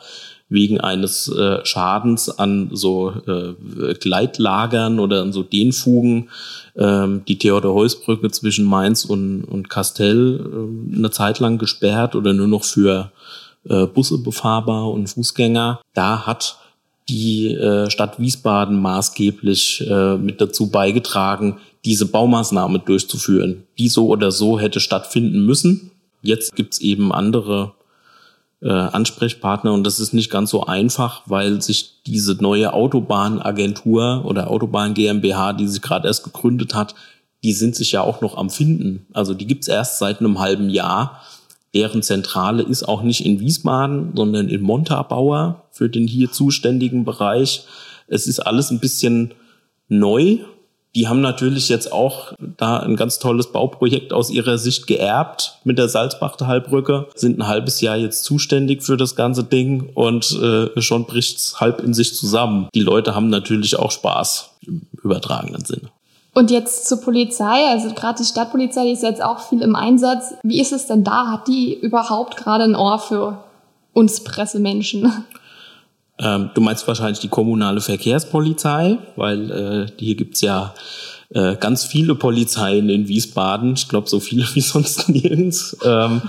wegen 0.51 0.81
eines 0.81 1.29
äh, 1.29 1.65
Schadens 1.65 2.29
an 2.29 2.71
so 2.73 3.15
äh, 3.27 3.95
Gleitlagern 3.95 4.99
oder 4.99 5.23
an 5.23 5.33
so 5.33 5.43
Dehnfugen 5.43 6.29
ähm, 6.77 7.23
die 7.27 7.39
Theodor-Heuss-Brücke 7.39 8.31
zwischen 8.31 8.67
Mainz 8.67 9.05
und, 9.05 9.45
und 9.45 9.71
Kastell 9.71 10.41
äh, 10.41 10.97
eine 10.97 11.11
Zeit 11.11 11.39
lang 11.39 11.57
gesperrt 11.59 12.17
oder 12.17 12.33
nur 12.33 12.49
noch 12.49 12.65
für 12.65 13.13
äh, 13.69 13.87
Busse 13.87 14.19
befahrbar 14.19 14.91
und 14.91 15.07
Fußgänger. 15.07 15.81
Da 15.95 16.27
hat 16.27 16.59
die 17.09 17.55
äh, 17.55 17.89
Stadt 17.89 18.19
Wiesbaden 18.19 18.81
maßgeblich 18.81 19.87
äh, 19.89 20.17
mit 20.17 20.41
dazu 20.41 20.71
beigetragen, 20.71 21.59
diese 21.85 22.07
Baumaßnahme 22.07 22.81
durchzuführen, 22.81 23.65
die 23.79 23.89
so 23.89 24.09
oder 24.09 24.33
so 24.33 24.59
hätte 24.59 24.81
stattfinden 24.81 25.47
müssen. 25.47 25.91
Jetzt 26.23 26.55
gibt's 26.55 26.79
eben 26.79 27.13
andere 27.13 27.73
äh, 28.63 28.69
Ansprechpartner 28.69 29.73
und 29.73 29.85
das 29.85 30.01
ist 30.01 30.13
nicht 30.13 30.31
ganz 30.31 30.51
so 30.51 30.65
einfach, 30.67 31.23
weil 31.27 31.63
sich 31.63 32.03
diese 32.07 32.35
neue 32.43 32.73
Autobahnagentur 32.73 34.25
oder 34.25 34.51
Autobahn 34.51 34.95
GmbH, 34.95 35.55
die 35.55 35.67
sich 35.67 35.81
gerade 35.83 36.09
erst 36.09 36.25
gegründet 36.25 36.75
hat, 36.75 36.95
die 37.43 37.53
sind 37.53 37.75
sich 37.75 37.93
ja 37.93 38.03
auch 38.03 38.21
noch 38.21 38.37
am 38.37 38.51
Finden. 38.51 39.07
Also 39.13 39.33
die 39.35 39.47
gibt's 39.47 39.69
erst 39.69 39.99
seit 39.99 40.21
einem 40.21 40.39
halben 40.39 40.69
Jahr. 40.69 41.23
Deren 41.73 42.03
Zentrale 42.03 42.63
ist 42.63 42.83
auch 42.83 43.03
nicht 43.03 43.25
in 43.25 43.41
Wiesbaden, 43.41 44.13
sondern 44.15 44.49
in 44.49 44.61
Montabaur 44.61 45.65
für 45.71 45.89
den 45.89 46.07
hier 46.07 46.31
zuständigen 46.31 47.05
Bereich. 47.05 47.65
Es 48.09 48.27
ist 48.27 48.41
alles 48.41 48.71
ein 48.71 48.81
bisschen 48.81 49.33
neu 49.89 50.41
Die 50.95 51.07
haben 51.07 51.21
natürlich 51.21 51.69
jetzt 51.69 51.93
auch 51.93 52.33
da 52.39 52.79
ein 52.79 52.97
ganz 52.97 53.21
tolles 53.21 53.53
Bauprojekt 53.53 54.13
aus 54.13 54.31
ihrer 54.31 54.59
Sicht 54.59 54.89
geerbt 54.89 55.59
mit 55.63 55.79
der 55.79 55.89
Salzbachtalbrücke, 55.89 57.07
sind 57.15 57.39
ein 57.39 57.47
halbes 57.47 57.81
Jahr 57.81 57.97
jetzt 57.97 58.25
zuständig 58.25 58.83
für 58.83 58.97
das 58.97 59.15
ganze 59.15 59.45
Ding 59.45 59.91
und 59.95 60.33
äh, 60.43 60.81
schon 60.81 61.05
bricht's 61.05 61.61
halb 61.61 61.81
in 61.81 61.95
sich 61.95 62.15
zusammen. 62.15 62.69
Die 62.75 62.81
Leute 62.81 63.15
haben 63.15 63.29
natürlich 63.29 63.79
auch 63.79 63.93
Spaß 63.93 64.51
im 64.67 64.83
übertragenen 65.03 65.65
Sinne. 65.65 65.91
Und 66.33 66.51
jetzt 66.51 66.89
zur 66.89 67.01
Polizei, 67.01 67.69
also 67.71 67.93
gerade 67.95 68.19
die 68.19 68.29
Stadtpolizei, 68.29 68.85
die 68.85 68.93
ist 68.93 69.03
jetzt 69.03 69.23
auch 69.23 69.41
viel 69.41 69.63
im 69.63 69.75
Einsatz. 69.75 70.35
Wie 70.43 70.61
ist 70.61 70.73
es 70.73 70.87
denn 70.87 71.03
da? 71.05 71.29
Hat 71.29 71.49
die 71.49 71.75
überhaupt 71.75 72.37
gerade 72.37 72.65
ein 72.65 72.77
Ohr 72.77 72.99
für 72.99 73.45
uns 73.93 74.23
Pressemenschen? 74.23 75.25
Ähm, 76.21 76.51
du 76.55 76.61
meinst 76.61 76.87
wahrscheinlich 76.87 77.21
die 77.21 77.29
kommunale 77.29 77.81
Verkehrspolizei, 77.81 78.99
weil 79.17 79.51
äh, 79.51 79.93
hier 79.99 80.15
gibt's 80.15 80.43
ja 80.43 80.75
äh, 81.31 81.57
ganz 81.57 81.85
viele 81.85 82.15
Polizeien 82.15 82.89
in 82.91 83.09
Wiesbaden, 83.09 83.75
ich 83.75 83.89
glaube 83.89 84.09
so 84.09 84.21
viele 84.21 84.45
wie 84.55 84.61
sonst 84.61 85.09
nirgends. 85.09 85.77
Ähm, 85.85 86.23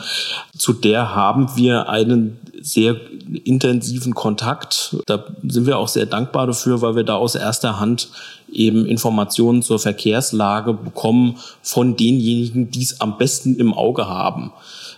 zu 0.58 0.73
der 0.73 1.13
haben 1.13 1.56
wir 1.56 1.89
einen 1.89 2.38
sehr 2.62 2.95
intensiven 3.43 4.13
Kontakt. 4.13 4.95
Da 5.08 5.25
sind 5.43 5.65
wir 5.65 5.77
auch 5.77 5.88
sehr 5.88 6.06
dankbar 6.06 6.47
dafür, 6.47 6.82
weil 6.82 6.95
wir 6.95 7.04
da 7.04 7.15
aus 7.15 7.36
erster 7.36 7.80
Hand 7.80 8.10
eben 8.51 8.86
Informationen 8.86 9.63
zur 9.63 9.80
Verkehrslage 9.80 10.73
bekommen 10.73 11.38
von 11.63 11.97
denjenigen, 11.97 12.69
die 12.69 12.84
es 12.84 13.01
am 13.01 13.17
besten 13.17 13.56
im 13.56 13.73
Auge 13.73 14.08
haben. 14.08 14.51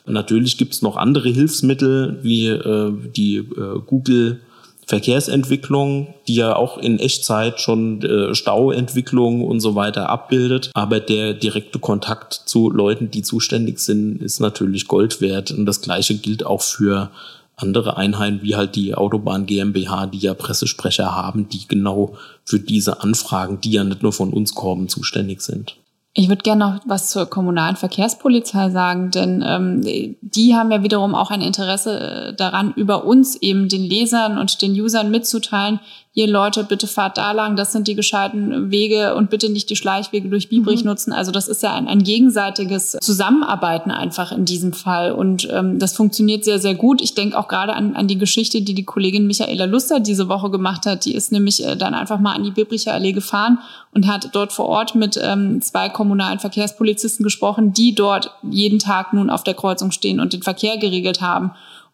Natürlich 0.05 0.57
gibt 0.57 0.73
es 0.73 0.81
noch 0.81 0.97
andere 0.97 1.29
Hilfsmittel 1.29 2.19
wie 2.23 2.47
äh, 2.47 2.91
die 3.15 3.37
äh, 3.37 3.79
Google 3.85 4.41
Verkehrsentwicklung, 4.87 6.13
die 6.27 6.35
ja 6.35 6.55
auch 6.55 6.77
in 6.77 6.99
Echtzeit 6.99 7.59
schon 7.59 8.01
äh, 8.01 8.35
Stauentwicklung 8.35 9.45
und 9.45 9.59
so 9.59 9.75
weiter 9.75 10.09
abbildet. 10.09 10.71
Aber 10.73 10.99
der 10.99 11.33
direkte 11.33 11.79
Kontakt 11.79 12.33
zu 12.33 12.69
Leuten, 12.69 13.11
die 13.11 13.21
zuständig 13.21 13.79
sind, 13.79 14.21
ist 14.21 14.39
natürlich 14.39 14.87
Gold 14.87 15.21
wert. 15.21 15.51
Und 15.51 15.65
das 15.65 15.81
Gleiche 15.81 16.15
gilt 16.15 16.45
auch 16.45 16.61
für 16.61 17.11
andere 17.55 17.97
Einheiten, 17.97 18.41
wie 18.41 18.55
halt 18.55 18.75
die 18.75 18.95
Autobahn 18.95 19.45
GmbH, 19.45 20.07
die 20.07 20.17
ja 20.17 20.33
Pressesprecher 20.33 21.15
haben, 21.15 21.49
die 21.49 21.67
genau 21.67 22.15
für 22.43 22.59
diese 22.59 23.01
Anfragen, 23.01 23.61
die 23.61 23.71
ja 23.71 23.83
nicht 23.83 24.03
nur 24.03 24.13
von 24.13 24.33
uns 24.33 24.55
kommen, 24.55 24.89
zuständig 24.89 25.41
sind. 25.41 25.75
Ich 26.15 26.29
würde 26.29 26.43
gerne 26.43 26.65
noch 26.65 26.81
was 26.85 27.09
zur 27.09 27.25
kommunalen 27.25 27.75
Verkehrspolizei 27.75 28.69
sagen, 28.69 29.09
denn 29.09 29.43
ähm, 29.45 29.81
die 30.21 30.55
haben 30.55 30.71
ja 30.71 30.83
wiederum 30.83 31.15
auch 31.15 31.31
ein 31.31 31.41
Interesse 31.41 31.99
äh, 31.99 32.33
daran, 32.35 32.71
über 32.75 33.05
uns 33.05 33.35
eben 33.35 33.67
den 33.67 33.81
Lesern 33.81 34.37
und 34.37 34.61
den 34.61 34.79
Usern 34.79 35.09
mitzuteilen, 35.09 35.79
ihr 36.15 36.27
Leute, 36.27 36.63
bitte 36.63 36.85
fahrt 36.85 37.17
da 37.17 37.31
lang, 37.31 37.55
das 37.55 37.71
sind 37.71 37.87
die 37.87 37.95
gescheiten 37.95 38.69
Wege 38.69 39.15
und 39.15 39.31
bitte 39.31 39.49
nicht 39.51 39.69
die 39.71 39.75
Schleichwege 39.75 40.29
durch 40.29 40.47
Biebrich 40.47 40.83
mhm. 40.83 40.91
nutzen. 40.91 41.11
Also 41.11 41.31
das 41.31 41.47
ist 41.47 41.63
ja 41.63 41.73
ein, 41.73 41.87
ein 41.87 42.03
gegenseitiges 42.03 42.97
Zusammenarbeiten 43.01 43.89
einfach 43.89 44.31
in 44.31 44.45
diesem 44.45 44.73
Fall 44.73 45.11
und 45.11 45.49
ähm, 45.51 45.79
das 45.79 45.95
funktioniert 45.95 46.45
sehr, 46.45 46.59
sehr 46.59 46.75
gut. 46.75 47.01
Ich 47.01 47.15
denke 47.15 47.37
auch 47.37 47.47
gerade 47.47 47.73
an, 47.73 47.95
an 47.95 48.07
die 48.07 48.19
Geschichte, 48.19 48.61
die 48.61 48.75
die 48.75 48.85
Kollegin 48.85 49.25
Michaela 49.25 49.65
Luster 49.65 49.99
diese 49.99 50.29
Woche 50.29 50.51
gemacht 50.51 50.85
hat. 50.85 51.05
Die 51.05 51.15
ist 51.15 51.31
nämlich 51.31 51.65
äh, 51.65 51.75
dann 51.75 51.95
einfach 51.95 52.19
mal 52.19 52.35
an 52.35 52.43
die 52.43 52.51
Biebricher 52.51 52.93
Allee 52.93 53.13
gefahren 53.13 53.57
und 53.93 54.07
hat 54.07 54.29
dort 54.33 54.53
vor 54.53 54.67
Ort 54.67 54.93
mit 54.93 55.19
ähm, 55.21 55.61
zwei 55.61 55.89
kommunalen 55.89 56.37
Verkehrspolizisten 56.37 57.23
gesprochen, 57.23 57.73
die 57.73 57.95
dort 57.95 58.31
jeden 58.43 58.77
Tag 58.77 59.13
nun 59.13 59.31
auf 59.31 59.43
der 59.43 59.55
Kreuzung 59.55 59.89
stehen 59.89 60.19
und 60.19 60.33
den 60.33 60.43
Verkehr 60.43 60.77
geregelt 60.77 61.21
haben. 61.21 61.51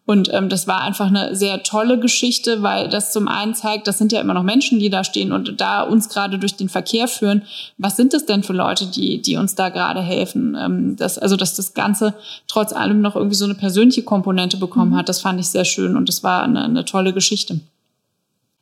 Und 0.09 0.33
ähm, 0.33 0.49
das 0.49 0.65
war 0.65 0.81
einfach 0.81 1.05
eine 1.05 1.35
sehr 1.35 1.61
tolle 1.61 1.99
Geschichte, 1.99 2.63
weil 2.63 2.89
das 2.89 3.13
zum 3.13 3.27
einen 3.27 3.53
zeigt, 3.53 3.85
das 3.85 3.99
sind 3.99 4.11
ja 4.11 4.19
immer 4.19 4.33
noch 4.33 4.41
Menschen, 4.41 4.79
die 4.79 4.89
da 4.89 5.03
stehen 5.03 5.31
und 5.31 5.61
da 5.61 5.83
uns 5.83 6.09
gerade 6.09 6.39
durch 6.39 6.55
den 6.55 6.67
Verkehr 6.67 7.07
führen. 7.07 7.43
Was 7.77 7.95
sind 7.95 8.15
es 8.15 8.25
denn 8.25 8.41
für 8.41 8.53
Leute, 8.53 8.87
die, 8.87 9.21
die 9.21 9.37
uns 9.37 9.53
da 9.53 9.69
gerade 9.69 10.01
helfen? 10.01 10.57
Ähm, 10.59 10.95
das, 10.95 11.19
also, 11.19 11.35
dass 11.35 11.53
das 11.53 11.75
Ganze 11.75 12.15
trotz 12.47 12.73
allem 12.73 13.01
noch 13.01 13.15
irgendwie 13.15 13.35
so 13.35 13.45
eine 13.45 13.53
persönliche 13.53 14.01
Komponente 14.01 14.57
bekommen 14.57 14.93
mhm. 14.93 14.97
hat, 14.97 15.09
das 15.09 15.21
fand 15.21 15.39
ich 15.39 15.49
sehr 15.49 15.63
schön 15.63 15.95
und 15.95 16.09
das 16.09 16.23
war 16.23 16.41
eine, 16.41 16.63
eine 16.63 16.85
tolle 16.85 17.13
Geschichte. 17.13 17.59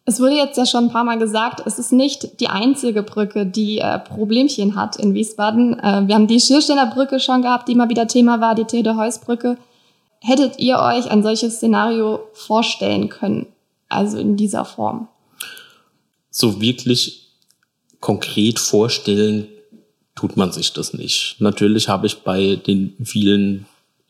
Es 0.03 0.19
wurde 0.19 0.35
jetzt 0.35 0.57
ja 0.57 0.65
schon 0.65 0.87
ein 0.87 0.91
paar 0.91 1.05
Mal 1.05 1.17
gesagt, 1.17 1.63
es 1.65 1.79
ist 1.79 1.93
nicht 1.93 2.41
die 2.41 2.49
einzige 2.49 3.03
Brücke, 3.03 3.45
die 3.45 3.77
äh, 3.77 3.99
Problemchen 3.99 4.75
hat 4.75 4.97
in 4.97 5.13
Wiesbaden. 5.13 5.79
Äh, 5.79 6.07
wir 6.07 6.15
haben 6.15 6.27
die 6.27 6.41
Schiersteiner 6.41 6.87
Brücke 6.87 7.21
schon 7.21 7.41
gehabt, 7.41 7.69
die 7.69 7.71
immer 7.71 7.87
wieder 7.87 8.05
Thema 8.05 8.41
war, 8.41 8.53
die 8.53 8.65
Theodor-Heuss-Brücke. 8.65 9.55
Hättet 10.19 10.59
ihr 10.59 10.79
euch 10.79 11.09
ein 11.09 11.23
solches 11.23 11.55
Szenario 11.55 12.21
vorstellen 12.33 13.09
können? 13.09 13.47
Also 13.89 14.17
in 14.17 14.35
dieser 14.35 14.65
Form? 14.65 15.07
So 16.29 16.59
wirklich 16.61 17.29
konkret 17.99 18.59
vorstellen 18.59 19.47
tut 20.15 20.35
man 20.35 20.51
sich 20.51 20.73
das 20.73 20.93
nicht. 20.93 21.35
Natürlich 21.39 21.87
habe 21.87 22.07
ich 22.07 22.17
bei 22.17 22.55
den 22.55 22.95
vielen 23.03 23.65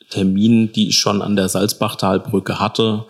Terminen, 0.09 0.71
die 0.71 0.89
ich 0.89 0.97
schon 0.97 1.21
an 1.21 1.35
der 1.35 1.49
Salzbachtalbrücke 1.49 2.59
hatte, 2.59 3.05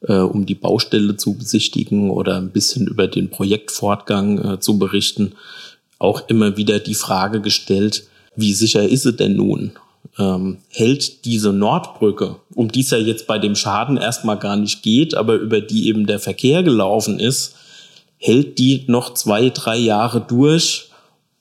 äh, 0.00 0.18
um 0.18 0.46
die 0.46 0.54
Baustelle 0.54 1.16
zu 1.16 1.34
besichtigen 1.34 2.10
oder 2.10 2.36
ein 2.36 2.52
bisschen 2.52 2.86
über 2.86 3.08
den 3.08 3.30
Projektfortgang 3.30 4.38
äh, 4.38 4.60
zu 4.60 4.78
berichten, 4.78 5.32
auch 5.98 6.28
immer 6.28 6.56
wieder 6.56 6.78
die 6.78 6.94
Frage 6.94 7.40
gestellt, 7.40 8.06
wie 8.36 8.52
sicher 8.52 8.86
ist 8.86 9.06
es 9.06 9.16
denn 9.16 9.36
nun? 9.36 9.72
Ähm, 10.18 10.58
hält 10.70 11.24
diese 11.24 11.52
Nordbrücke, 11.52 12.36
um 12.54 12.70
die 12.70 12.80
es 12.80 12.90
ja 12.90 12.98
jetzt 12.98 13.26
bei 13.26 13.38
dem 13.38 13.54
Schaden 13.54 13.96
erstmal 13.96 14.38
gar 14.38 14.56
nicht 14.56 14.82
geht, 14.82 15.14
aber 15.14 15.34
über 15.34 15.60
die 15.60 15.88
eben 15.88 16.06
der 16.06 16.18
Verkehr 16.18 16.62
gelaufen 16.62 17.20
ist, 17.20 17.54
hält 18.18 18.58
die 18.58 18.84
noch 18.86 19.14
zwei, 19.14 19.50
drei 19.50 19.76
Jahre 19.76 20.20
durch, 20.20 20.90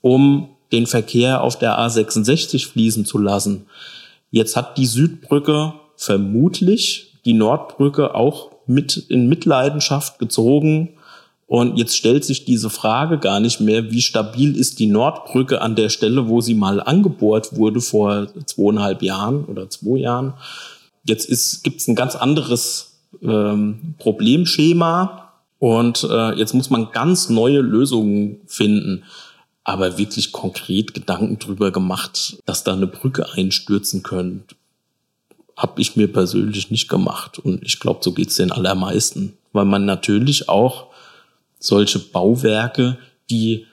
um 0.02 0.50
den 0.72 0.88
Verkehr 0.88 1.42
auf 1.42 1.58
der 1.58 1.80
A66 1.80 2.68
fließen 2.68 3.06
zu 3.06 3.18
lassen. 3.18 3.68
Jetzt 4.32 4.56
hat 4.56 4.78
die 4.78 4.86
Südbrücke 4.86 5.74
vermutlich 5.96 7.14
die 7.24 7.34
Nordbrücke 7.34 8.14
auch 8.14 8.52
mit 8.68 8.98
in 8.98 9.30
Mitleidenschaft 9.30 10.20
gezogen, 10.20 10.95
und 11.48 11.78
jetzt 11.78 11.96
stellt 11.96 12.26
sich 12.26 12.46
diese 12.46 12.70
Frage 12.70 13.20
gar 13.20 13.40
nicht 13.40 13.60
mehr, 13.60 13.92
wie 13.92 14.02
stabil 14.02 14.58
ist 14.58 14.80
die 14.80 14.88
Nordbrücke 14.88 15.62
an 15.62 15.76
der 15.76 15.90
Stelle, 15.90 16.28
wo 16.28 16.42
sie 16.42 16.56
mal 16.56 16.82
angebohrt 16.82 17.56
wurde 17.56 17.82
vor 17.82 18.28
zweieinhalb 18.46 19.04
Jahren 19.04 19.46
oder 19.46 19.70
zwei 19.70 20.00
Jahren. 20.00 20.34
Jetzt 21.04 21.64
gibt 21.64 21.82
es 21.82 21.88
ein 21.88 21.96
ganz 21.96 22.16
anderes 22.16 22.98
ähm, 23.22 23.94
Problemschema 24.00 25.34
und 25.60 26.04
äh, 26.10 26.34
jetzt 26.34 26.56
muss 26.56 26.72
man 26.72 26.92
ganz 26.92 27.30
neue 27.30 27.60
Lösungen 27.60 28.42
finden. 28.48 29.04
Aber 29.64 29.98
wirklich 29.98 30.32
konkret 30.32 30.94
Gedanken 30.94 31.40
drüber 31.40 31.72
gemacht, 31.72 32.38
dass 32.46 32.64
da 32.64 32.74
eine 32.74 32.86
Brücke 32.86 33.32
einstürzen 33.34 34.04
könnte, 34.04 34.56
habe 35.58 35.82
ich 35.82 35.96
mir 35.96 36.12
persönlich 36.12 36.70
nicht 36.70 36.88
gemacht. 36.88 37.40
Und 37.40 37.64
ich 37.64 37.80
glaube, 37.80 38.02
so 38.04 38.12
geht's 38.12 38.36
den 38.36 38.52
allermeisten. 38.52 39.34
Weil 39.54 39.66
man 39.66 39.86
natürlich 39.86 40.50
auch 40.50 40.88
solche 41.60 42.00
Bauwerke, 42.00 42.98
die 43.30 43.66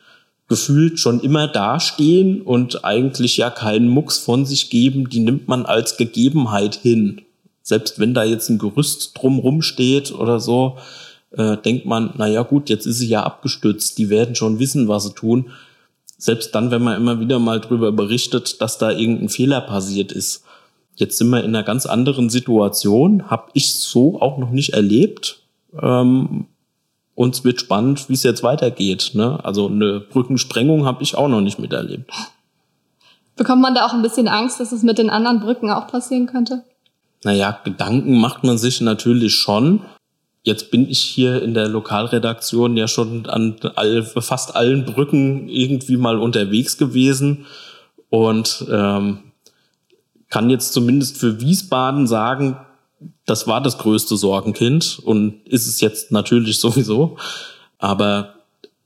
gefühlt 0.48 0.98
schon 0.98 1.20
immer 1.20 1.48
dastehen 1.48 2.42
und 2.42 2.84
eigentlich 2.84 3.38
ja 3.38 3.48
keinen 3.48 3.88
Mucks 3.88 4.18
von 4.18 4.44
sich 4.44 4.68
geben, 4.68 5.08
die 5.08 5.20
nimmt 5.20 5.48
man 5.48 5.64
als 5.64 5.96
Gegebenheit 5.96 6.74
hin. 6.74 7.22
Selbst 7.62 7.98
wenn 7.98 8.12
da 8.12 8.24
jetzt 8.24 8.50
ein 8.50 8.58
Gerüst 8.58 9.12
drumrum 9.16 9.62
steht 9.62 10.12
oder 10.12 10.40
so, 10.40 10.76
äh, 11.30 11.56
denkt 11.56 11.86
man, 11.86 12.12
na 12.16 12.26
ja 12.26 12.42
gut, 12.42 12.68
jetzt 12.68 12.86
ist 12.86 12.98
sie 12.98 13.08
ja 13.08 13.22
abgestützt, 13.22 13.96
die 13.98 14.10
werden 14.10 14.34
schon 14.34 14.58
wissen, 14.58 14.88
was 14.88 15.04
sie 15.04 15.14
tun. 15.14 15.50
Selbst 16.18 16.54
dann, 16.54 16.70
wenn 16.70 16.82
man 16.82 16.96
immer 16.96 17.18
wieder 17.18 17.38
mal 17.38 17.60
drüber 17.60 17.90
berichtet, 17.90 18.60
dass 18.60 18.78
da 18.78 18.90
irgendein 18.90 19.28
Fehler 19.28 19.60
passiert 19.62 20.12
ist. 20.12 20.44
Jetzt 20.94 21.16
sind 21.16 21.30
wir 21.30 21.42
in 21.42 21.56
einer 21.56 21.64
ganz 21.64 21.86
anderen 21.86 22.28
Situation, 22.28 23.30
habe 23.30 23.50
ich 23.54 23.72
so 23.72 24.20
auch 24.20 24.38
noch 24.38 24.50
nicht 24.50 24.74
erlebt. 24.74 25.40
Ähm, 25.80 26.46
und 27.22 27.36
es 27.36 27.44
wird 27.44 27.60
spannend, 27.60 28.08
wie 28.08 28.14
es 28.14 28.24
jetzt 28.24 28.42
weitergeht. 28.42 29.12
Ne? 29.14 29.38
Also 29.44 29.68
eine 29.68 30.00
Brückensprengung 30.00 30.86
habe 30.86 31.04
ich 31.04 31.14
auch 31.14 31.28
noch 31.28 31.40
nicht 31.40 31.60
miterlebt. 31.60 32.10
Bekommt 33.36 33.62
man 33.62 33.76
da 33.76 33.86
auch 33.86 33.92
ein 33.92 34.02
bisschen 34.02 34.26
Angst, 34.26 34.58
dass 34.58 34.72
es 34.72 34.82
mit 34.82 34.98
den 34.98 35.08
anderen 35.08 35.38
Brücken 35.38 35.70
auch 35.70 35.86
passieren 35.86 36.26
könnte? 36.26 36.64
Naja, 37.22 37.60
Gedanken 37.62 38.20
macht 38.20 38.42
man 38.42 38.58
sich 38.58 38.80
natürlich 38.80 39.34
schon. 39.34 39.82
Jetzt 40.42 40.72
bin 40.72 40.88
ich 40.88 40.98
hier 40.98 41.40
in 41.40 41.54
der 41.54 41.68
Lokalredaktion 41.68 42.76
ja 42.76 42.88
schon 42.88 43.26
an 43.26 43.54
all, 43.76 44.02
fast 44.02 44.56
allen 44.56 44.84
Brücken 44.84 45.48
irgendwie 45.48 45.98
mal 45.98 46.18
unterwegs 46.18 46.76
gewesen 46.76 47.46
und 48.10 48.66
ähm, 48.68 49.30
kann 50.28 50.50
jetzt 50.50 50.72
zumindest 50.72 51.18
für 51.18 51.40
Wiesbaden 51.40 52.08
sagen, 52.08 52.56
das 53.26 53.46
war 53.46 53.60
das 53.60 53.78
größte 53.78 54.16
Sorgenkind 54.16 55.00
und 55.04 55.46
ist 55.46 55.66
es 55.66 55.80
jetzt 55.80 56.12
natürlich 56.12 56.58
sowieso. 56.60 57.16
Aber 57.78 58.34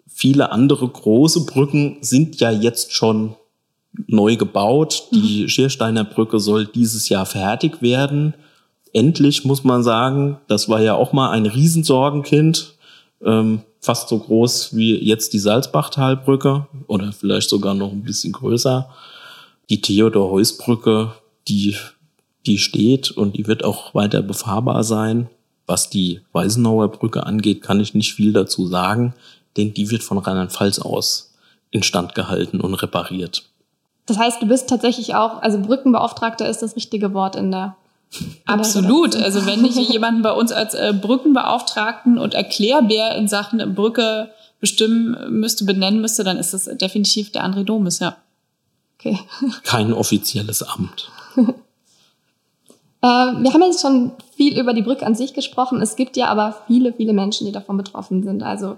viele 0.07 0.53
andere 0.53 0.89
große 0.89 1.45
Brücken 1.47 1.99
sind 2.01 2.41
ja 2.41 2.51
jetzt 2.51 2.93
schon 2.93 3.37
neu 4.07 4.37
gebaut. 4.37 5.05
Die 5.13 5.43
mhm. 5.43 5.49
Schiersteiner 5.49 6.05
Brücke 6.05 6.41
soll 6.41 6.67
dieses 6.67 7.09
Jahr 7.09 7.27
fertig 7.27 7.83
werden. 7.83 8.35
Endlich 8.93 9.45
muss 9.45 9.65
man 9.65 9.83
sagen, 9.83 10.39
das 10.49 10.69
war 10.69 10.81
ja 10.81 10.95
auch 10.95 11.13
mal 11.13 11.31
ein 11.31 11.47
Riesensorgenkind. 11.47 12.75
Ähm, 13.23 13.63
fast 13.81 14.09
so 14.09 14.19
groß 14.19 14.75
wie 14.77 14.97
jetzt 14.97 15.33
die 15.33 15.39
Salzbachtalbrücke 15.39 16.67
oder 16.87 17.13
vielleicht 17.13 17.49
sogar 17.49 17.75
noch 17.75 17.93
ein 17.93 18.03
bisschen 18.03 18.33
größer. 18.33 18.91
Die 19.71 19.81
Theodor-Heuss-Brücke, 19.81 21.13
die, 21.49 21.77
die 22.47 22.59
steht 22.59 23.11
und 23.11 23.37
die 23.37 23.47
wird 23.47 23.65
auch 23.65 23.95
weiter 23.95 24.23
befahrbar 24.23 24.85
sein. 24.85 25.29
Was 25.67 25.91
die 25.91 26.21
Weisenauer 26.33 26.89
Brücke 26.89 27.27
angeht, 27.27 27.63
kann 27.63 27.81
ich 27.81 27.95
nicht 27.95 28.15
viel 28.15 28.33
dazu 28.33 28.67
sagen, 28.67 29.15
denn 29.57 29.75
die 29.75 29.91
wird 29.91 30.03
von 30.03 30.19
Rheinland-Pfalz 30.19 30.79
aus 30.79 31.35
instand 31.71 32.15
gehalten 32.15 32.61
und 32.61 32.75
repariert. 32.75 33.43
Das 34.07 34.19
heißt, 34.19 34.41
du 34.41 34.47
bist 34.47 34.69
tatsächlich 34.69 35.17
auch, 35.17 35.43
also 35.43 35.59
Brückenbeauftragter 35.59 36.49
ist 36.49 36.63
das 36.63 36.77
richtige 36.77 37.13
Wort 37.13 37.35
in 37.35 37.51
der 37.51 37.77
Absolut. 38.47 39.17
Also 39.17 39.47
wenn 39.47 39.65
ich 39.65 39.77
jemanden 39.77 40.23
bei 40.23 40.31
uns 40.31 40.53
als 40.53 40.75
äh, 40.75 40.95
Brückenbeauftragten 40.99 42.19
und 42.19 42.35
Erklärbär 42.35 43.17
in 43.17 43.27
Sachen 43.27 43.75
Brücke 43.75 44.31
bestimmen 44.61 45.17
müsste, 45.29 45.65
benennen 45.65 46.01
müsste, 46.01 46.23
dann 46.23 46.39
ist 46.39 46.55
das 46.55 46.71
definitiv 46.77 47.33
der 47.33 47.45
André 47.45 47.65
Domis, 47.65 47.99
ja. 47.99 48.17
Okay. 48.99 49.19
Kein 49.65 49.93
offizielles 49.93 50.63
Amt. 50.63 51.11
Äh, 53.07 53.43
wir 53.43 53.53
haben 53.53 53.63
jetzt 53.63 53.81
schon 53.81 54.13
viel 54.35 54.59
über 54.59 54.75
die 54.75 54.83
Brücke 54.83 55.07
an 55.07 55.15
sich 55.15 55.33
gesprochen. 55.33 55.81
Es 55.81 55.97
gibt 55.97 56.17
ja 56.17 56.27
aber 56.27 56.57
viele, 56.67 56.93
viele 56.93 57.13
Menschen, 57.13 57.47
die 57.47 57.53
davon 57.53 57.77
betroffen 57.77 58.23
sind. 58.25 58.43
Also 58.43 58.77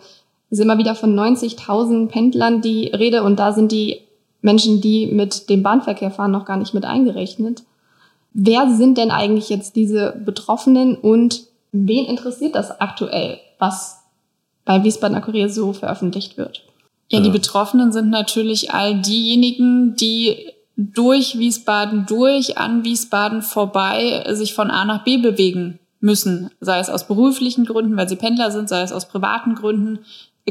es 0.51 0.59
ist 0.59 0.61
immer 0.61 0.79
wieder 0.79 0.95
von 0.95 1.19
90.000 1.19 2.09
Pendlern 2.09 2.61
die 2.61 2.89
Rede 2.89 3.23
und 3.23 3.39
da 3.39 3.53
sind 3.53 3.73
die 3.73 4.03
Menschen, 4.41 4.81
die 4.81 5.07
mit 5.07 5.49
dem 5.49 5.63
Bahnverkehr 5.63 6.11
fahren, 6.11 6.31
noch 6.31 6.45
gar 6.45 6.59
nicht 6.59 6.75
mit 6.75 6.85
eingerechnet. 6.85 7.63
Wer 8.35 8.71
sind 8.71 8.99
denn 8.99 9.11
eigentlich 9.11 9.49
jetzt 9.49 9.75
diese 9.77 10.15
Betroffenen 10.25 10.97
und 10.97 11.45
wen 11.73 12.05
interessiert 12.05 12.55
das 12.55 12.81
aktuell, 12.81 13.39
was 13.59 14.03
bei 14.65 14.85
Wiesbadener 14.85 15.23
Kurier 15.23 15.49
so 15.49 15.73
veröffentlicht 15.73 16.37
wird? 16.37 16.63
Ja, 17.11 17.21
die 17.21 17.31
Betroffenen 17.31 17.91
sind 17.91 18.11
natürlich 18.11 18.73
all 18.73 19.01
diejenigen, 19.01 19.97
die 19.97 20.53
durch 20.79 21.37
Wiesbaden, 21.37 22.07
durch 22.07 22.57
an 22.57 22.85
Wiesbaden 22.85 23.43
vorbei 23.43 24.25
sich 24.31 24.55
von 24.55 24.71
A 24.71 24.85
nach 24.85 25.03
B 25.03 25.19
bewegen 25.19 25.81
müssen, 25.99 26.51
sei 26.61 26.79
es 26.79 26.89
aus 26.89 27.09
beruflichen 27.09 27.65
Gründen, 27.65 27.97
weil 27.97 28.09
sie 28.09 28.15
Pendler 28.15 28.53
sind, 28.53 28.69
sei 28.69 28.83
es 28.83 28.93
aus 28.93 29.09
privaten 29.09 29.57
Gründen, 29.57 29.99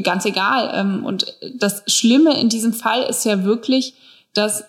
ganz 0.02 0.26
egal. 0.26 0.70
Ähm, 0.74 1.04
und 1.06 1.34
das 1.58 1.82
Schlimme 1.86 2.38
in 2.38 2.50
diesem 2.50 2.74
Fall 2.74 3.04
ist 3.04 3.24
ja 3.24 3.44
wirklich, 3.44 3.94
dass 4.34 4.64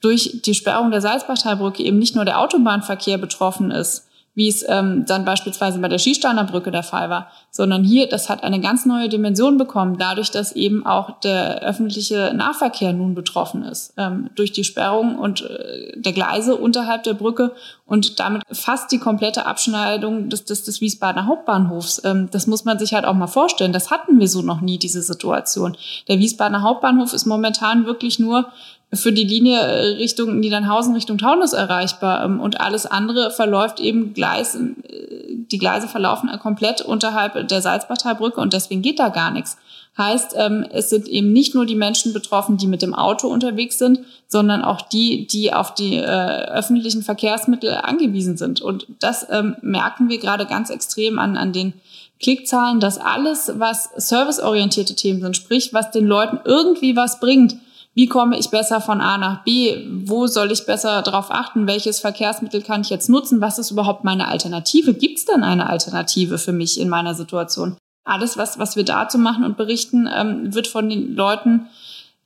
durch 0.00 0.40
die 0.46 0.54
Sperrung 0.54 0.90
der 0.90 1.02
Salzbachtalbrücke 1.02 1.82
eben 1.82 1.98
nicht 1.98 2.16
nur 2.16 2.24
der 2.24 2.40
Autobahnverkehr 2.40 3.18
betroffen 3.18 3.70
ist, 3.70 4.08
wie 4.34 4.48
es 4.48 4.64
ähm, 4.66 5.04
dann 5.06 5.26
beispielsweise 5.26 5.78
bei 5.78 5.88
der 5.88 5.98
Skisteiner 5.98 6.44
Brücke 6.44 6.70
der 6.70 6.82
Fall 6.82 7.10
war, 7.10 7.30
sondern 7.54 7.84
hier, 7.84 8.08
das 8.08 8.30
hat 8.30 8.44
eine 8.44 8.60
ganz 8.60 8.86
neue 8.86 9.10
Dimension 9.10 9.58
bekommen, 9.58 9.98
dadurch, 9.98 10.30
dass 10.30 10.52
eben 10.52 10.86
auch 10.86 11.20
der 11.20 11.60
öffentliche 11.60 12.32
Nahverkehr 12.34 12.94
nun 12.94 13.14
betroffen 13.14 13.62
ist, 13.62 13.92
ähm, 13.98 14.30
durch 14.34 14.52
die 14.52 14.64
Sperrung 14.64 15.18
und 15.18 15.42
äh, 15.42 15.92
der 16.00 16.12
Gleise 16.12 16.56
unterhalb 16.56 17.02
der 17.02 17.12
Brücke 17.12 17.52
und 17.84 18.18
damit 18.20 18.42
fast 18.50 18.90
die 18.90 18.98
komplette 18.98 19.44
Abschneidung 19.44 20.30
des, 20.30 20.46
des, 20.46 20.64
des 20.64 20.80
Wiesbadener 20.80 21.26
Hauptbahnhofs. 21.26 22.00
Ähm, 22.06 22.28
das 22.32 22.46
muss 22.46 22.64
man 22.64 22.78
sich 22.78 22.94
halt 22.94 23.04
auch 23.04 23.12
mal 23.12 23.26
vorstellen. 23.26 23.74
Das 23.74 23.90
hatten 23.90 24.18
wir 24.18 24.28
so 24.28 24.40
noch 24.40 24.62
nie, 24.62 24.78
diese 24.78 25.02
Situation. 25.02 25.76
Der 26.08 26.18
Wiesbadener 26.18 26.62
Hauptbahnhof 26.62 27.12
ist 27.12 27.26
momentan 27.26 27.84
wirklich 27.84 28.18
nur 28.18 28.46
für 28.94 29.12
die 29.12 29.24
Linie 29.24 29.58
äh, 29.58 29.96
Richtung 29.96 30.38
Niedernhausen, 30.40 30.94
Richtung 30.94 31.18
Taunus 31.18 31.52
erreichbar. 31.54 32.24
Ähm, 32.24 32.40
und 32.40 32.60
alles 32.60 32.86
andere 32.86 33.30
verläuft 33.30 33.80
eben 33.80 34.12
Gleis, 34.12 34.54
äh, 34.54 35.34
die 35.50 35.58
Gleise 35.58 35.88
verlaufen 35.88 36.30
komplett 36.40 36.82
unterhalb 36.82 37.41
der 37.44 37.62
Salzbachtalbrücke 37.62 38.40
und 38.40 38.52
deswegen 38.52 38.82
geht 38.82 38.98
da 38.98 39.08
gar 39.08 39.30
nichts. 39.30 39.56
Heißt, 39.98 40.34
ähm, 40.38 40.64
es 40.70 40.88
sind 40.88 41.06
eben 41.06 41.32
nicht 41.32 41.54
nur 41.54 41.66
die 41.66 41.74
Menschen 41.74 42.14
betroffen, 42.14 42.56
die 42.56 42.66
mit 42.66 42.80
dem 42.80 42.94
Auto 42.94 43.28
unterwegs 43.28 43.78
sind, 43.78 44.00
sondern 44.26 44.62
auch 44.62 44.80
die, 44.80 45.26
die 45.26 45.52
auf 45.52 45.74
die 45.74 45.96
äh, 45.96 46.46
öffentlichen 46.48 47.02
Verkehrsmittel 47.02 47.74
angewiesen 47.74 48.38
sind. 48.38 48.62
Und 48.62 48.86
das 49.00 49.26
ähm, 49.30 49.56
merken 49.60 50.08
wir 50.08 50.18
gerade 50.18 50.46
ganz 50.46 50.70
extrem 50.70 51.18
an, 51.18 51.36
an 51.36 51.52
den 51.52 51.74
Klickzahlen, 52.20 52.80
dass 52.80 52.98
alles, 52.98 53.52
was 53.56 53.90
serviceorientierte 53.96 54.94
Themen 54.94 55.20
sind, 55.20 55.36
sprich, 55.36 55.74
was 55.74 55.90
den 55.90 56.06
Leuten 56.06 56.40
irgendwie 56.44 56.96
was 56.96 57.20
bringt, 57.20 57.56
wie 57.94 58.06
komme 58.06 58.38
ich 58.38 58.50
besser 58.50 58.80
von 58.80 59.00
A 59.00 59.18
nach 59.18 59.44
B? 59.44 59.86
Wo 60.04 60.26
soll 60.26 60.50
ich 60.50 60.64
besser 60.64 61.02
darauf 61.02 61.30
achten? 61.30 61.66
Welches 61.66 62.00
Verkehrsmittel 62.00 62.62
kann 62.62 62.80
ich 62.80 62.90
jetzt 62.90 63.10
nutzen? 63.10 63.40
Was 63.40 63.58
ist 63.58 63.70
überhaupt 63.70 64.02
meine 64.02 64.28
Alternative? 64.28 64.94
Gibt 64.94 65.18
es 65.18 65.26
denn 65.26 65.42
eine 65.42 65.68
Alternative 65.68 66.38
für 66.38 66.52
mich 66.52 66.80
in 66.80 66.88
meiner 66.88 67.14
Situation? 67.14 67.76
Alles, 68.04 68.36
was, 68.38 68.58
was 68.58 68.76
wir 68.76 68.84
dazu 68.84 69.18
machen 69.18 69.44
und 69.44 69.56
berichten, 69.56 70.08
ähm, 70.12 70.54
wird 70.54 70.66
von 70.66 70.88
den 70.88 71.14
Leuten 71.14 71.68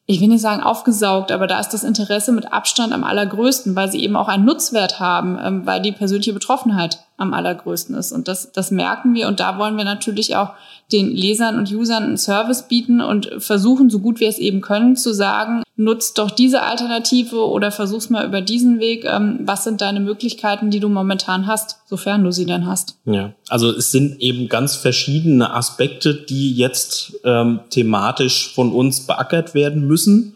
ich 0.09 0.21
will 0.21 0.29
nicht 0.29 0.41
sagen 0.41 0.63
aufgesaugt, 0.63 1.33
aber 1.33 1.49
da 1.49 1.59
ist 1.59 1.71
das 1.71 1.83
Interesse 1.83 2.31
mit 2.31 2.53
Abstand 2.53 2.93
am 2.93 3.03
allergrößten, 3.03 3.75
weil 3.75 3.91
sie 3.91 4.03
eben 4.03 4.15
auch 4.15 4.29
einen 4.29 4.45
Nutzwert 4.45 5.01
haben, 5.01 5.37
ähm, 5.43 5.67
weil 5.67 5.83
die 5.83 5.91
persönliche 5.91 6.33
Betroffenheit 6.33 7.01
am 7.17 7.35
allergrößten 7.35 7.97
ist. 7.97 8.13
Und 8.13 8.29
das, 8.29 8.53
das 8.53 8.71
merken 8.71 9.15
wir 9.15 9.27
und 9.27 9.41
da 9.41 9.59
wollen 9.59 9.77
wir 9.77 9.85
natürlich 9.85 10.37
auch 10.37 10.51
den 10.93 11.11
Lesern 11.11 11.59
und 11.59 11.73
Usern 11.73 12.05
einen 12.05 12.17
Service 12.17 12.69
bieten 12.69 13.01
und 13.01 13.29
versuchen, 13.39 13.91
so 13.91 13.99
gut 13.99 14.21
wir 14.21 14.29
es 14.29 14.39
eben 14.39 14.61
können, 14.61 14.97
zu 14.97 15.13
sagen, 15.13 15.63
nutzt 15.75 16.19
doch 16.19 16.31
diese 16.31 16.63
Alternative 16.63 17.45
oder 17.45 17.73
versuch's 17.73 18.09
mal 18.09 18.25
über 18.25 18.41
diesen 18.41 18.79
Weg. 18.79 19.05
Ähm, 19.05 19.41
was 19.43 19.65
sind 19.65 19.81
deine 19.81 19.99
Möglichkeiten, 19.99 20.71
die 20.71 20.79
du 20.79 20.89
momentan 20.89 21.49
hast, 21.49 21.79
sofern 21.87 22.23
du 22.23 22.31
sie 22.31 22.47
denn 22.47 22.67
hast? 22.67 22.99
Ja, 23.05 23.33
also 23.49 23.71
es 23.73 23.91
sind 23.91 24.21
eben 24.21 24.49
ganz 24.49 24.77
verschiedene 24.77 25.53
Aspekte, 25.53 26.15
die 26.15 26.55
jetzt 26.55 27.15
ähm, 27.25 27.61
thematisch 27.71 28.55
von 28.55 28.73
uns 28.73 29.07
beackert 29.07 29.55
werden 29.55 29.87
müssen. 29.87 30.35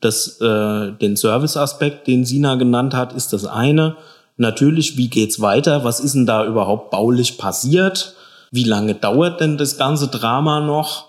Das, 0.00 0.40
äh, 0.40 0.92
den 0.92 1.16
Service-Aspekt, 1.16 2.06
den 2.06 2.24
Sina 2.24 2.54
genannt 2.54 2.94
hat, 2.94 3.12
ist 3.12 3.32
das 3.32 3.44
eine. 3.44 3.96
Natürlich, 4.36 4.96
wie 4.96 5.08
geht's 5.08 5.40
weiter? 5.40 5.84
Was 5.84 6.00
ist 6.00 6.14
denn 6.14 6.24
da 6.24 6.46
überhaupt 6.46 6.90
baulich 6.90 7.36
passiert? 7.36 8.14
Wie 8.50 8.64
lange 8.64 8.94
dauert 8.94 9.40
denn 9.40 9.58
das 9.58 9.76
ganze 9.76 10.08
Drama 10.08 10.60
noch? 10.60 11.08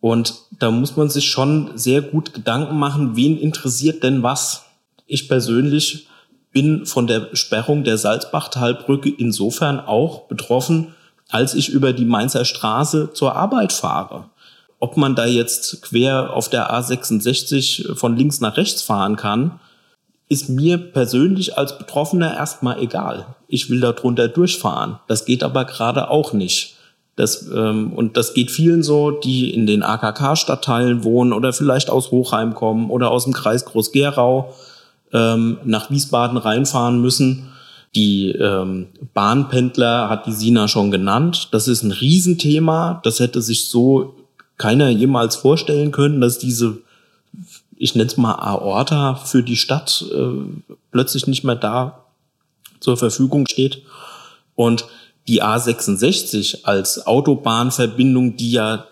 Und 0.00 0.34
da 0.58 0.70
muss 0.70 0.96
man 0.96 1.10
sich 1.10 1.28
schon 1.28 1.70
sehr 1.74 2.00
gut 2.00 2.32
Gedanken 2.32 2.78
machen, 2.78 3.16
wen 3.16 3.38
interessiert 3.38 4.04
denn 4.04 4.22
was? 4.22 4.64
Ich 5.06 5.28
persönlich 5.28 6.06
bin 6.52 6.86
von 6.86 7.06
der 7.06 7.34
Sperrung 7.34 7.82
der 7.82 7.98
Salzbachtalbrücke 7.98 9.10
insofern 9.10 9.80
auch 9.80 10.22
betroffen, 10.22 10.94
als 11.28 11.54
ich 11.54 11.68
über 11.68 11.92
die 11.92 12.04
Mainzer 12.04 12.44
Straße 12.44 13.10
zur 13.12 13.34
Arbeit 13.34 13.72
fahre. 13.72 14.30
Ob 14.78 14.96
man 14.96 15.16
da 15.16 15.26
jetzt 15.26 15.82
quer 15.82 16.32
auf 16.34 16.48
der 16.48 16.70
A66 16.72 17.96
von 17.96 18.16
links 18.16 18.40
nach 18.40 18.56
rechts 18.56 18.82
fahren 18.82 19.16
kann, 19.16 19.58
ist 20.28 20.48
mir 20.48 20.78
persönlich 20.78 21.58
als 21.58 21.78
Betroffener 21.78 22.34
erstmal 22.36 22.80
egal. 22.80 23.34
Ich 23.48 23.70
will 23.70 23.80
da 23.80 23.92
drunter 23.92 24.28
durchfahren. 24.28 24.98
Das 25.08 25.24
geht 25.24 25.42
aber 25.42 25.64
gerade 25.64 26.10
auch 26.10 26.32
nicht. 26.32 26.75
Das, 27.16 27.48
ähm, 27.48 27.92
und 27.94 28.18
das 28.18 28.34
geht 28.34 28.50
vielen 28.50 28.82
so, 28.82 29.10
die 29.10 29.52
in 29.52 29.66
den 29.66 29.82
AKK-Stadtteilen 29.82 31.02
wohnen 31.02 31.32
oder 31.32 31.54
vielleicht 31.54 31.88
aus 31.88 32.10
Hochheim 32.10 32.54
kommen 32.54 32.90
oder 32.90 33.10
aus 33.10 33.24
dem 33.24 33.32
Kreis 33.32 33.64
Groß-Gerau 33.64 34.54
ähm, 35.12 35.58
nach 35.64 35.90
Wiesbaden 35.90 36.36
reinfahren 36.36 37.00
müssen. 37.00 37.48
Die 37.94 38.32
ähm, 38.32 38.88
Bahnpendler 39.14 40.10
hat 40.10 40.26
die 40.26 40.32
Sina 40.32 40.68
schon 40.68 40.90
genannt. 40.90 41.48
Das 41.52 41.68
ist 41.68 41.82
ein 41.82 41.92
Riesenthema. 41.92 43.00
Das 43.02 43.18
hätte 43.18 43.40
sich 43.40 43.68
so 43.68 44.14
keiner 44.58 44.90
jemals 44.90 45.36
vorstellen 45.36 45.92
können, 45.92 46.20
dass 46.20 46.36
diese, 46.38 46.78
ich 47.76 47.94
nenne 47.94 48.08
es 48.08 48.18
mal 48.18 48.34
Aorta 48.34 49.14
für 49.14 49.42
die 49.42 49.56
Stadt 49.56 50.04
äh, 50.14 50.72
plötzlich 50.90 51.26
nicht 51.26 51.44
mehr 51.44 51.56
da 51.56 52.04
zur 52.80 52.98
Verfügung 52.98 53.46
steht. 53.46 53.82
Und 54.54 54.84
die 55.28 55.42
A66 55.42 56.64
als 56.64 57.06
Autobahnverbindung, 57.06 58.36
die 58.36 58.52
ja 58.52 58.86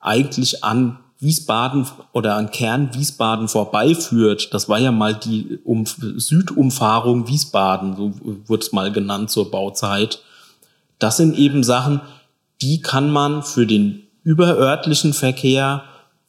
eigentlich 0.00 0.64
an 0.64 0.98
Wiesbaden 1.22 1.86
oder 2.12 2.34
an 2.34 2.50
Kern 2.50 2.94
Wiesbaden 2.94 3.46
vorbeiführt. 3.46 4.52
Das 4.52 4.68
war 4.68 4.80
ja 4.80 4.90
mal 4.90 5.14
die 5.14 5.60
um 5.64 5.86
Südumfahrung 5.86 7.28
Wiesbaden, 7.28 7.96
so 7.96 8.12
wurde 8.48 8.62
es 8.62 8.72
mal 8.72 8.90
genannt 8.90 9.30
zur 9.30 9.50
Bauzeit. 9.50 10.20
Das 10.98 11.16
sind 11.16 11.38
eben 11.38 11.62
Sachen, 11.62 12.00
die 12.60 12.80
kann 12.80 13.10
man 13.10 13.44
für 13.44 13.66
den 13.66 14.02
überörtlichen 14.24 15.12
Verkehr 15.12 15.84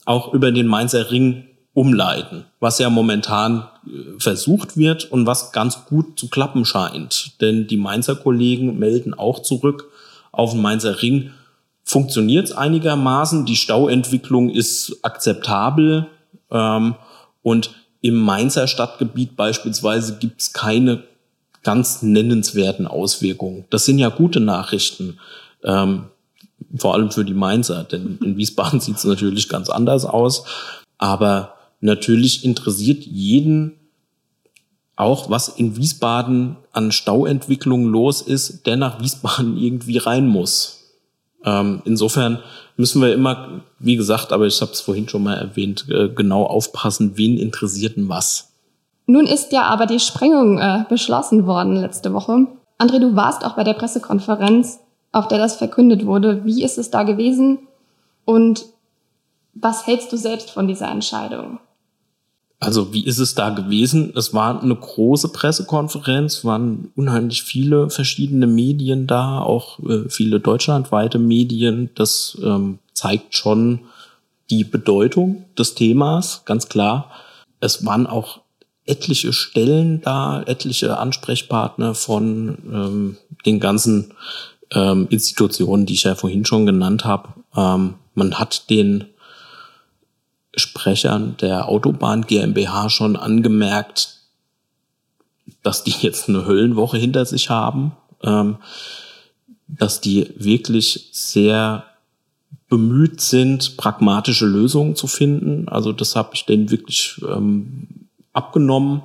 auch 0.05 0.33
über 0.33 0.51
den 0.51 0.67
Mainzer 0.67 1.09
Ring 1.09 1.45
umleiten, 1.73 2.45
was 2.59 2.77
ja 2.77 2.89
momentan 2.89 3.67
versucht 4.17 4.77
wird 4.77 5.11
und 5.11 5.25
was 5.25 5.51
ganz 5.51 5.85
gut 5.85 6.19
zu 6.19 6.29
klappen 6.29 6.65
scheint. 6.65 7.41
Denn 7.41 7.67
die 7.67 7.77
Mainzer 7.77 8.15
Kollegen 8.15 8.79
melden 8.79 9.13
auch 9.13 9.39
zurück 9.41 9.89
auf 10.31 10.51
den 10.51 10.61
Mainzer 10.61 11.01
Ring. 11.01 11.31
Funktioniert 11.83 12.45
es 12.45 12.51
einigermaßen, 12.53 13.45
die 13.45 13.55
Stauentwicklung 13.57 14.49
ist 14.49 14.99
akzeptabel 15.01 16.07
ähm, 16.49 16.95
und 17.41 17.71
im 18.01 18.15
Mainzer 18.15 18.67
Stadtgebiet 18.67 19.35
beispielsweise 19.35 20.17
gibt 20.17 20.41
es 20.41 20.53
keine 20.53 21.03
ganz 21.63 22.01
nennenswerten 22.01 22.87
Auswirkungen. 22.87 23.65
Das 23.69 23.85
sind 23.85 23.99
ja 23.99 24.09
gute 24.09 24.39
Nachrichten. 24.39 25.19
Ähm, 25.63 26.05
vor 26.77 26.93
allem 26.93 27.11
für 27.11 27.25
die 27.25 27.33
Mainzer, 27.33 27.83
denn 27.83 28.17
in 28.23 28.37
Wiesbaden 28.37 28.79
sieht 28.81 28.97
es 28.97 29.03
natürlich 29.03 29.49
ganz 29.49 29.69
anders 29.69 30.05
aus. 30.05 30.45
Aber 30.97 31.55
natürlich 31.83 32.43
interessiert 32.43 33.03
jeden 33.03 33.73
auch, 34.95 35.29
was 35.29 35.49
in 35.49 35.75
Wiesbaden 35.75 36.57
an 36.71 36.91
Stauentwicklung 36.91 37.85
los 37.85 38.21
ist, 38.21 38.65
der 38.65 38.77
nach 38.77 39.01
Wiesbaden 39.01 39.57
irgendwie 39.61 39.97
rein 39.97 40.27
muss. 40.27 40.79
Ähm, 41.45 41.81
insofern 41.85 42.39
müssen 42.77 43.01
wir 43.01 43.13
immer, 43.13 43.61
wie 43.79 43.97
gesagt, 43.97 44.31
aber 44.31 44.45
ich 44.47 44.61
habe 44.61 44.71
es 44.71 44.81
vorhin 44.81 45.09
schon 45.09 45.23
mal 45.23 45.35
erwähnt, 45.35 45.85
äh, 45.89 46.09
genau 46.09 46.43
aufpassen, 46.43 47.17
wen 47.17 47.37
interessiert 47.37 47.97
denn 47.97 48.07
was. 48.07 48.53
Nun 49.05 49.25
ist 49.25 49.51
ja 49.51 49.63
aber 49.63 49.85
die 49.85 49.99
Sprengung 49.99 50.59
äh, 50.59 50.85
beschlossen 50.87 51.45
worden 51.45 51.75
letzte 51.75 52.13
Woche. 52.13 52.47
André, 52.79 52.99
du 52.99 53.15
warst 53.15 53.43
auch 53.45 53.55
bei 53.55 53.65
der 53.65 53.73
Pressekonferenz, 53.73 54.79
auf 55.11 55.27
der 55.27 55.37
das 55.37 55.57
verkündet 55.57 56.05
wurde. 56.05 56.45
Wie 56.45 56.63
ist 56.63 56.77
es 56.77 56.89
da 56.89 57.03
gewesen 57.03 57.59
und 58.23 58.65
was 59.53 59.85
hältst 59.85 60.11
du 60.11 60.17
selbst 60.17 60.49
von 60.49 60.67
dieser 60.67 60.89
Entscheidung? 60.89 61.59
Also 62.63 62.93
wie 62.93 63.05
ist 63.05 63.19
es 63.19 63.35
da 63.35 63.49
gewesen? 63.49 64.13
Es 64.15 64.33
war 64.33 64.61
eine 64.61 64.75
große 64.75 65.29
Pressekonferenz, 65.29 66.45
waren 66.45 66.91
unheimlich 66.95 67.43
viele 67.43 67.89
verschiedene 67.89 68.47
Medien 68.47 69.05
da, 69.05 69.39
auch 69.39 69.79
äh, 69.79 70.09
viele 70.09 70.39
deutschlandweite 70.39 71.19
Medien. 71.19 71.89
Das 71.95 72.37
ähm, 72.41 72.79
zeigt 72.93 73.35
schon 73.35 73.81
die 74.49 74.63
Bedeutung 74.63 75.45
des 75.57 75.75
Themas, 75.75 76.43
ganz 76.45 76.69
klar. 76.69 77.11
Es 77.59 77.85
waren 77.85 78.07
auch 78.07 78.39
etliche 78.85 79.33
Stellen 79.33 80.01
da, 80.01 80.43
etliche 80.43 80.97
Ansprechpartner 80.97 81.95
von 81.95 82.57
ähm, 82.71 83.17
den 83.45 83.59
ganzen 83.59 84.13
ähm, 84.71 85.07
Institutionen, 85.09 85.85
die 85.85 85.93
ich 85.93 86.03
ja 86.03 86.15
vorhin 86.15 86.45
schon 86.45 86.65
genannt 86.65 87.03
habe. 87.03 87.29
Ähm, 87.55 87.95
man 88.15 88.35
hat 88.35 88.69
den 88.69 89.05
Sprechern 90.55 91.35
der 91.41 91.67
Autobahn 91.67 92.23
GmbH 92.23 92.89
schon 92.89 93.15
angemerkt, 93.15 94.19
dass 95.63 95.83
die 95.83 95.93
jetzt 96.01 96.29
eine 96.29 96.45
Höllenwoche 96.45 96.97
hinter 96.97 97.25
sich 97.25 97.49
haben, 97.49 97.93
ähm, 98.21 98.57
dass 99.67 100.01
die 100.01 100.31
wirklich 100.37 101.09
sehr 101.11 101.85
bemüht 102.69 103.21
sind, 103.21 103.77
pragmatische 103.77 104.45
Lösungen 104.45 104.95
zu 104.95 105.07
finden. 105.07 105.67
Also 105.69 105.91
das 105.91 106.15
habe 106.15 106.31
ich 106.33 106.45
denen 106.45 106.71
wirklich 106.71 107.21
ähm, 107.27 108.07
abgenommen. 108.33 109.03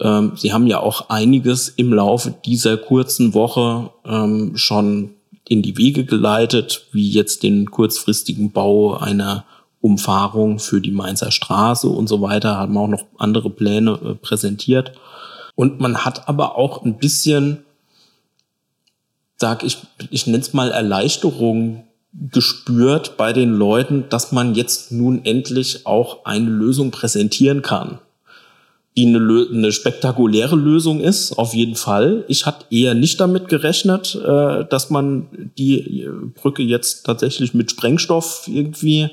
Ähm, 0.00 0.32
sie 0.36 0.52
haben 0.52 0.66
ja 0.66 0.80
auch 0.80 1.08
einiges 1.10 1.68
im 1.68 1.92
Laufe 1.92 2.34
dieser 2.44 2.76
kurzen 2.76 3.34
Woche 3.34 3.90
ähm, 4.04 4.56
schon 4.56 5.10
in 5.48 5.62
die 5.62 5.76
Wege 5.76 6.04
geleitet, 6.04 6.86
wie 6.92 7.10
jetzt 7.10 7.42
den 7.42 7.70
kurzfristigen 7.70 8.52
Bau 8.52 8.96
einer 8.96 9.44
Umfahrung 9.82 10.58
für 10.58 10.80
die 10.80 10.90
Mainzer 10.90 11.30
Straße 11.30 11.88
und 11.88 12.08
so 12.08 12.22
weiter, 12.22 12.56
haben 12.56 12.76
auch 12.78 12.88
noch 12.88 13.04
andere 13.18 13.50
Pläne 13.50 13.98
äh, 14.02 14.14
präsentiert. 14.14 14.92
Und 15.54 15.80
man 15.80 15.98
hat 15.98 16.28
aber 16.28 16.56
auch 16.56 16.82
ein 16.84 16.96
bisschen, 16.96 17.64
sag 19.36 19.62
ich, 19.62 19.78
ich 20.10 20.26
nenne 20.26 20.38
es 20.38 20.54
mal 20.54 20.70
Erleichterung 20.70 21.84
gespürt 22.14 23.16
bei 23.16 23.34
den 23.34 23.52
Leuten, 23.52 24.08
dass 24.08 24.32
man 24.32 24.54
jetzt 24.54 24.92
nun 24.92 25.24
endlich 25.24 25.86
auch 25.86 26.24
eine 26.24 26.48
Lösung 26.48 26.90
präsentieren 26.90 27.60
kann 27.60 27.98
die 28.96 29.06
eine, 29.06 29.46
eine 29.50 29.72
spektakuläre 29.72 30.56
Lösung 30.56 31.00
ist, 31.00 31.38
auf 31.38 31.54
jeden 31.54 31.76
Fall. 31.76 32.24
Ich 32.28 32.44
hatte 32.44 32.66
eher 32.70 32.94
nicht 32.94 33.18
damit 33.20 33.48
gerechnet, 33.48 34.14
äh, 34.14 34.64
dass 34.68 34.90
man 34.90 35.28
die 35.56 36.06
Brücke 36.34 36.62
jetzt 36.62 37.04
tatsächlich 37.04 37.54
mit 37.54 37.70
Sprengstoff 37.70 38.44
irgendwie 38.48 39.08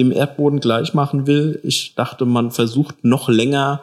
dem 0.00 0.12
Erdboden 0.12 0.60
gleich 0.60 0.94
machen 0.94 1.26
will. 1.26 1.60
Ich 1.62 1.94
dachte, 1.94 2.24
man 2.24 2.50
versucht 2.50 3.04
noch 3.04 3.28
länger 3.28 3.82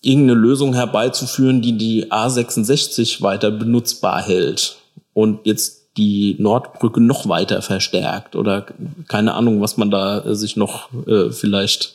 irgendeine 0.00 0.38
Lösung 0.38 0.74
herbeizuführen, 0.74 1.62
die 1.62 1.76
die 1.76 2.12
A66 2.12 3.22
weiter 3.22 3.50
benutzbar 3.50 4.22
hält 4.22 4.76
und 5.14 5.46
jetzt 5.46 5.84
die 5.96 6.36
Nordbrücke 6.38 7.00
noch 7.00 7.28
weiter 7.28 7.62
verstärkt 7.62 8.36
oder 8.36 8.66
keine 9.08 9.34
Ahnung, 9.34 9.60
was 9.60 9.76
man 9.76 9.90
da 9.90 10.34
sich 10.34 10.56
noch 10.56 10.90
äh, 11.06 11.30
vielleicht 11.30 11.94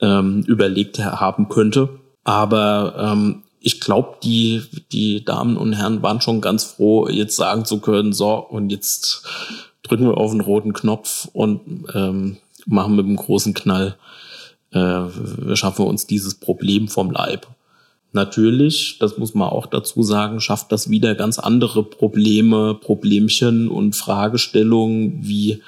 ähm, 0.00 0.42
überlegt 0.46 0.98
haben 0.98 1.48
könnte. 1.48 1.90
Aber 2.24 2.94
ähm, 2.98 3.42
ich 3.60 3.80
glaube, 3.80 4.16
die, 4.22 4.62
die 4.90 5.24
Damen 5.24 5.56
und 5.56 5.74
Herren 5.74 6.02
waren 6.02 6.22
schon 6.22 6.40
ganz 6.40 6.64
froh, 6.64 7.08
jetzt 7.08 7.36
sagen 7.36 7.66
zu 7.66 7.80
können, 7.80 8.14
so, 8.14 8.34
und 8.34 8.70
jetzt 8.70 9.26
drücken 9.82 10.06
wir 10.06 10.18
auf 10.18 10.32
den 10.32 10.40
roten 10.40 10.72
Knopf 10.72 11.28
und 11.32 11.86
ähm, 11.94 12.38
machen 12.66 12.96
mit 12.96 13.06
dem 13.06 13.16
großen 13.16 13.54
Knall, 13.54 13.96
äh, 14.72 15.56
schaffen 15.56 15.84
wir 15.84 15.88
uns 15.88 16.06
dieses 16.06 16.34
Problem 16.34 16.88
vom 16.88 17.10
Leib. 17.10 17.46
Natürlich, 18.12 18.98
das 18.98 19.18
muss 19.18 19.34
man 19.34 19.48
auch 19.48 19.66
dazu 19.66 20.02
sagen, 20.02 20.40
schafft 20.40 20.72
das 20.72 20.90
wieder 20.90 21.14
ganz 21.14 21.38
andere 21.38 21.84
Probleme, 21.84 22.74
Problemchen 22.74 23.68
und 23.68 23.94
Fragestellungen, 23.94 25.20
wie 25.22 25.62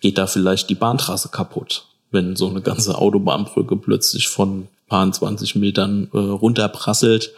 geht 0.00 0.18
da 0.18 0.28
vielleicht 0.28 0.70
die 0.70 0.76
Bahntrasse 0.76 1.30
kaputt, 1.30 1.86
wenn 2.12 2.36
so 2.36 2.48
eine 2.48 2.62
ganze 2.62 2.96
Autobahnbrücke 2.96 3.76
plötzlich 3.76 4.28
von 4.28 4.68
paar 4.88 5.10
20 5.10 5.56
Metern 5.56 6.08
äh, 6.12 6.18
runterprasselt. 6.18 7.32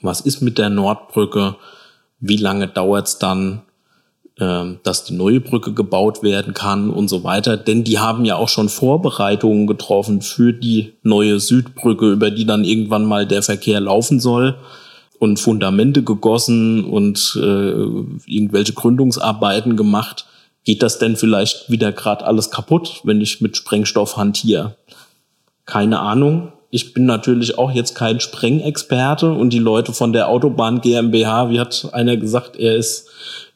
Was 0.00 0.20
ist 0.20 0.42
mit 0.42 0.58
der 0.58 0.70
Nordbrücke? 0.70 1.56
Wie 2.20 2.36
lange 2.36 2.68
dauert's 2.68 3.18
dann? 3.18 3.62
Ähm, 4.40 4.78
dass 4.84 5.02
die 5.02 5.14
neue 5.14 5.40
Brücke 5.40 5.72
gebaut 5.72 6.22
werden 6.22 6.54
kann 6.54 6.90
und 6.90 7.08
so 7.08 7.24
weiter. 7.24 7.56
Denn 7.56 7.82
die 7.82 7.98
haben 7.98 8.24
ja 8.24 8.36
auch 8.36 8.48
schon 8.48 8.68
Vorbereitungen 8.68 9.66
getroffen 9.66 10.22
für 10.22 10.52
die 10.52 10.92
neue 11.02 11.40
Südbrücke, 11.40 12.12
über 12.12 12.30
die 12.30 12.46
dann 12.46 12.62
irgendwann 12.62 13.04
mal 13.04 13.26
der 13.26 13.42
Verkehr 13.42 13.80
laufen 13.80 14.20
soll 14.20 14.54
und 15.18 15.40
Fundamente 15.40 16.04
gegossen 16.04 16.84
und 16.84 17.36
äh, 17.36 17.82
irgendwelche 18.26 18.74
Gründungsarbeiten 18.74 19.76
gemacht. 19.76 20.24
Geht 20.64 20.84
das 20.84 21.00
denn 21.00 21.16
vielleicht 21.16 21.68
wieder 21.68 21.90
gerade 21.90 22.24
alles 22.24 22.52
kaputt, 22.52 23.00
wenn 23.02 23.20
ich 23.20 23.40
mit 23.40 23.56
Sprengstoff 23.56 24.16
hantiere? 24.16 24.76
Keine 25.66 25.98
Ahnung. 25.98 26.52
Ich 26.70 26.94
bin 26.94 27.06
natürlich 27.06 27.58
auch 27.58 27.72
jetzt 27.72 27.96
kein 27.96 28.20
Sprengexperte 28.20 29.32
und 29.32 29.52
die 29.52 29.58
Leute 29.58 29.92
von 29.92 30.12
der 30.12 30.28
Autobahn 30.28 30.80
GmbH, 30.80 31.50
wie 31.50 31.58
hat 31.58 31.88
einer 31.92 32.16
gesagt, 32.16 32.54
er 32.56 32.76
ist 32.76 33.08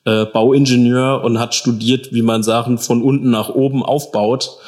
äh, 0.04 0.26
Bauingenieur 0.26 1.22
und 1.24 1.38
hat 1.38 1.54
studiert, 1.54 2.12
wie 2.12 2.22
man 2.22 2.42
Sachen 2.42 2.78
von 2.78 3.02
unten 3.02 3.30
nach 3.30 3.48
oben 3.48 3.82
aufbaut. 3.82 4.58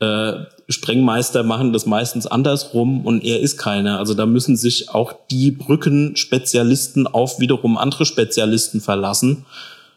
Äh, 0.00 0.32
Sprengmeister 0.68 1.42
machen 1.42 1.72
das 1.72 1.84
meistens 1.84 2.26
andersrum 2.26 3.04
und 3.04 3.24
er 3.24 3.40
ist 3.40 3.58
keiner. 3.58 3.98
Also 3.98 4.14
da 4.14 4.24
müssen 4.24 4.56
sich 4.56 4.90
auch 4.90 5.12
die 5.30 5.50
Brückenspezialisten 5.50 7.06
auf 7.06 7.40
wiederum 7.40 7.76
andere 7.76 8.06
Spezialisten 8.06 8.80
verlassen. 8.80 9.44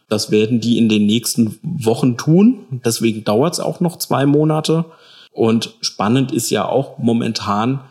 Das 0.09 0.31
werden 0.31 0.59
die 0.59 0.77
in 0.77 0.89
den 0.89 1.05
nächsten 1.05 1.59
Wochen 1.61 2.17
tun. 2.17 2.65
Deswegen 2.85 3.23
dauert 3.23 3.53
es 3.53 3.59
auch 3.59 3.79
noch 3.79 3.97
zwei 3.97 4.25
Monate. 4.25 4.85
Und 5.31 5.75
spannend 5.81 6.31
ist 6.31 6.49
ja 6.49 6.65
auch 6.67 6.97
momentan, 6.97 7.81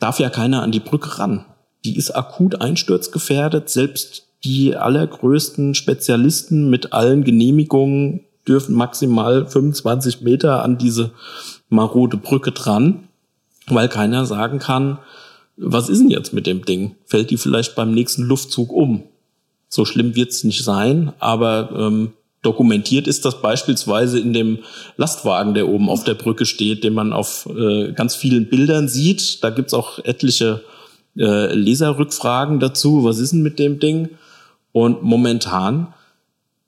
darf 0.00 0.20
ja 0.20 0.30
keiner 0.30 0.62
an 0.62 0.72
die 0.72 0.80
Brücke 0.80 1.18
ran. 1.18 1.44
Die 1.84 1.96
ist 1.96 2.10
akut 2.10 2.60
einsturzgefährdet. 2.60 3.68
Selbst 3.68 4.26
die 4.44 4.76
allergrößten 4.76 5.74
Spezialisten 5.74 6.70
mit 6.70 6.92
allen 6.92 7.24
Genehmigungen 7.24 8.20
dürfen 8.46 8.74
maximal 8.74 9.46
25 9.46 10.20
Meter 10.20 10.62
an 10.62 10.76
diese 10.78 11.12
marode 11.68 12.16
Brücke 12.16 12.52
dran, 12.52 13.08
weil 13.68 13.88
keiner 13.88 14.26
sagen 14.26 14.58
kann, 14.58 14.98
was 15.56 15.88
ist 15.88 16.00
denn 16.00 16.10
jetzt 16.10 16.32
mit 16.32 16.46
dem 16.46 16.64
Ding? 16.64 16.96
Fällt 17.06 17.30
die 17.30 17.36
vielleicht 17.36 17.74
beim 17.74 17.94
nächsten 17.94 18.22
Luftzug 18.24 18.72
um? 18.72 19.04
So 19.68 19.84
schlimm 19.84 20.14
wird's 20.14 20.44
nicht 20.44 20.62
sein, 20.62 21.12
aber 21.20 21.70
ähm, 21.74 22.12
dokumentiert 22.42 23.06
ist 23.06 23.24
das 23.24 23.40
beispielsweise 23.40 24.18
in 24.18 24.32
dem 24.32 24.58
Lastwagen, 24.96 25.54
der 25.54 25.68
oben 25.68 25.88
auf 25.88 26.04
der 26.04 26.14
Brücke 26.14 26.44
steht, 26.44 26.84
den 26.84 26.92
man 26.92 27.12
auf 27.12 27.48
äh, 27.48 27.92
ganz 27.92 28.14
vielen 28.14 28.48
Bildern 28.48 28.88
sieht. 28.88 29.42
Da 29.42 29.50
gibt's 29.50 29.74
auch 29.74 29.98
etliche 30.04 30.62
äh, 31.16 31.54
Leserrückfragen 31.54 32.60
dazu. 32.60 33.04
Was 33.04 33.18
ist 33.18 33.32
denn 33.32 33.42
mit 33.42 33.58
dem 33.58 33.78
Ding? 33.78 34.10
Und 34.74 35.04
momentan 35.04 35.94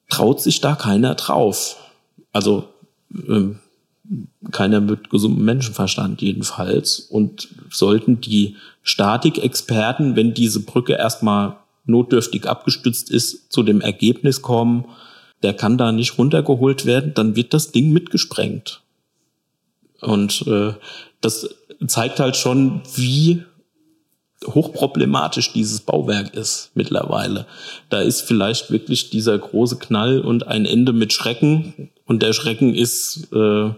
traut 0.08 0.40
sich 0.40 0.60
da 0.60 0.76
keiner 0.76 1.16
drauf. 1.16 1.76
Also 2.32 2.68
ähm, 3.12 3.58
keiner 4.52 4.80
mit 4.80 5.10
gesundem 5.10 5.44
Menschenverstand 5.44 6.22
jedenfalls. 6.22 7.00
Und 7.00 7.48
sollten 7.68 8.20
die 8.20 8.54
Statikexperten, 8.84 10.14
wenn 10.14 10.34
diese 10.34 10.60
Brücke 10.60 10.92
erstmal 10.92 11.56
notdürftig 11.84 12.48
abgestützt 12.48 13.10
ist, 13.10 13.52
zu 13.52 13.64
dem 13.64 13.80
Ergebnis 13.80 14.40
kommen, 14.40 14.84
der 15.42 15.54
kann 15.54 15.76
da 15.76 15.90
nicht 15.90 16.16
runtergeholt 16.16 16.86
werden, 16.86 17.12
dann 17.12 17.34
wird 17.34 17.54
das 17.54 17.72
Ding 17.72 17.92
mitgesprengt. 17.92 18.82
Und 20.00 20.46
äh, 20.46 20.74
das 21.20 21.48
zeigt 21.88 22.20
halt 22.20 22.36
schon, 22.36 22.82
wie 22.94 23.42
hochproblematisch 24.44 25.52
dieses 25.52 25.80
Bauwerk 25.80 26.34
ist 26.34 26.70
mittlerweile. 26.74 27.46
Da 27.88 28.00
ist 28.00 28.22
vielleicht 28.22 28.70
wirklich 28.70 29.10
dieser 29.10 29.38
große 29.38 29.76
Knall 29.76 30.20
und 30.20 30.46
ein 30.46 30.66
Ende 30.66 30.92
mit 30.92 31.12
Schrecken. 31.12 31.90
Und 32.04 32.22
der 32.22 32.32
Schrecken 32.32 32.74
ist 32.74 33.28
äh, 33.32 33.70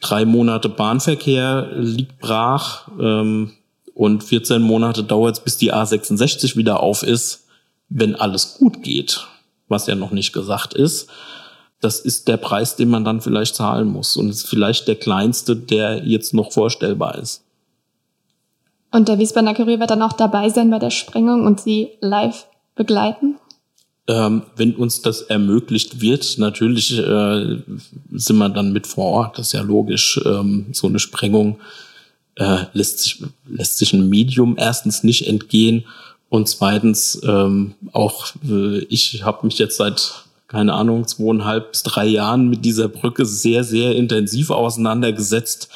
drei 0.00 0.24
Monate 0.24 0.68
Bahnverkehr 0.68 1.70
liegt 1.76 2.18
brach 2.20 2.88
ähm, 3.00 3.52
und 3.94 4.22
14 4.22 4.62
Monate 4.62 5.02
dauert 5.02 5.38
es, 5.38 5.44
bis 5.44 5.56
die 5.56 5.72
A66 5.72 6.56
wieder 6.56 6.80
auf 6.80 7.02
ist, 7.02 7.46
wenn 7.88 8.14
alles 8.14 8.54
gut 8.58 8.82
geht, 8.82 9.26
was 9.68 9.86
ja 9.86 9.94
noch 9.94 10.10
nicht 10.12 10.32
gesagt 10.32 10.74
ist. 10.74 11.08
Das 11.80 12.00
ist 12.00 12.28
der 12.28 12.36
Preis, 12.36 12.76
den 12.76 12.88
man 12.88 13.04
dann 13.04 13.20
vielleicht 13.20 13.54
zahlen 13.54 13.88
muss. 13.88 14.16
Und 14.16 14.30
ist 14.30 14.46
vielleicht 14.46 14.88
der 14.88 14.96
kleinste, 14.96 15.56
der 15.56 16.04
jetzt 16.06 16.34
noch 16.34 16.52
vorstellbar 16.52 17.16
ist. 17.16 17.45
Und 18.96 19.08
der 19.08 19.18
Wiesbadener 19.18 19.52
Kurier 19.52 19.78
wird 19.78 19.90
dann 19.90 20.00
auch 20.00 20.14
dabei 20.14 20.48
sein 20.48 20.70
bei 20.70 20.78
der 20.78 20.88
Sprengung 20.88 21.44
und 21.44 21.60
sie 21.60 21.90
live 22.00 22.46
begleiten? 22.76 23.36
Ähm, 24.08 24.44
wenn 24.56 24.74
uns 24.74 25.02
das 25.02 25.20
ermöglicht 25.20 26.00
wird, 26.00 26.38
natürlich 26.38 26.96
äh, 26.96 27.58
sind 28.12 28.38
wir 28.38 28.48
dann 28.48 28.72
mit 28.72 28.86
vor 28.86 29.04
Ort, 29.04 29.38
das 29.38 29.48
ist 29.48 29.52
ja 29.52 29.60
logisch. 29.60 30.18
Ähm, 30.24 30.68
so 30.72 30.86
eine 30.86 30.98
Sprengung 30.98 31.58
äh, 32.36 32.60
lässt, 32.72 33.00
sich, 33.00 33.22
lässt 33.46 33.76
sich 33.76 33.92
ein 33.92 34.08
Medium 34.08 34.56
erstens 34.58 35.02
nicht 35.02 35.28
entgehen 35.28 35.84
und 36.30 36.48
zweitens 36.48 37.20
ähm, 37.22 37.74
auch 37.92 38.28
äh, 38.48 38.78
ich 38.78 39.22
habe 39.24 39.44
mich 39.44 39.58
jetzt 39.58 39.76
seit 39.76 40.24
keine 40.48 40.72
Ahnung 40.72 41.06
zweieinhalb 41.06 41.72
bis 41.72 41.82
drei 41.82 42.06
Jahren 42.06 42.48
mit 42.48 42.64
dieser 42.64 42.88
Brücke 42.88 43.26
sehr 43.26 43.62
sehr 43.62 43.94
intensiv 43.94 44.48
auseinandergesetzt 44.48 45.68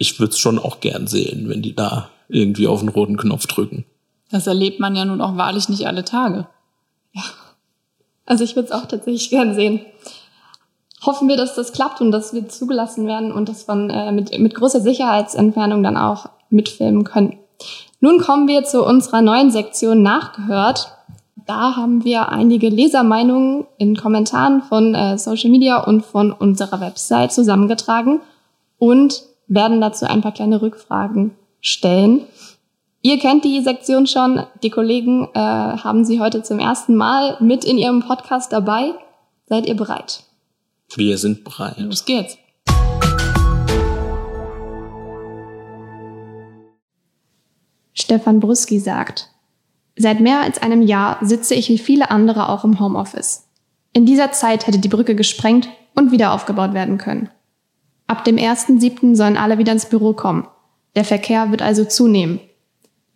ich 0.00 0.18
würde 0.18 0.30
es 0.30 0.38
schon 0.38 0.58
auch 0.58 0.80
gern 0.80 1.06
sehen, 1.06 1.48
wenn 1.48 1.60
die 1.60 1.76
da 1.76 2.08
irgendwie 2.28 2.66
auf 2.66 2.80
den 2.80 2.88
roten 2.88 3.18
Knopf 3.18 3.46
drücken. 3.46 3.84
Das 4.30 4.46
erlebt 4.46 4.80
man 4.80 4.96
ja 4.96 5.04
nun 5.04 5.20
auch 5.20 5.36
wahrlich 5.36 5.68
nicht 5.68 5.86
alle 5.86 6.04
Tage. 6.04 6.46
Ja. 7.12 7.22
Also 8.24 8.42
ich 8.42 8.56
würde 8.56 8.68
es 8.68 8.72
auch 8.72 8.86
tatsächlich 8.86 9.28
gern 9.28 9.54
sehen. 9.54 9.80
Hoffen 11.04 11.28
wir, 11.28 11.36
dass 11.36 11.54
das 11.54 11.72
klappt 11.72 12.00
und 12.00 12.12
dass 12.12 12.32
wir 12.32 12.48
zugelassen 12.48 13.06
werden 13.06 13.30
und 13.30 13.48
dass 13.48 13.68
wir 13.68 13.74
äh, 13.90 14.10
mit, 14.12 14.36
mit 14.38 14.54
großer 14.54 14.80
Sicherheitsentfernung 14.80 15.82
dann 15.82 15.98
auch 15.98 16.30
mitfilmen 16.48 17.04
können. 17.04 17.38
Nun 18.00 18.20
kommen 18.20 18.48
wir 18.48 18.64
zu 18.64 18.84
unserer 18.84 19.20
neuen 19.20 19.50
Sektion 19.50 20.02
Nachgehört. 20.02 20.92
Da 21.46 21.76
haben 21.76 22.04
wir 22.04 22.30
einige 22.30 22.70
Lesermeinungen 22.70 23.66
in 23.76 23.96
Kommentaren 23.96 24.62
von 24.62 24.94
äh, 24.94 25.18
Social 25.18 25.50
Media 25.50 25.82
und 25.82 26.06
von 26.06 26.32
unserer 26.32 26.80
Website 26.80 27.32
zusammengetragen 27.32 28.20
und 28.78 29.29
werden 29.50 29.80
dazu 29.80 30.06
ein 30.06 30.22
paar 30.22 30.32
kleine 30.32 30.62
Rückfragen 30.62 31.32
stellen. 31.60 32.22
Ihr 33.02 33.18
kennt 33.18 33.44
die 33.44 33.60
Sektion 33.60 34.06
schon. 34.06 34.44
Die 34.62 34.70
Kollegen 34.70 35.28
äh, 35.34 35.38
haben 35.38 36.04
sie 36.04 36.20
heute 36.20 36.42
zum 36.42 36.60
ersten 36.60 36.94
Mal 36.94 37.36
mit 37.40 37.64
in 37.64 37.76
ihrem 37.76 38.00
Podcast 38.00 38.52
dabei. 38.52 38.94
Seid 39.46 39.66
ihr 39.66 39.74
bereit? 39.74 40.22
Wir 40.94 41.18
sind 41.18 41.44
bereit. 41.44 41.78
Los 41.78 42.04
geht's. 42.04 42.38
Stefan 47.92 48.40
Bruski 48.40 48.78
sagt, 48.78 49.28
Seit 49.96 50.20
mehr 50.20 50.40
als 50.40 50.62
einem 50.62 50.80
Jahr 50.80 51.18
sitze 51.20 51.54
ich 51.54 51.68
wie 51.68 51.78
viele 51.78 52.10
andere 52.10 52.48
auch 52.48 52.64
im 52.64 52.78
Homeoffice. 52.78 53.48
In 53.92 54.06
dieser 54.06 54.30
Zeit 54.32 54.66
hätte 54.66 54.78
die 54.78 54.88
Brücke 54.88 55.14
gesprengt 55.14 55.68
und 55.94 56.12
wieder 56.12 56.32
aufgebaut 56.32 56.72
werden 56.72 56.96
können. 56.96 57.28
Ab 58.10 58.24
dem 58.24 58.38
1.7. 58.38 59.14
sollen 59.14 59.36
alle 59.36 59.58
wieder 59.58 59.70
ins 59.70 59.88
Büro 59.88 60.14
kommen. 60.14 60.48
Der 60.96 61.04
Verkehr 61.04 61.52
wird 61.52 61.62
also 61.62 61.84
zunehmen. 61.84 62.40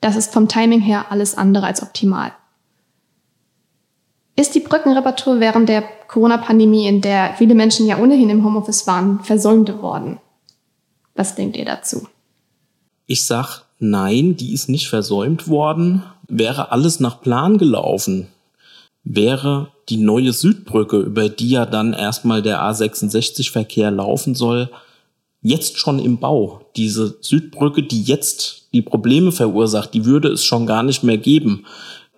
Das 0.01 0.15
ist 0.15 0.33
vom 0.33 0.47
Timing 0.47 0.81
her 0.81 1.07
alles 1.11 1.37
andere 1.37 1.67
als 1.67 1.83
optimal. 1.83 2.31
Ist 4.37 4.55
die 4.55 4.61
Brückenreparatur 4.61 5.41
während 5.41 5.69
der 5.69 5.83
Corona-Pandemie, 6.07 6.87
in 6.87 7.01
der 7.01 7.35
viele 7.37 7.57
Menschen 7.57 7.89
ja 7.89 7.99
ohnehin 7.99 8.31
im 8.31 8.45
Homeoffice 8.45 8.87
waren, 8.87 9.19
versäumt 9.25 9.83
worden? 9.83 10.21
Was 11.17 11.35
denkt 11.35 11.57
ihr 11.57 11.65
dazu? 11.65 12.07
Ich 13.07 13.27
sag 13.27 13.65
nein, 13.81 14.37
die 14.37 14.55
ist 14.55 14.69
nicht 14.69 14.89
versäumt 14.89 15.49
worden. 15.49 16.05
Wäre 16.29 16.71
alles 16.71 17.01
nach 17.01 17.21
Plan 17.21 17.59
gelaufen, 17.59 18.29
wäre 19.03 19.73
die 19.89 19.97
neue 19.97 20.33
Südbrücke, 20.33 20.99
über 20.99 21.29
die 21.29 21.51
ja 21.51 21.67
dann 21.67 21.95
erstmal 21.95 22.43
der 22.43 22.61
A66-Verkehr 22.61 23.91
laufen 23.91 24.37
soll, 24.37 24.71
jetzt 25.45 25.79
schon 25.79 26.01
im 26.01 26.19
Bau. 26.19 26.63
Diese 26.75 27.19
Südbrücke, 27.21 27.85
die 27.85 28.03
jetzt 28.03 28.67
die 28.73 28.83
Probleme 28.83 29.31
verursacht, 29.31 29.95
die 29.95 30.07
würde 30.07 30.29
es 30.29 30.45
schon 30.45 30.67
gar 30.67 30.83
nicht 30.83 31.05
mehr 31.05 31.19
geben. 31.19 31.67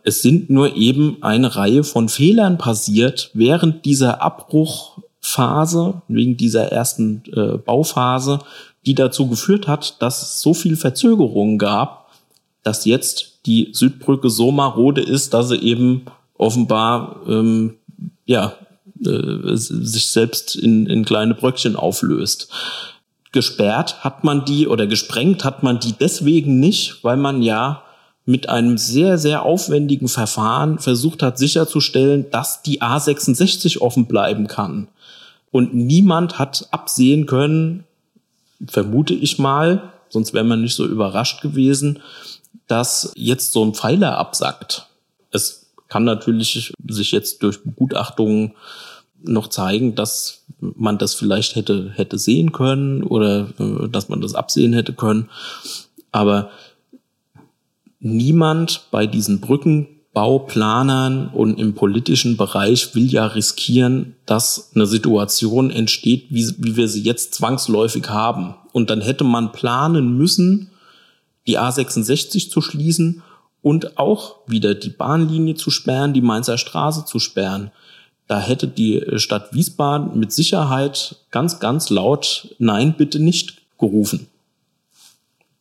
Es 0.04 0.22
sind 0.22 0.48
nur 0.48 0.76
eben 0.76 1.18
eine 1.20 1.56
Reihe 1.56 1.82
von 1.82 2.08
Fehlern 2.08 2.56
passiert 2.56 3.30
während 3.34 3.84
dieser 3.84 4.22
Abbruchphase, 4.22 6.02
wegen 6.06 6.36
dieser 6.36 6.70
ersten 6.70 7.24
äh, 7.34 7.58
Bauphase, 7.58 8.38
die 8.86 8.94
dazu 8.94 9.26
geführt 9.26 9.66
hat, 9.66 10.00
dass 10.00 10.22
es 10.22 10.40
so 10.40 10.54
viel 10.54 10.76
Verzögerungen 10.76 11.58
gab, 11.58 12.08
dass 12.62 12.84
jetzt 12.84 13.40
die 13.46 13.70
Südbrücke 13.72 14.30
so 14.30 14.52
marode 14.52 15.02
ist, 15.02 15.34
dass 15.34 15.48
sie 15.48 15.58
eben 15.58 16.02
offenbar 16.38 17.22
ähm, 17.28 17.74
ja 18.24 18.52
äh, 19.04 19.56
sich 19.56 20.06
selbst 20.06 20.54
in, 20.54 20.86
in 20.86 21.04
kleine 21.04 21.34
Bröckchen 21.34 21.74
auflöst 21.74 22.52
gesperrt 23.32 24.04
hat 24.04 24.24
man 24.24 24.44
die 24.44 24.68
oder 24.68 24.86
gesprengt 24.86 25.44
hat 25.44 25.62
man 25.62 25.80
die 25.80 25.92
deswegen 25.92 26.60
nicht, 26.60 27.02
weil 27.02 27.16
man 27.16 27.42
ja 27.42 27.82
mit 28.24 28.48
einem 28.48 28.76
sehr, 28.76 29.18
sehr 29.18 29.42
aufwendigen 29.42 30.08
Verfahren 30.08 30.78
versucht 30.78 31.22
hat 31.22 31.38
sicherzustellen, 31.38 32.26
dass 32.30 32.62
die 32.62 32.82
A66 32.82 33.78
offen 33.78 34.06
bleiben 34.06 34.48
kann. 34.48 34.88
Und 35.52 35.74
niemand 35.74 36.38
hat 36.38 36.66
absehen 36.72 37.26
können, 37.26 37.84
vermute 38.66 39.14
ich 39.14 39.38
mal, 39.38 39.92
sonst 40.08 40.34
wäre 40.34 40.44
man 40.44 40.60
nicht 40.60 40.74
so 40.74 40.86
überrascht 40.86 41.40
gewesen, 41.40 42.00
dass 42.66 43.12
jetzt 43.14 43.52
so 43.52 43.64
ein 43.64 43.74
Pfeiler 43.74 44.18
absackt. 44.18 44.88
Es 45.30 45.66
kann 45.88 46.04
natürlich 46.04 46.72
sich 46.88 47.12
jetzt 47.12 47.42
durch 47.44 47.62
Begutachtungen 47.62 48.54
noch 49.28 49.48
zeigen, 49.48 49.94
dass 49.94 50.44
man 50.60 50.98
das 50.98 51.14
vielleicht 51.14 51.56
hätte, 51.56 51.90
hätte 51.94 52.18
sehen 52.18 52.52
können 52.52 53.02
oder 53.02 53.48
äh, 53.58 53.88
dass 53.88 54.08
man 54.08 54.20
das 54.20 54.34
absehen 54.34 54.72
hätte 54.72 54.92
können. 54.92 55.28
Aber 56.12 56.50
niemand 58.00 58.86
bei 58.90 59.06
diesen 59.06 59.40
Brückenbauplanern 59.40 61.28
und 61.28 61.58
im 61.58 61.74
politischen 61.74 62.36
Bereich 62.36 62.94
will 62.94 63.06
ja 63.12 63.26
riskieren, 63.26 64.16
dass 64.24 64.72
eine 64.74 64.86
Situation 64.86 65.70
entsteht, 65.70 66.26
wie, 66.30 66.54
wie 66.58 66.76
wir 66.76 66.88
sie 66.88 67.02
jetzt 67.02 67.34
zwangsläufig 67.34 68.08
haben. 68.08 68.54
Und 68.72 68.90
dann 68.90 69.00
hätte 69.00 69.24
man 69.24 69.52
planen 69.52 70.16
müssen, 70.16 70.70
die 71.46 71.58
A66 71.58 72.50
zu 72.50 72.60
schließen 72.60 73.22
und 73.62 73.98
auch 73.98 74.36
wieder 74.46 74.74
die 74.74 74.90
Bahnlinie 74.90 75.54
zu 75.54 75.70
sperren, 75.70 76.12
die 76.12 76.20
Mainzer 76.20 76.58
Straße 76.58 77.04
zu 77.04 77.18
sperren. 77.18 77.70
Da 78.26 78.40
hätte 78.40 78.66
die 78.66 79.02
Stadt 79.16 79.52
Wiesbaden 79.54 80.18
mit 80.18 80.32
Sicherheit 80.32 81.16
ganz, 81.30 81.60
ganz 81.60 81.90
laut 81.90 82.54
Nein, 82.58 82.94
bitte 82.96 83.20
nicht 83.20 83.62
gerufen. 83.78 84.26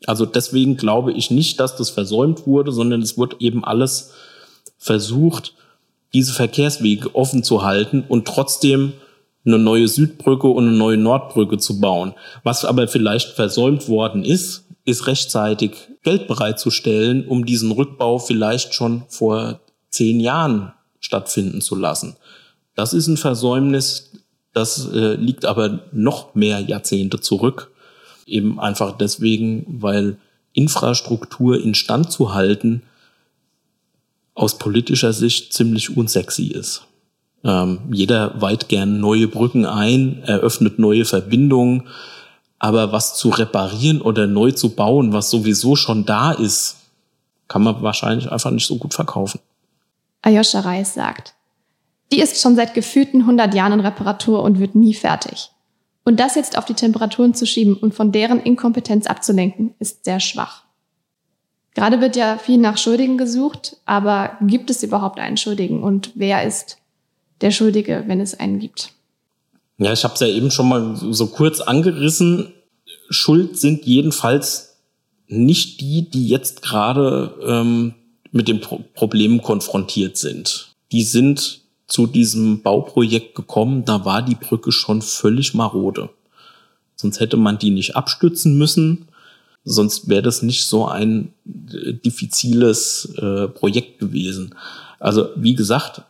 Also 0.08 0.26
deswegen 0.26 0.78
glaube 0.78 1.14
ich 1.14 1.32
nicht, 1.32 1.60
dass 1.60 1.76
das 1.76 1.90
versäumt 1.90 2.46
wurde, 2.48 2.72
sondern 2.72 3.02
es 3.02 3.18
wurde 3.18 3.38
eben 3.40 3.64
alles 3.64 4.12
versucht, 4.78 5.54
diese 6.14 6.34
Verkehrswege 6.34 7.14
offen 7.16 7.44
zu 7.44 7.64
halten 7.64 8.04
und 8.08 8.28
trotzdem 8.28 8.94
eine 9.46 9.60
neue 9.60 9.88
Südbrücke 9.88 10.48
und 10.48 10.68
eine 10.68 10.78
neue 10.78 10.98
Nordbrücke 10.98 11.58
zu 11.58 11.80
bauen. 11.80 12.14
Was 12.44 12.66
aber 12.66 12.88
vielleicht 12.88 13.30
versäumt 13.30 13.88
worden 13.90 14.24
ist, 14.24 14.66
ist 14.86 15.08
rechtzeitig 15.08 15.74
Geld 16.04 16.28
bereitzustellen, 16.28 17.28
um 17.28 17.46
diesen 17.46 17.72
Rückbau 17.72 18.20
vielleicht 18.20 18.74
schon 18.74 19.04
vor 19.08 19.60
zehn 19.90 20.20
Jahren 20.20 20.74
stattfinden 21.00 21.62
zu 21.62 21.76
lassen. 21.76 22.16
Das 22.76 22.94
ist 22.94 23.08
ein 23.08 23.18
Versäumnis, 23.18 24.12
das 24.54 24.90
äh, 24.92 25.16
liegt 25.16 25.46
aber 25.46 25.82
noch 25.92 26.36
mehr 26.36 26.60
Jahrzehnte 26.60 27.20
zurück. 27.20 27.72
Eben 28.26 28.60
einfach 28.60 28.98
deswegen, 28.98 29.66
weil 29.82 30.18
Infrastruktur 30.54 31.62
instand 31.62 32.12
zu 32.12 32.34
halten 32.34 32.84
aus 34.34 34.58
politischer 34.58 35.14
Sicht 35.14 35.54
ziemlich 35.54 35.96
unsexy 35.96 36.48
ist. 36.48 36.84
Ähm, 37.44 37.80
jeder 37.92 38.42
weiht 38.42 38.68
gern 38.70 39.00
neue 39.00 39.28
Brücken 39.28 39.66
ein, 39.66 40.24
eröffnet 40.24 40.80
neue 40.80 41.06
Verbindungen, 41.06 41.88
aber 42.58 42.92
was 42.92 43.16
zu 43.16 43.30
reparieren 43.30 44.02
oder 44.02 44.28
neu 44.28 44.52
zu 44.52 44.70
bauen, 44.70 45.14
was 45.14 45.30
sowieso 45.30 45.76
schon 45.76 46.06
da 46.06 46.32
ist, 46.32 46.78
kann 47.48 47.64
man 47.64 47.82
wahrscheinlich 47.84 48.32
einfach 48.32 48.52
nicht 48.52 48.66
so 48.66 48.78
gut 48.78 48.94
verkaufen. 48.94 49.40
Ayosha 50.22 50.62
Reis 50.62 50.96
sagt, 50.96 51.35
die 52.12 52.22
ist 52.22 52.42
schon 52.42 52.56
seit 52.56 52.74
gefühlten 52.74 53.22
100 53.22 53.54
Jahren 53.54 53.74
in 53.74 53.80
Reparatur 53.80 54.44
und 54.44 54.60
wird 54.60 54.76
nie 54.76 54.94
fertig. 54.94 55.50
Und 56.04 56.20
das 56.20 56.36
jetzt 56.36 56.58
auf 56.58 56.66
die 56.66 56.76
Temperaturen 56.76 57.34
zu 57.34 57.48
schieben 57.48 57.76
und 57.76 57.96
von 57.96 58.12
deren 58.12 58.40
Inkompetenz 58.40 59.08
abzulenken, 59.08 59.74
ist 59.80 60.06
sehr 60.06 60.20
schwach. 60.20 60.64
Gerade 61.74 62.00
wird 62.00 62.16
ja 62.16 62.38
viel 62.38 62.58
nach 62.58 62.78
Schuldigen 62.78 63.18
gesucht, 63.18 63.78
aber 63.86 64.38
gibt 64.42 64.70
es 64.70 64.84
überhaupt 64.84 65.20
einen 65.20 65.36
Schuldigen 65.36 65.84
und 65.84 66.12
wer 66.16 66.46
ist 66.46 66.78
der 67.42 67.52
Schuldige, 67.52 68.04
wenn 68.08 68.22
es 68.22 68.40
einen 68.40 68.60
gibt? 68.60 68.94
Ja, 69.78 69.92
ich 69.92 70.04
habe 70.06 70.14
es 70.14 70.22
ja 70.22 70.28
eben 70.28 70.52
schon 70.52 70.70
mal 70.70 70.96
so 70.96 71.28
kurz 71.28 71.60
angerissen. 71.60 72.54
Schuld 73.10 73.58
sind 73.58 73.86
jedenfalls 73.86 74.78
nicht 75.28 75.82
die, 75.82 76.10
die 76.10 76.30
jetzt 76.30 76.62
gerade 76.62 77.36
ähm, 77.46 77.96
mit 78.32 78.48
dem 78.48 78.62
Pro 78.62 78.80
Problem 78.94 79.42
konfrontiert 79.42 80.18
sind. 80.18 80.72
Die 80.92 81.04
sind 81.04 81.65
zu 81.88 82.08
diesem 82.08 82.62
Bauprojekt 82.62 83.36
gekommen, 83.36 83.86
da 83.86 84.06
war 84.06 84.22
die 84.22 84.36
Brücke 84.36 84.72
schon 84.72 85.02
völlig 85.02 85.54
marode. 85.54 86.10
Sonst 86.96 87.20
hätte 87.20 87.38
man 87.38 87.60
die 87.60 87.72
nicht 87.72 87.96
abstützen 87.96 88.58
müssen. 88.58 89.08
Sonst 89.64 90.10
wäre 90.10 90.22
das 90.22 90.42
nicht 90.42 90.66
so 90.66 90.88
ein 90.88 91.34
äh, 91.72 91.94
diffiziles 91.94 93.14
äh, 93.18 93.48
Projekt 93.48 94.00
gewesen. 94.00 94.56
Also 95.00 95.30
wie 95.36 95.56
gesagt, 95.56 96.02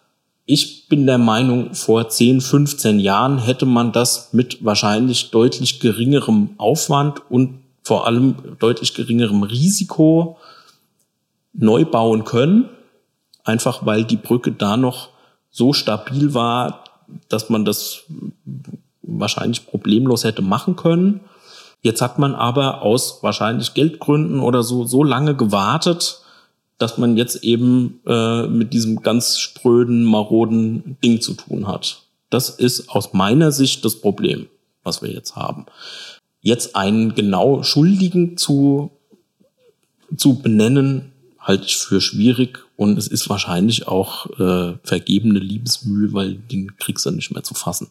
ich 0.46 0.88
bin 0.88 1.08
der 1.08 1.18
Meinung, 1.18 1.74
vor 1.74 2.08
10, 2.08 2.40
15 2.40 3.00
Jahren 3.00 3.40
hätte 3.40 3.66
man 3.66 3.92
das 3.92 4.30
mit 4.32 4.64
wahrscheinlich 4.64 5.32
deutlich 5.32 5.80
geringerem 5.80 6.52
Aufwand 6.58 7.22
und 7.32 7.62
vor 7.82 8.06
allem 8.06 8.36
deutlich 8.60 8.94
geringerem 8.94 9.44
Risiko 9.44 10.38
neu 11.54 11.86
bauen 11.86 12.26
können. 12.26 12.70
Einfach 13.44 13.86
weil 13.86 14.04
die 14.04 14.18
Brücke 14.18 14.52
da 14.52 14.78
noch 14.78 15.10
so 15.56 15.72
stabil 15.72 16.34
war, 16.34 16.84
dass 17.30 17.50
man 17.50 17.64
das 17.64 18.04
wahrscheinlich 19.04 19.66
problemlos 19.68 20.26
hätte 20.26 20.42
machen 20.42 20.76
können. 20.76 21.22
Jetzt 21.82 22.02
hat 22.02 22.20
man 22.20 22.36
aber 22.36 22.82
aus 22.82 23.20
wahrscheinlich 23.22 23.74
Geldgründen 23.74 24.42
oder 24.42 24.64
so 24.64 24.84
so 24.84 25.02
lange 25.02 25.34
gewartet, 25.34 26.20
dass 26.78 26.98
man 26.98 27.16
jetzt 27.16 27.42
eben 27.44 28.02
äh, 28.06 28.48
mit 28.48 28.74
diesem 28.74 29.02
ganz 29.02 29.38
spröden, 29.40 30.04
maroden 30.04 30.98
Ding 31.02 31.22
zu 31.22 31.36
tun 31.36 31.68
hat. 31.68 32.02
Das 32.30 32.50
ist 32.50 32.90
aus 32.90 33.14
meiner 33.14 33.54
Sicht 33.54 33.86
das 33.86 34.02
Problem, 34.02 34.48
was 34.84 35.02
wir 35.02 35.10
jetzt 35.10 35.38
haben. 35.38 35.68
Jetzt 36.42 36.76
einen 36.76 37.16
genau 37.16 37.64
Schuldigen 37.64 38.36
zu, 38.36 38.92
zu 40.18 40.40
benennen, 40.40 41.14
halte 41.40 41.66
ich 41.66 41.78
für 41.78 42.02
schwierig 42.02 42.65
und 42.78 42.98
es 42.98 43.08
ist 43.08 43.30
wahrscheinlich 43.30 43.88
auch 43.88 44.28
äh, 44.40 44.78
vergebene 44.84 45.40
Liebesmühe, 45.40 46.14
weil 46.14 46.36
den 46.36 46.76
kriegst 46.78 47.06
du 47.06 47.12
nicht 47.12 47.32
mehr 47.32 47.44
zu 47.44 47.54
fassen. 47.54 47.90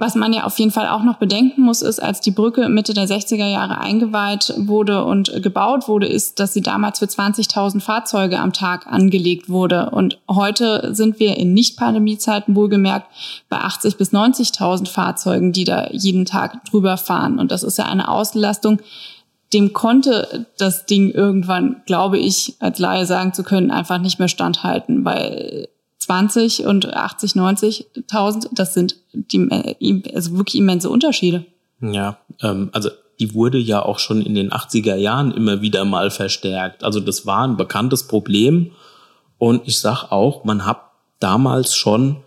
Was 0.00 0.14
man 0.14 0.32
ja 0.32 0.44
auf 0.44 0.56
jeden 0.60 0.70
Fall 0.70 0.86
auch 0.86 1.02
noch 1.02 1.16
bedenken 1.16 1.62
muss, 1.62 1.82
ist, 1.82 2.00
als 2.00 2.20
die 2.20 2.30
Brücke 2.30 2.68
Mitte 2.68 2.94
der 2.94 3.08
60er 3.08 3.48
Jahre 3.48 3.80
eingeweiht 3.80 4.54
wurde 4.56 5.04
und 5.04 5.42
gebaut 5.42 5.88
wurde, 5.88 6.06
ist, 6.06 6.38
dass 6.38 6.54
sie 6.54 6.60
damals 6.60 7.00
für 7.00 7.06
20.000 7.06 7.80
Fahrzeuge 7.80 8.38
am 8.38 8.52
Tag 8.52 8.86
angelegt 8.86 9.48
wurde. 9.48 9.90
Und 9.90 10.20
heute 10.30 10.94
sind 10.94 11.18
wir 11.18 11.36
in 11.36 11.52
Nicht-Pandemie-Zeiten 11.52 12.54
wohlgemerkt 12.54 13.08
bei 13.48 13.56
80 13.56 13.96
bis 13.96 14.12
90.000 14.12 14.86
Fahrzeugen, 14.86 15.50
die 15.50 15.64
da 15.64 15.88
jeden 15.90 16.26
Tag 16.26 16.64
drüber 16.66 16.96
fahren. 16.96 17.40
Und 17.40 17.50
das 17.50 17.64
ist 17.64 17.76
ja 17.76 17.86
eine 17.86 18.06
Auslastung, 18.06 18.78
dem 19.52 19.72
konnte 19.72 20.46
das 20.58 20.86
Ding 20.86 21.10
irgendwann, 21.10 21.82
glaube 21.86 22.18
ich, 22.18 22.56
als 22.60 22.78
Laie 22.78 23.06
sagen 23.06 23.32
zu 23.32 23.42
können, 23.42 23.70
einfach 23.70 23.98
nicht 23.98 24.18
mehr 24.18 24.28
standhalten, 24.28 25.04
weil 25.04 25.68
20 25.98 26.66
und 26.66 26.92
80, 26.92 27.32
90.000, 27.32 28.48
das 28.52 28.74
sind 28.74 28.96
die, 29.12 30.04
also 30.14 30.36
wirklich 30.36 30.56
immense 30.56 30.90
Unterschiede. 30.90 31.46
Ja, 31.80 32.18
ähm, 32.42 32.70
also 32.72 32.90
die 33.20 33.34
wurde 33.34 33.58
ja 33.58 33.82
auch 33.82 33.98
schon 33.98 34.22
in 34.22 34.34
den 34.34 34.50
80er 34.50 34.94
Jahren 34.94 35.32
immer 35.32 35.60
wieder 35.60 35.84
mal 35.84 36.10
verstärkt. 36.10 36.84
Also 36.84 37.00
das 37.00 37.26
war 37.26 37.46
ein 37.46 37.56
bekanntes 37.56 38.06
Problem. 38.06 38.72
Und 39.38 39.66
ich 39.66 39.80
sag 39.80 40.10
auch, 40.10 40.44
man 40.44 40.66
hat 40.66 40.80
damals 41.20 41.74
schon 41.74 42.18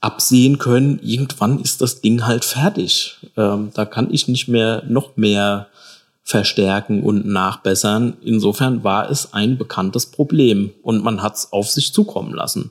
absehen 0.00 0.58
können, 0.58 1.00
irgendwann 1.02 1.60
ist 1.60 1.80
das 1.80 2.02
Ding 2.02 2.26
halt 2.26 2.44
fertig. 2.44 3.16
Ähm, 3.36 3.70
da 3.74 3.84
kann 3.86 4.12
ich 4.12 4.28
nicht 4.28 4.48
mehr 4.48 4.82
noch 4.86 5.16
mehr 5.16 5.68
verstärken 6.24 7.02
und 7.02 7.26
nachbessern. 7.26 8.16
Insofern 8.22 8.82
war 8.82 9.10
es 9.10 9.34
ein 9.34 9.58
bekanntes 9.58 10.06
Problem 10.06 10.72
und 10.82 11.04
man 11.04 11.22
hat 11.22 11.36
es 11.36 11.52
auf 11.52 11.70
sich 11.70 11.92
zukommen 11.92 12.34
lassen. 12.34 12.70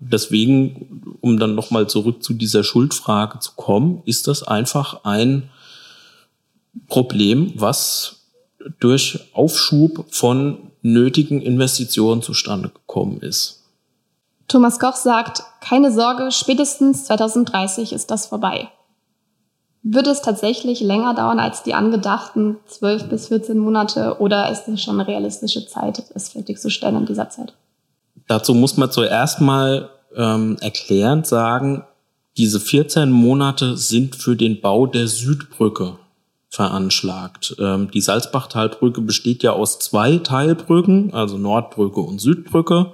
Deswegen, 0.00 1.18
um 1.20 1.38
dann 1.38 1.54
nochmal 1.54 1.86
zurück 1.86 2.22
zu 2.22 2.34
dieser 2.34 2.64
Schuldfrage 2.64 3.38
zu 3.38 3.52
kommen, 3.56 4.02
ist 4.06 4.26
das 4.26 4.42
einfach 4.42 5.04
ein 5.04 5.50
Problem, 6.88 7.52
was 7.56 8.16
durch 8.80 9.20
Aufschub 9.34 10.06
von 10.10 10.70
nötigen 10.82 11.40
Investitionen 11.40 12.22
zustande 12.22 12.70
gekommen 12.70 13.20
ist. 13.20 13.62
Thomas 14.48 14.78
Koch 14.78 14.96
sagt, 14.96 15.42
keine 15.60 15.92
Sorge, 15.92 16.30
spätestens 16.30 17.04
2030 17.04 17.92
ist 17.92 18.10
das 18.10 18.26
vorbei. 18.26 18.68
Wird 19.86 20.06
es 20.06 20.22
tatsächlich 20.22 20.80
länger 20.80 21.14
dauern 21.14 21.38
als 21.38 21.62
die 21.62 21.74
angedachten 21.74 22.56
12 22.68 23.10
bis 23.10 23.28
14 23.28 23.58
Monate 23.58 24.16
oder 24.18 24.50
ist 24.50 24.66
es 24.66 24.82
schon 24.82 24.98
eine 24.98 25.06
realistische 25.06 25.66
Zeit, 25.66 26.02
es 26.14 26.30
fertigzustellen 26.30 26.96
in 26.96 27.06
dieser 27.06 27.28
Zeit? 27.28 27.52
Dazu 28.26 28.54
muss 28.54 28.78
man 28.78 28.90
zuerst 28.90 29.42
mal 29.42 29.90
ähm, 30.16 30.56
erklärend 30.62 31.26
sagen, 31.26 31.84
diese 32.38 32.60
14 32.60 33.10
Monate 33.10 33.76
sind 33.76 34.16
für 34.16 34.36
den 34.36 34.62
Bau 34.62 34.86
der 34.86 35.06
Südbrücke 35.06 35.98
veranschlagt. 36.48 37.54
Ähm, 37.58 37.90
die 37.90 38.00
Salzbachtalbrücke 38.00 39.02
besteht 39.02 39.42
ja 39.42 39.52
aus 39.52 39.80
zwei 39.80 40.16
Teilbrücken, 40.16 41.12
also 41.12 41.36
Nordbrücke 41.36 42.00
und 42.00 42.22
Südbrücke. 42.22 42.92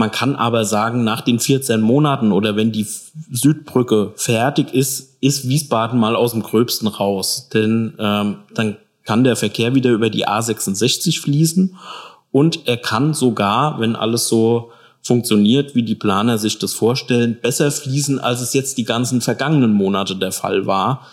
Man 0.00 0.10
kann 0.10 0.34
aber 0.34 0.64
sagen, 0.64 1.04
nach 1.04 1.20
den 1.20 1.38
14 1.38 1.82
Monaten 1.82 2.32
oder 2.32 2.56
wenn 2.56 2.72
die 2.72 2.86
Südbrücke 3.30 4.14
fertig 4.16 4.72
ist, 4.72 5.18
ist 5.20 5.46
Wiesbaden 5.46 6.00
mal 6.00 6.16
aus 6.16 6.32
dem 6.32 6.42
Gröbsten 6.42 6.88
raus. 6.88 7.50
Denn 7.52 7.92
ähm, 7.98 8.36
dann 8.54 8.78
kann 9.04 9.24
der 9.24 9.36
Verkehr 9.36 9.74
wieder 9.74 9.90
über 9.90 10.08
die 10.08 10.26
A66 10.26 11.20
fließen 11.20 11.76
und 12.32 12.66
er 12.66 12.78
kann 12.78 13.12
sogar, 13.12 13.78
wenn 13.78 13.94
alles 13.94 14.26
so 14.26 14.70
funktioniert, 15.02 15.74
wie 15.74 15.82
die 15.82 15.96
Planer 15.96 16.38
sich 16.38 16.58
das 16.58 16.72
vorstellen, 16.72 17.36
besser 17.42 17.70
fließen, 17.70 18.18
als 18.20 18.40
es 18.40 18.54
jetzt 18.54 18.78
die 18.78 18.84
ganzen 18.84 19.20
vergangenen 19.20 19.74
Monate 19.74 20.16
der 20.16 20.32
Fall 20.32 20.64
war, 20.64 21.06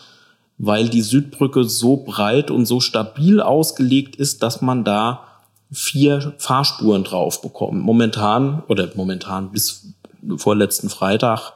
weil 0.57 0.88
die 0.88 1.01
Südbrücke 1.01 1.65
so 1.65 1.97
breit 1.97 2.51
und 2.51 2.65
so 2.65 2.79
stabil 2.79 3.41
ausgelegt 3.41 4.15
ist, 4.15 4.43
dass 4.43 4.61
man 4.61 4.85
da 4.85 5.26
vier 5.72 6.34
Fahrspuren 6.38 7.03
drauf 7.03 7.41
bekommt. 7.41 7.82
Momentan 7.82 8.63
oder 8.68 8.89
momentan 8.95 9.51
bis 9.51 9.93
vorletzten 10.38 10.89
Freitag 10.89 11.53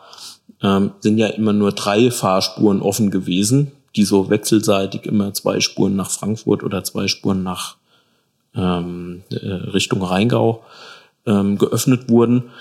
ähm, 0.61 0.91
sind 0.99 1.17
ja 1.17 1.27
immer 1.27 1.53
nur 1.53 1.71
drei 1.71 2.11
Fahrspuren 2.11 2.81
offen 2.81 3.11
gewesen, 3.11 3.71
die 3.95 4.03
so 4.03 4.29
wechselseitig 4.29 5.05
immer 5.05 5.33
zwei 5.33 5.59
Spuren 5.59 5.95
nach 5.95 6.09
Frankfurt 6.09 6.63
oder 6.63 6.83
zwei 6.83 7.07
Spuren 7.07 7.43
nach 7.43 7.77
ähm, 8.55 9.23
äh, 9.31 9.47
Richtung 9.47 10.01
Rheingau 10.01 10.63
ähm, 11.25 11.57
geöffnet 11.57 12.09
wurden. 12.09 12.51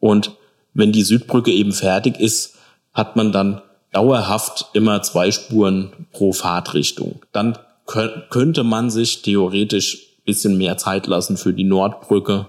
Und 0.00 0.32
wenn 0.74 0.92
die 0.92 1.04
Südbrücke 1.04 1.50
eben 1.50 1.72
fertig 1.72 2.18
ist, 2.18 2.56
hat 2.92 3.16
man 3.16 3.32
dann 3.32 3.60
dauerhaft 3.92 4.66
immer 4.72 5.02
zwei 5.02 5.30
Spuren 5.30 5.92
pro 6.12 6.32
Fahrtrichtung. 6.32 7.20
Dann 7.32 7.58
könnte 7.86 8.64
man 8.64 8.90
sich 8.90 9.22
theoretisch 9.22 10.13
bisschen 10.24 10.56
mehr 10.56 10.76
Zeit 10.78 11.06
lassen 11.06 11.36
für 11.36 11.52
die 11.52 11.64
Nordbrücke, 11.64 12.48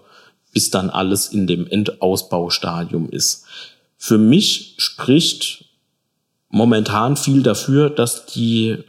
bis 0.54 0.72
dann 0.72 0.90
alles 0.90 1.28
in 1.28 1.48
dem 1.48 1.68
Endausbaustadium 1.68 3.10
ist. 3.10 3.46
Für 3.98 4.18
mich 4.18 4.76
spricht 4.78 5.66
momentan 6.50 7.18
viel 7.18 7.44
dafür, 7.44 7.90
dass 7.90 8.26
die 8.26 8.70
äh, 8.70 8.86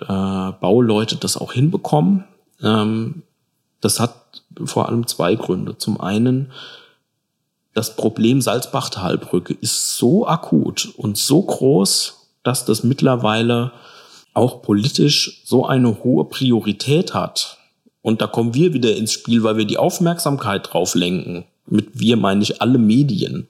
Bauleute 0.61 1.16
das 1.16 1.37
auch 1.37 1.53
hinbekommen. 1.53 2.24
Ähm, 2.62 3.22
das 3.80 3.99
hat 3.99 4.14
vor 4.64 4.89
allem 4.89 5.07
zwei 5.07 5.34
Gründe. 5.34 5.76
Zum 5.76 6.01
einen, 6.01 6.53
das 7.74 7.97
Problem 7.97 8.41
Salzbachtalbrücke 8.41 9.55
ist 9.61 9.97
so 9.97 10.26
akut 10.26 10.93
und 10.97 11.18
so 11.18 11.43
groß, 11.43 12.28
dass 12.43 12.64
das 12.64 12.84
mittlerweile 12.84 13.72
auch 14.32 14.62
politisch 14.62 15.43
so 15.45 15.66
eine 15.66 16.05
hohe 16.05 16.24
Priorität 16.26 17.14
hat. 17.14 17.56
Und 18.07 18.21
da 18.21 18.29
kommen 18.29 18.55
wir 18.55 18.73
wieder 18.73 18.95
ins 18.95 19.11
Spiel, 19.11 19.43
weil 19.43 19.57
wir 19.57 19.65
die 19.65 19.79
Aufmerksamkeit 19.79 20.73
drauf 20.73 20.95
lenken. 20.95 21.45
Mit 21.67 21.99
wir 21.99 22.17
meine 22.17 22.41
ich 22.41 22.63
alle 22.63 22.79
Medien. 22.79 23.49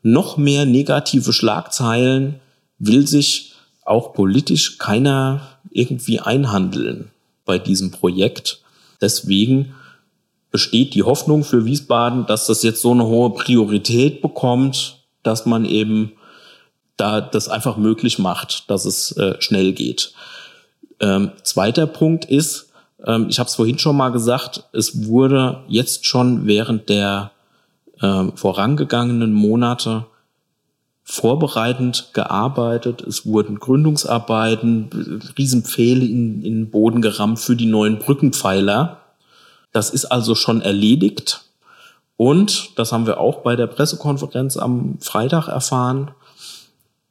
Noch 0.00 0.36
mehr 0.36 0.64
negative 0.64 1.32
Schlagzeilen 1.32 2.38
will 2.78 3.08
sich 3.08 3.54
auch 3.84 4.12
politisch 4.12 4.78
keiner 4.78 5.40
irgendwie 5.72 6.20
einhandeln 6.20 7.10
bei 7.44 7.58
diesem 7.58 7.90
Projekt. 7.90 8.62
Deswegen 9.00 9.74
besteht 10.52 10.94
die 10.94 11.02
Hoffnung 11.02 11.42
für 11.42 11.64
Wiesbaden, 11.64 12.26
dass 12.26 12.46
das 12.46 12.62
jetzt 12.62 12.82
so 12.82 12.92
eine 12.92 13.06
hohe 13.06 13.30
Priorität 13.30 14.22
bekommt, 14.22 14.98
dass 15.24 15.46
man 15.46 15.64
eben 15.64 16.12
da 16.96 17.20
das 17.20 17.48
einfach 17.48 17.76
möglich 17.76 18.20
macht, 18.20 18.70
dass 18.70 18.84
es 18.84 19.10
äh, 19.16 19.34
schnell 19.42 19.72
geht. 19.72 20.12
Ähm, 21.00 21.32
zweiter 21.42 21.88
Punkt 21.88 22.24
ist, 22.24 22.69
Ähm, 23.06 23.26
ich 23.28 23.38
habe 23.38 23.48
es 23.48 23.54
vorhin 23.54 23.78
schon 23.78 23.96
mal 23.96 24.10
gesagt, 24.10 24.64
es 24.72 25.06
wurde 25.06 25.60
jetzt 25.68 26.06
schon 26.06 26.46
während 26.46 26.88
der 26.88 27.30
äh, 28.00 28.24
vorangegangenen 28.34 29.32
Monate 29.32 30.06
vorbereitend 31.04 32.10
gearbeitet. 32.12 33.02
Es 33.02 33.26
wurden 33.26 33.58
Gründungsarbeiten, 33.58 35.22
Riesenpfähle 35.36 36.04
in, 36.04 36.42
in 36.42 36.54
den 36.54 36.70
Boden 36.70 37.02
gerammt 37.02 37.40
für 37.40 37.56
die 37.56 37.66
neuen 37.66 37.98
Brückenpfeiler. 37.98 38.98
Das 39.72 39.90
ist 39.90 40.06
also 40.06 40.34
schon 40.34 40.62
erledigt. 40.62 41.42
Und, 42.16 42.78
das 42.78 42.92
haben 42.92 43.06
wir 43.06 43.18
auch 43.18 43.38
bei 43.38 43.56
der 43.56 43.66
Pressekonferenz 43.66 44.56
am 44.56 44.98
Freitag 45.00 45.48
erfahren, 45.48 46.10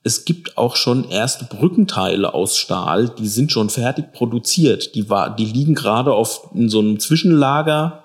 es 0.04 0.26
gibt 0.26 0.58
auch 0.58 0.76
schon 0.76 1.10
erste 1.10 1.46
Brückenteile 1.46 2.34
aus 2.34 2.58
Stahl, 2.58 3.10
die 3.10 3.28
sind 3.28 3.52
schon 3.52 3.70
fertig 3.70 4.14
produziert. 4.14 4.96
Die, 4.96 5.10
war, 5.10 5.36
die 5.36 5.46
liegen 5.46 5.76
gerade 5.76 6.14
auf 6.14 6.50
in 6.54 6.70
so 6.70 6.80
einem 6.80 7.00
Zwischenlager 7.00 8.04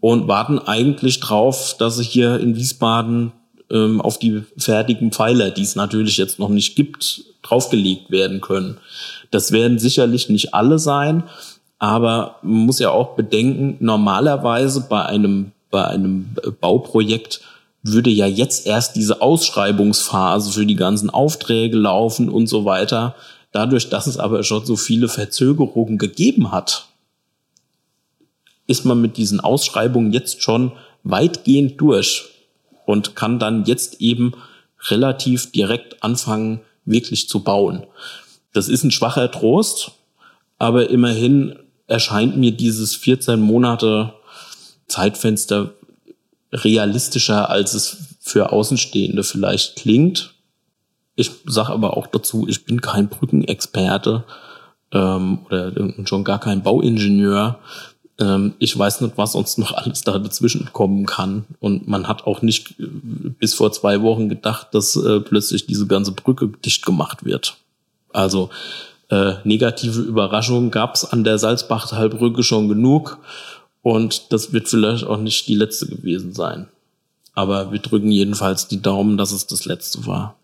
und 0.00 0.28
warten 0.28 0.58
eigentlich 0.60 1.20
drauf, 1.20 1.76
dass 1.78 1.96
sie 1.96 2.04
hier 2.04 2.38
in 2.38 2.56
Wiesbaden 2.56 3.32
ähm, 3.70 4.00
auf 4.00 4.18
die 4.18 4.44
fertigen 4.56 5.10
Pfeiler, 5.10 5.50
die 5.50 5.62
es 5.62 5.76
natürlich 5.76 6.16
jetzt 6.16 6.38
noch 6.38 6.48
nicht 6.48 6.76
gibt, 6.76 7.24
draufgelegt 7.42 8.10
werden 8.10 8.40
können. 8.40 8.78
Das 9.30 9.50
werden 9.50 9.78
sicherlich 9.78 10.28
nicht 10.28 10.54
alle 10.54 10.78
sein, 10.78 11.24
aber 11.78 12.36
man 12.42 12.66
muss 12.66 12.78
ja 12.78 12.90
auch 12.90 13.16
bedenken, 13.16 13.76
normalerweise 13.80 14.86
bei 14.88 15.04
einem, 15.04 15.52
bei 15.70 15.84
einem 15.84 16.34
Bauprojekt 16.60 17.40
würde 17.84 18.10
ja 18.10 18.26
jetzt 18.26 18.66
erst 18.66 18.96
diese 18.96 19.20
Ausschreibungsphase 19.20 20.50
für 20.52 20.66
die 20.66 20.74
ganzen 20.74 21.10
Aufträge 21.10 21.76
laufen 21.76 22.30
und 22.30 22.46
so 22.46 22.64
weiter. 22.64 23.14
Dadurch, 23.52 23.90
dass 23.90 24.06
es 24.06 24.16
aber 24.16 24.42
schon 24.42 24.64
so 24.64 24.76
viele 24.76 25.08
Verzögerungen 25.08 25.98
gegeben 25.98 26.50
hat, 26.50 26.88
ist 28.66 28.86
man 28.86 29.02
mit 29.02 29.18
diesen 29.18 29.38
Ausschreibungen 29.38 30.12
jetzt 30.12 30.42
schon 30.42 30.72
weitgehend 31.02 31.78
durch 31.78 32.24
und 32.86 33.14
kann 33.14 33.38
dann 33.38 33.64
jetzt 33.66 34.00
eben 34.00 34.32
relativ 34.88 35.52
direkt 35.52 36.02
anfangen, 36.02 36.62
wirklich 36.86 37.28
zu 37.28 37.40
bauen. 37.40 37.86
Das 38.54 38.68
ist 38.68 38.82
ein 38.84 38.90
schwacher 38.90 39.30
Trost, 39.30 39.92
aber 40.58 40.88
immerhin 40.88 41.58
erscheint 41.86 42.38
mir 42.38 42.52
dieses 42.52 42.94
14 42.94 43.40
Monate 43.40 44.14
Zeitfenster 44.88 45.74
realistischer, 46.54 47.50
als 47.50 47.74
es 47.74 47.96
für 48.20 48.52
Außenstehende 48.52 49.22
vielleicht 49.22 49.76
klingt. 49.76 50.34
Ich 51.16 51.30
sage 51.46 51.72
aber 51.72 51.96
auch 51.96 52.06
dazu, 52.06 52.46
ich 52.48 52.64
bin 52.64 52.80
kein 52.80 53.08
Brückenexperte 53.08 54.24
ähm, 54.92 55.40
oder 55.46 55.72
schon 56.06 56.24
gar 56.24 56.40
kein 56.40 56.62
Bauingenieur. 56.62 57.58
Ähm, 58.18 58.54
ich 58.58 58.76
weiß 58.78 59.00
nicht, 59.00 59.18
was 59.18 59.34
uns 59.34 59.58
noch 59.58 59.72
alles 59.72 60.02
da 60.02 60.18
dazwischen 60.18 60.70
kommen 60.72 61.06
kann. 61.06 61.44
Und 61.60 61.88
man 61.88 62.08
hat 62.08 62.26
auch 62.26 62.42
nicht 62.42 62.78
äh, 62.80 62.86
bis 63.38 63.54
vor 63.54 63.72
zwei 63.72 64.02
Wochen 64.02 64.28
gedacht, 64.28 64.68
dass 64.72 64.96
äh, 64.96 65.20
plötzlich 65.20 65.66
diese 65.66 65.86
ganze 65.86 66.12
Brücke 66.12 66.48
dicht 66.64 66.84
gemacht 66.84 67.24
wird. 67.24 67.56
Also 68.12 68.50
äh, 69.10 69.34
negative 69.44 70.00
Überraschungen 70.00 70.70
gab 70.70 70.94
es 70.94 71.04
an 71.04 71.24
der 71.24 71.38
Salzbachtalbrücke 71.38 72.42
schon 72.42 72.68
genug. 72.68 73.18
Und 73.84 74.32
das 74.32 74.54
wird 74.54 74.66
vielleicht 74.66 75.04
auch 75.04 75.18
nicht 75.18 75.46
die 75.46 75.54
letzte 75.54 75.86
gewesen 75.86 76.32
sein. 76.32 76.68
Aber 77.34 77.70
wir 77.70 77.80
drücken 77.80 78.10
jedenfalls 78.10 78.66
die 78.66 78.80
Daumen, 78.80 79.18
dass 79.18 79.30
es 79.30 79.46
das 79.46 79.66
letzte 79.66 80.06
war. 80.06 80.36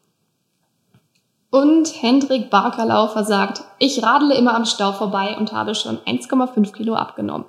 Und 1.48 2.02
Hendrik 2.02 2.50
Barkerlaufer 2.50 3.24
sagt, 3.24 3.62
ich 3.78 4.02
radle 4.02 4.36
immer 4.36 4.54
am 4.54 4.66
Stau 4.66 4.92
vorbei 4.92 5.38
und 5.38 5.52
habe 5.52 5.74
schon 5.74 5.96
1,5 6.00 6.72
Kilo 6.72 6.94
abgenommen. 6.94 7.46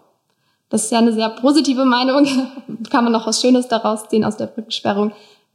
Das 0.70 0.86
ist 0.86 0.92
ja 0.92 1.00
eine 1.00 1.12
sehr 1.12 1.30
positive 1.30 1.84
Meinung. 1.84 2.26
Kann 2.90 3.04
man 3.04 3.12
noch 3.12 3.28
was 3.28 3.42
Schönes 3.42 3.68
daraus 3.68 4.08
ziehen 4.08 4.24
aus 4.24 4.38
der 4.38 4.48
Brückensperrung. 4.48 5.12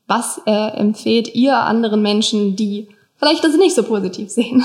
Was 0.06 0.42
äh, 0.44 0.68
empfehlt 0.76 1.34
ihr 1.34 1.56
anderen 1.56 2.02
Menschen, 2.02 2.56
die 2.56 2.88
vielleicht 3.16 3.42
das 3.42 3.56
nicht 3.56 3.74
so 3.74 3.84
positiv 3.84 4.28
sehen? 4.28 4.62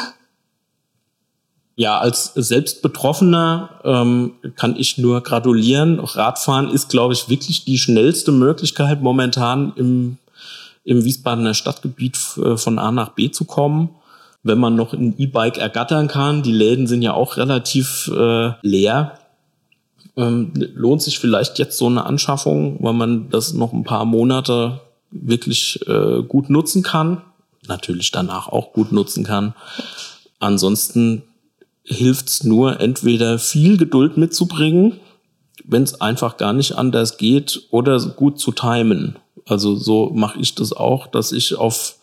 Ja, 1.81 1.97
als 1.97 2.33
Selbstbetroffener 2.35 3.81
ähm, 3.83 4.33
kann 4.55 4.75
ich 4.77 4.99
nur 4.99 5.21
gratulieren. 5.21 5.99
Radfahren 5.99 6.69
ist, 6.69 6.89
glaube 6.89 7.15
ich, 7.15 7.27
wirklich 7.27 7.65
die 7.65 7.79
schnellste 7.79 8.31
Möglichkeit 8.31 9.01
momentan 9.01 9.73
im, 9.75 10.17
im 10.83 11.03
Wiesbadener 11.03 11.55
Stadtgebiet 11.55 12.19
äh, 12.37 12.55
von 12.55 12.77
A 12.77 12.91
nach 12.91 13.13
B 13.13 13.31
zu 13.31 13.45
kommen. 13.45 13.89
Wenn 14.43 14.59
man 14.59 14.75
noch 14.75 14.93
ein 14.93 15.15
E-Bike 15.17 15.57
ergattern 15.57 16.07
kann, 16.07 16.43
die 16.43 16.51
Läden 16.51 16.85
sind 16.85 17.01
ja 17.01 17.15
auch 17.15 17.37
relativ 17.37 18.11
äh, 18.15 18.51
leer. 18.61 19.17
Ähm, 20.15 20.53
lohnt 20.75 21.01
sich 21.01 21.17
vielleicht 21.17 21.57
jetzt 21.57 21.79
so 21.79 21.87
eine 21.87 22.05
Anschaffung, 22.05 22.77
weil 22.83 22.93
man 22.93 23.31
das 23.31 23.53
noch 23.53 23.73
ein 23.73 23.83
paar 23.83 24.05
Monate 24.05 24.81
wirklich 25.09 25.79
äh, 25.87 26.21
gut 26.21 26.51
nutzen 26.51 26.83
kann. 26.83 27.23
Natürlich 27.67 28.11
danach 28.11 28.49
auch 28.49 28.71
gut 28.71 28.91
nutzen 28.91 29.23
kann. 29.23 29.55
Ansonsten 30.37 31.23
hilft's 31.83 32.43
nur, 32.43 32.79
entweder 32.79 33.39
viel 33.39 33.77
Geduld 33.77 34.17
mitzubringen, 34.17 34.99
wenn 35.63 35.83
es 35.83 36.01
einfach 36.01 36.37
gar 36.37 36.53
nicht 36.53 36.73
anders 36.77 37.17
geht, 37.17 37.63
oder 37.71 37.99
gut 37.99 38.39
zu 38.39 38.51
timen. 38.51 39.17
Also 39.45 39.75
so 39.75 40.11
mache 40.13 40.39
ich 40.39 40.55
das 40.55 40.73
auch, 40.73 41.07
dass 41.07 41.31
ich 41.31 41.55
auf 41.55 41.95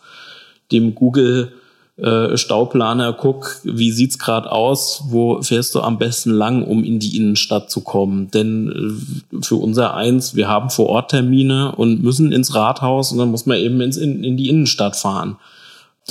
dem 0.71 0.95
Google 0.95 1.53
äh, 1.97 2.37
Stauplaner 2.37 3.11
guck, 3.13 3.59
wie 3.63 3.91
sieht's 3.91 4.19
gerade 4.19 4.51
aus, 4.51 5.03
wo 5.09 5.41
fährst 5.41 5.75
du 5.75 5.81
am 5.81 5.97
besten 5.97 6.31
lang, 6.31 6.63
um 6.63 6.83
in 6.83 6.99
die 6.99 7.17
Innenstadt 7.17 7.69
zu 7.69 7.81
kommen? 7.81 8.31
Denn 8.31 9.01
äh, 9.33 9.41
für 9.43 9.55
unser 9.55 9.95
eins, 9.95 10.35
wir 10.35 10.47
haben 10.47 10.69
vor 10.69 10.87
Ort 10.87 11.11
Termine 11.11 11.73
und 11.75 12.01
müssen 12.01 12.31
ins 12.31 12.55
Rathaus 12.55 13.11
und 13.11 13.17
dann 13.17 13.31
muss 13.31 13.45
man 13.45 13.57
eben 13.57 13.81
ins, 13.81 13.97
in, 13.97 14.23
in 14.23 14.37
die 14.37 14.47
Innenstadt 14.49 14.95
fahren. 14.95 15.37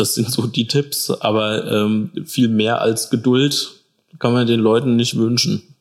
Das 0.00 0.14
sind 0.14 0.30
so 0.30 0.46
die 0.46 0.66
Tipps, 0.66 1.10
aber 1.10 1.66
ähm, 1.70 2.12
viel 2.26 2.48
mehr 2.48 2.80
als 2.80 3.10
Geduld 3.10 3.78
kann 4.18 4.32
man 4.32 4.46
den 4.46 4.60
Leuten 4.60 4.96
nicht 4.96 5.16
wünschen. 5.16 5.74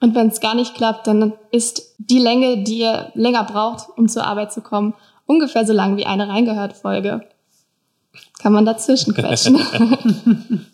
Und 0.00 0.14
wenn 0.14 0.28
es 0.28 0.40
gar 0.40 0.54
nicht 0.54 0.74
klappt, 0.74 1.06
dann 1.06 1.32
ist 1.50 1.94
die 1.98 2.18
Länge, 2.18 2.62
die 2.62 2.80
ihr 2.80 3.10
länger 3.14 3.44
braucht, 3.44 3.88
um 3.96 4.08
zur 4.08 4.26
Arbeit 4.26 4.52
zu 4.52 4.60
kommen, 4.60 4.94
ungefähr 5.26 5.66
so 5.66 5.72
lang 5.72 5.96
wie 5.96 6.06
eine 6.06 6.28
Reingehört-Folge. 6.28 7.22
Kann 8.38 8.52
man 8.52 8.66
dazwischen 8.66 9.14
quetschen. 9.14 9.58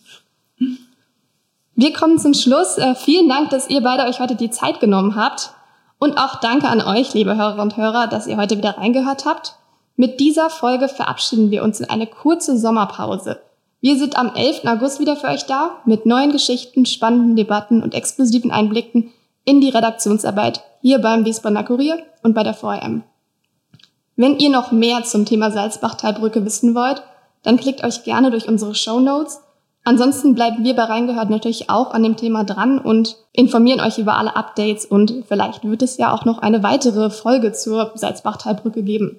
Wir 1.74 1.92
kommen 1.92 2.18
zum 2.18 2.34
Schluss. 2.34 2.76
Äh, 2.78 2.94
vielen 2.94 3.28
Dank, 3.28 3.50
dass 3.50 3.70
ihr 3.70 3.80
beide 3.80 4.04
euch 4.04 4.20
heute 4.20 4.36
die 4.36 4.50
Zeit 4.50 4.80
genommen 4.80 5.16
habt. 5.16 5.50
Und 5.98 6.18
auch 6.18 6.40
danke 6.40 6.68
an 6.68 6.80
euch, 6.82 7.14
liebe 7.14 7.36
Hörerinnen 7.36 7.60
und 7.60 7.76
Hörer, 7.76 8.08
dass 8.08 8.26
ihr 8.26 8.36
heute 8.36 8.58
wieder 8.58 8.76
reingehört 8.76 9.24
habt. 9.24 9.54
Mit 9.96 10.20
dieser 10.20 10.48
Folge 10.48 10.88
verabschieden 10.88 11.50
wir 11.50 11.62
uns 11.62 11.80
in 11.80 11.90
eine 11.90 12.06
kurze 12.06 12.56
Sommerpause. 12.56 13.40
Wir 13.80 13.98
sind 13.98 14.16
am 14.16 14.34
11. 14.34 14.64
August 14.64 15.00
wieder 15.00 15.16
für 15.16 15.26
euch 15.26 15.44
da 15.44 15.82
mit 15.84 16.06
neuen 16.06 16.32
Geschichten, 16.32 16.86
spannenden 16.86 17.36
Debatten 17.36 17.82
und 17.82 17.94
exklusiven 17.94 18.50
Einblicken 18.50 19.10
in 19.44 19.60
die 19.60 19.68
Redaktionsarbeit 19.68 20.62
hier 20.80 21.00
beim 21.00 21.24
Wiesbadener 21.24 21.64
Kurier 21.64 21.98
und 22.22 22.34
bei 22.34 22.42
der 22.42 22.54
VRM. 22.54 23.02
Wenn 24.16 24.38
ihr 24.38 24.50
noch 24.50 24.72
mehr 24.72 25.04
zum 25.04 25.26
Thema 25.26 25.50
Salzbachtalbrücke 25.50 26.44
wissen 26.44 26.74
wollt, 26.74 27.02
dann 27.42 27.56
klickt 27.56 27.84
euch 27.84 28.04
gerne 28.04 28.30
durch 28.30 28.48
unsere 28.48 28.74
Show 28.74 29.00
Notes. 29.00 29.40
Ansonsten 29.84 30.34
bleiben 30.34 30.64
wir 30.64 30.74
bei 30.74 30.84
Reingehört 30.84 31.28
natürlich 31.28 31.68
auch 31.68 31.92
an 31.92 32.04
dem 32.04 32.16
Thema 32.16 32.44
dran 32.44 32.78
und 32.78 33.16
informieren 33.32 33.80
euch 33.80 33.98
über 33.98 34.16
alle 34.16 34.36
Updates 34.36 34.86
und 34.86 35.24
vielleicht 35.26 35.64
wird 35.64 35.82
es 35.82 35.96
ja 35.96 36.14
auch 36.14 36.24
noch 36.24 36.38
eine 36.38 36.62
weitere 36.62 37.10
Folge 37.10 37.52
zur 37.52 37.90
Salzbachtalbrücke 37.94 38.84
geben. 38.84 39.18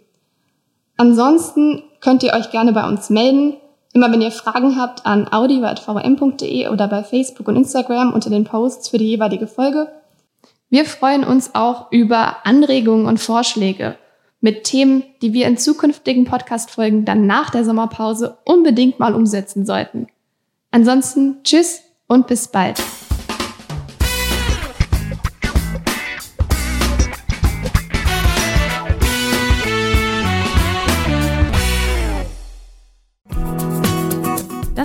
Ansonsten 0.98 1.84
könnt 2.02 2.24
ihr 2.24 2.34
euch 2.34 2.52
gerne 2.52 2.74
bei 2.74 2.88
uns 2.88 3.10
melden. 3.10 3.58
Immer 3.94 4.12
wenn 4.12 4.22
ihr 4.22 4.32
Fragen 4.32 4.80
habt 4.80 5.06
an 5.06 5.32
audio.vm.de 5.32 6.68
oder 6.70 6.88
bei 6.88 7.04
Facebook 7.04 7.48
und 7.48 7.56
Instagram 7.56 8.14
unter 8.14 8.30
den 8.30 8.44
Posts 8.44 8.90
für 8.90 8.98
die 8.98 9.10
jeweilige 9.10 9.48
Folge. 9.48 9.90
Wir 10.70 10.86
freuen 10.86 11.24
uns 11.24 11.54
auch 11.54 11.92
über 11.92 12.46
Anregungen 12.46 13.06
und 13.06 13.20
Vorschläge 13.20 13.96
mit 14.42 14.66
Themen, 14.66 15.04
die 15.22 15.32
wir 15.32 15.48
in 15.48 15.58
zukünftigen 15.58 16.26
Podcast-Folgen 16.26 17.06
dann 17.06 17.28
nach 17.28 17.50
der 17.52 17.64
Sommerpause 17.64 18.38
unbedingt 18.44 19.00
mal 19.00 19.16
umsetzen 19.16 19.66
sollten. 19.66 20.08
Ansonsten 20.72 21.38
tschüss 21.44 21.82
und 22.08 22.28
bis 22.28 22.48
bald. 22.48 22.82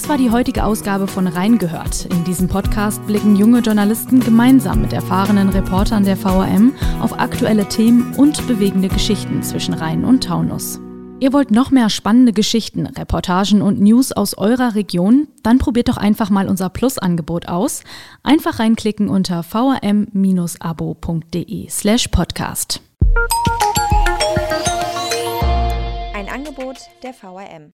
Das 0.08 0.18
war 0.18 0.24
die 0.24 0.30
heutige 0.30 0.64
Ausgabe 0.64 1.06
von 1.06 1.26
Reingehört. 1.26 2.06
In 2.06 2.24
diesem 2.24 2.48
Podcast 2.48 3.06
blicken 3.06 3.36
junge 3.36 3.58
Journalisten 3.58 4.20
gemeinsam 4.20 4.80
mit 4.80 4.94
erfahrenen 4.94 5.50
Reportern 5.50 6.02
der 6.02 6.16
VRM 6.16 6.72
auf 7.02 7.20
aktuelle 7.20 7.68
Themen 7.68 8.14
und 8.14 8.46
bewegende 8.46 8.88
Geschichten 8.88 9.42
zwischen 9.42 9.74
Rhein 9.74 10.06
und 10.06 10.24
Taunus. 10.24 10.80
Ihr 11.20 11.34
wollt 11.34 11.50
noch 11.50 11.70
mehr 11.70 11.90
spannende 11.90 12.32
Geschichten, 12.32 12.86
Reportagen 12.86 13.60
und 13.60 13.82
News 13.82 14.10
aus 14.12 14.32
eurer 14.38 14.74
Region? 14.74 15.28
Dann 15.42 15.58
probiert 15.58 15.90
doch 15.90 15.98
einfach 15.98 16.30
mal 16.30 16.48
unser 16.48 16.70
Plus-Angebot 16.70 17.46
aus. 17.46 17.82
Einfach 18.22 18.60
reinklicken 18.60 19.10
unter 19.10 19.42
vrm-abo.de 19.42 20.08
slash 21.68 22.08
podcast. 22.08 22.80
Ein 26.14 26.30
Angebot 26.30 26.78
der 27.02 27.12
VRM. 27.12 27.74